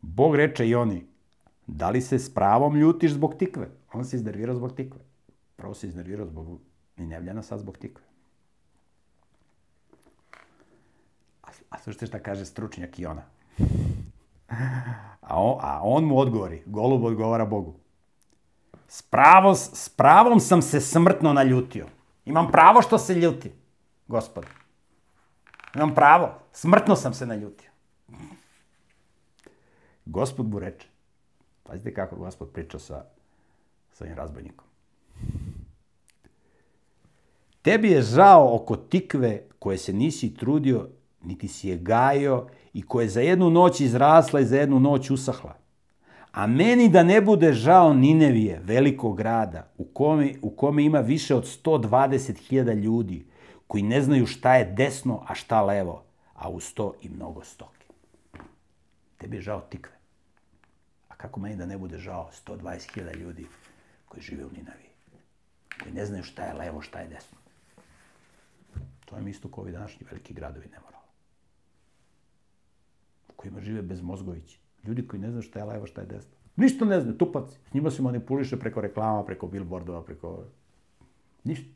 Bog 0.00 0.36
reče 0.36 0.68
Joni, 0.68 1.06
da 1.66 1.90
li 1.90 2.00
se 2.00 2.18
s 2.18 2.34
pravom 2.34 2.76
ljutiš 2.76 3.12
zbog 3.12 3.34
tikve? 3.38 3.68
On 3.92 4.04
se 4.04 4.16
iznervirao 4.16 4.54
zbog 4.56 4.72
tikve. 4.76 5.00
Prvo 5.56 5.74
se 5.74 5.86
iznervirao 5.86 6.26
zbog 6.26 6.60
Ninevljana, 6.96 7.42
sad 7.42 7.58
zbog 7.58 7.78
tikve. 7.78 8.04
A, 11.42 11.48
a 11.70 11.78
slušajte 11.78 12.06
šta 12.06 12.18
kaže 12.18 12.44
stručnjak 12.44 12.98
Jona. 12.98 13.22
A 15.20 15.40
on, 15.42 15.58
a 15.60 15.80
on 15.82 16.04
mu 16.04 16.18
odgovori, 16.18 16.62
golub 16.66 17.04
odgovara 17.04 17.44
Bogu. 17.44 17.74
S, 18.88 19.02
pravo, 19.02 19.54
s 19.54 19.88
pravom 19.88 20.40
sam 20.40 20.62
se 20.62 20.80
smrtno 20.80 21.32
naljutio. 21.32 21.86
Imam 22.24 22.50
pravo 22.50 22.82
što 22.82 22.98
se 22.98 23.14
ljuti, 23.14 23.52
gospod. 24.08 24.46
Imam 25.74 25.94
pravo. 25.94 26.38
Smrtno 26.52 26.96
sam 26.96 27.14
se 27.14 27.26
naljutio. 27.26 27.70
Gospod 30.04 30.48
mu 30.48 30.58
reče. 30.58 30.93
Pazite 31.64 31.94
kako 31.94 32.16
gospod 32.16 32.50
priča 32.50 32.78
sa, 32.78 33.04
ovim 34.00 34.14
razbojnikom. 34.14 34.66
Tebi 37.62 37.90
je 37.90 38.02
žao 38.02 38.54
oko 38.54 38.76
tikve 38.76 39.42
koje 39.58 39.78
se 39.78 39.92
nisi 39.92 40.34
trudio, 40.34 40.88
niti 41.22 41.48
si 41.48 41.68
je 41.68 41.76
gajio 41.76 42.46
i 42.72 42.82
koje 42.82 43.04
je 43.04 43.08
za 43.08 43.20
jednu 43.20 43.50
noć 43.50 43.80
izrasla 43.80 44.40
i 44.40 44.44
za 44.44 44.56
jednu 44.56 44.80
noć 44.80 45.10
usahla. 45.10 45.56
A 46.32 46.46
meni 46.46 46.88
da 46.88 47.02
ne 47.02 47.20
bude 47.20 47.52
žao 47.52 47.94
Ninevije, 47.94 48.60
velikog 48.64 49.16
grada, 49.16 49.70
u 49.78 49.84
kome, 49.84 50.34
u 50.42 50.50
kome 50.50 50.84
ima 50.84 51.00
više 51.00 51.34
od 51.34 51.44
120.000 51.64 52.74
ljudi, 52.74 53.26
koji 53.66 53.82
ne 53.82 54.02
znaju 54.02 54.26
šta 54.26 54.54
je 54.54 54.64
desno, 54.64 55.22
a 55.28 55.34
šta 55.34 55.62
levo, 55.62 56.02
a 56.34 56.48
uz 56.48 56.74
to 56.74 56.92
i 57.02 57.08
mnogo 57.08 57.44
stoke. 57.44 57.86
Tebi 59.18 59.36
je 59.36 59.42
žao 59.42 59.60
tikve. 59.60 59.94
Kako 61.24 61.40
meni 61.40 61.56
da 61.56 61.66
ne 61.66 61.78
bude 61.78 61.98
žao 61.98 62.30
120.000 62.46 63.16
ljudi 63.16 63.46
koji 64.08 64.22
žive 64.22 64.44
u 64.44 64.50
Ninaviji, 64.50 64.90
koji 65.82 65.94
ne 65.94 66.06
znaju 66.06 66.22
šta 66.22 66.44
je 66.44 66.54
levo, 66.54 66.80
šta 66.80 67.00
je 67.00 67.08
desno. 67.08 67.38
To 69.04 69.16
je 69.16 69.30
isto 69.30 69.48
kao 69.48 69.64
današnji 69.64 70.06
veliki 70.10 70.34
gradovi 70.34 70.68
nemorala. 70.68 71.04
U 73.28 73.32
kojima 73.36 73.60
žive 73.60 73.82
bez 73.82 74.02
mozgovići. 74.02 74.58
Ljudi 74.84 75.06
koji 75.06 75.20
ne 75.20 75.30
znaju 75.30 75.42
šta 75.42 75.58
je 75.58 75.64
levo, 75.64 75.86
šta 75.86 76.00
je 76.00 76.06
desno. 76.06 76.32
Ništa 76.56 76.84
ne 76.84 77.00
znaju, 77.00 77.18
tupaci. 77.18 77.58
S 77.70 77.74
njima 77.74 77.90
se 77.90 78.02
manipuliše 78.02 78.58
preko 78.58 78.80
reklama, 78.80 79.24
preko 79.24 79.46
billboardova, 79.46 80.04
preko... 80.04 80.44
Ništa. 81.44 81.70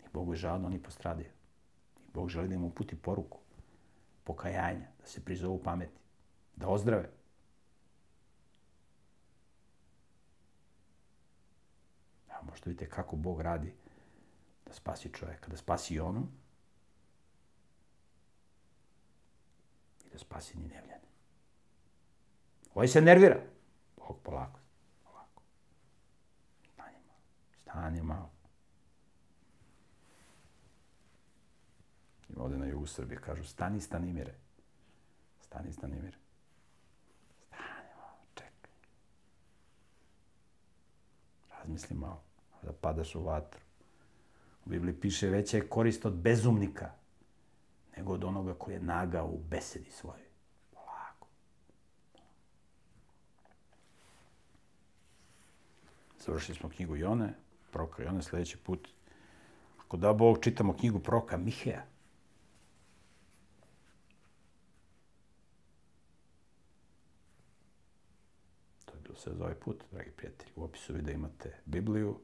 I 0.00 0.08
Bogu 0.12 0.32
je 0.32 0.36
žao 0.36 0.58
da 0.58 0.66
oni 0.66 0.82
postradaju. 0.82 1.30
I 2.08 2.10
Bog 2.14 2.28
želi 2.28 2.48
da 2.48 2.54
im 2.54 2.64
uputi 2.64 2.96
poruku 2.96 3.38
pokajanja, 4.24 4.86
da 5.00 5.06
se 5.06 5.24
prizovu 5.24 5.62
pameti, 5.62 6.00
da 6.56 6.68
ozdrave. 6.68 7.17
Evo, 12.38 12.46
možete 12.50 12.70
vidite 12.70 12.90
kako 12.90 13.16
Bog 13.16 13.40
radi 13.40 13.74
da 14.66 14.72
spasi 14.72 15.12
čoveka, 15.12 15.48
da 15.48 15.56
spasi 15.56 15.94
i 15.94 16.00
onu 16.00 16.28
i 20.04 20.10
da 20.10 20.18
spasi 20.18 20.58
Ninevljane. 20.58 21.08
Ovaj 22.74 22.88
se 22.88 23.00
nervira. 23.00 23.40
Bog 23.96 24.20
polako. 24.22 24.60
Polako. 25.04 25.42
Stani 26.74 26.98
malo. 27.06 27.20
Stani 27.62 28.02
malo. 28.02 28.30
Ima 32.28 32.44
ovde 32.44 32.58
na 32.58 32.66
jugu 32.66 32.86
Srbije, 32.86 33.20
kažu 33.20 33.44
stani, 33.44 33.80
stani 33.80 34.12
mire. 34.12 34.34
Stani, 35.40 35.72
stani 35.72 36.00
mire. 36.00 36.18
Stani 37.46 37.94
malo, 37.96 38.18
čekaj. 38.34 38.70
Razmisli 41.50 41.96
malo, 41.96 42.27
da 42.68 42.72
padaš 42.72 43.14
u 43.14 43.22
vatru. 43.22 43.60
U 44.64 44.70
Bibliji 44.70 45.00
piše 45.00 45.28
veća 45.28 45.56
je 45.56 45.68
korist 45.68 46.06
od 46.06 46.14
bezumnika 46.14 46.90
nego 47.96 48.12
od 48.12 48.24
onoga 48.24 48.54
koji 48.54 48.74
je 48.74 48.80
nagao 48.80 49.26
u 49.26 49.38
besedi 49.50 49.90
svojoj. 49.90 50.28
Polako. 50.70 51.28
Završili 56.18 56.58
smo 56.58 56.68
knjigu 56.68 56.96
Jone, 56.96 57.34
proka 57.70 58.02
Jone, 58.02 58.22
sledeći 58.22 58.58
put. 58.58 58.88
Ako 59.80 59.96
da 59.96 60.12
Bog, 60.12 60.38
čitamo 60.40 60.76
knjigu 60.76 60.98
proka 60.98 61.36
Miheja. 61.36 61.84
To 68.84 68.94
je 68.94 69.00
bilo 69.00 69.16
sve 69.16 69.34
za 69.34 69.44
ovaj 69.44 69.54
put, 69.54 69.84
dragi 69.90 70.10
prijatelji. 70.10 70.52
U 70.56 70.64
opisu 70.64 70.94
videa 70.94 71.14
imate 71.14 71.60
Bibliju, 71.64 72.20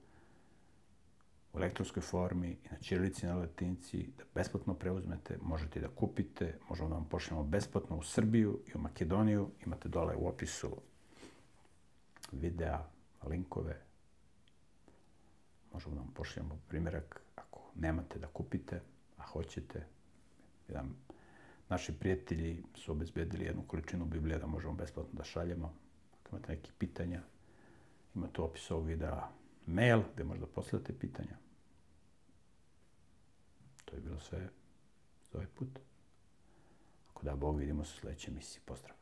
u 1.55 1.59
elektronskoj 1.59 2.02
formi 2.02 2.48
i 2.48 2.68
na 2.70 2.78
ćirilici 2.78 3.26
i 3.26 3.28
na 3.28 3.36
latinci, 3.36 4.09
da 4.18 4.24
besplatno 4.34 4.74
preuzmete, 4.74 5.38
možete 5.42 5.80
da 5.80 5.88
kupite, 5.88 6.59
možemo 6.68 6.88
da 6.88 6.94
vam 6.94 7.09
pošljemo 7.09 7.44
besplatno 7.44 7.96
u 7.96 8.02
Srbiju 8.02 8.61
i 8.66 8.70
u 8.74 8.80
Makedoniju, 8.80 9.50
imate 9.66 9.88
dole 9.88 10.16
u 10.16 10.28
opisu 10.28 10.76
videa, 12.32 12.86
linkove, 13.26 13.80
možemo 15.72 15.94
da 15.94 16.00
vam 16.00 16.11
pošljemo 16.14 16.59
primjerak 16.68 17.20
ako 17.34 17.61
nemate 17.74 18.18
da 18.18 18.26
kupite, 18.26 18.80
a 19.16 19.22
hoćete. 19.22 19.86
Jedan, 20.68 20.94
naši 21.68 21.98
prijatelji 21.98 22.62
su 22.74 22.92
obezbedili 22.92 23.44
jednu 23.44 23.62
količinu 23.66 24.05
Biblija 24.05 24.38
da 24.38 24.46
možemo 24.46 24.74
besplatno 24.74 25.12
da 25.12 25.24
šaljemo. 25.24 25.74
Ako 26.20 26.36
imate 26.36 26.52
neke 26.52 26.70
pitanja, 26.78 27.22
imate 28.14 28.40
u 28.40 28.44
opisu 28.44 28.74
ovog 28.74 28.86
videa 28.86 29.28
mail 29.66 30.02
gde 30.14 30.24
možda 30.24 30.46
postavljate 30.46 30.98
pitanja 30.98 31.43
to 33.95 33.99
je 33.99 34.03
bilo 34.03 34.20
sve 34.20 34.38
za 35.32 35.38
ovaj 35.38 35.47
put. 35.55 35.78
Ako 37.11 37.24
da 37.24 37.36
Bog, 37.36 37.59
vidimo 37.59 37.84
se 37.84 37.92
u 37.97 38.01
sledećoj 38.01 38.32
emisiji. 38.32 38.61
Pozdrav! 38.64 38.97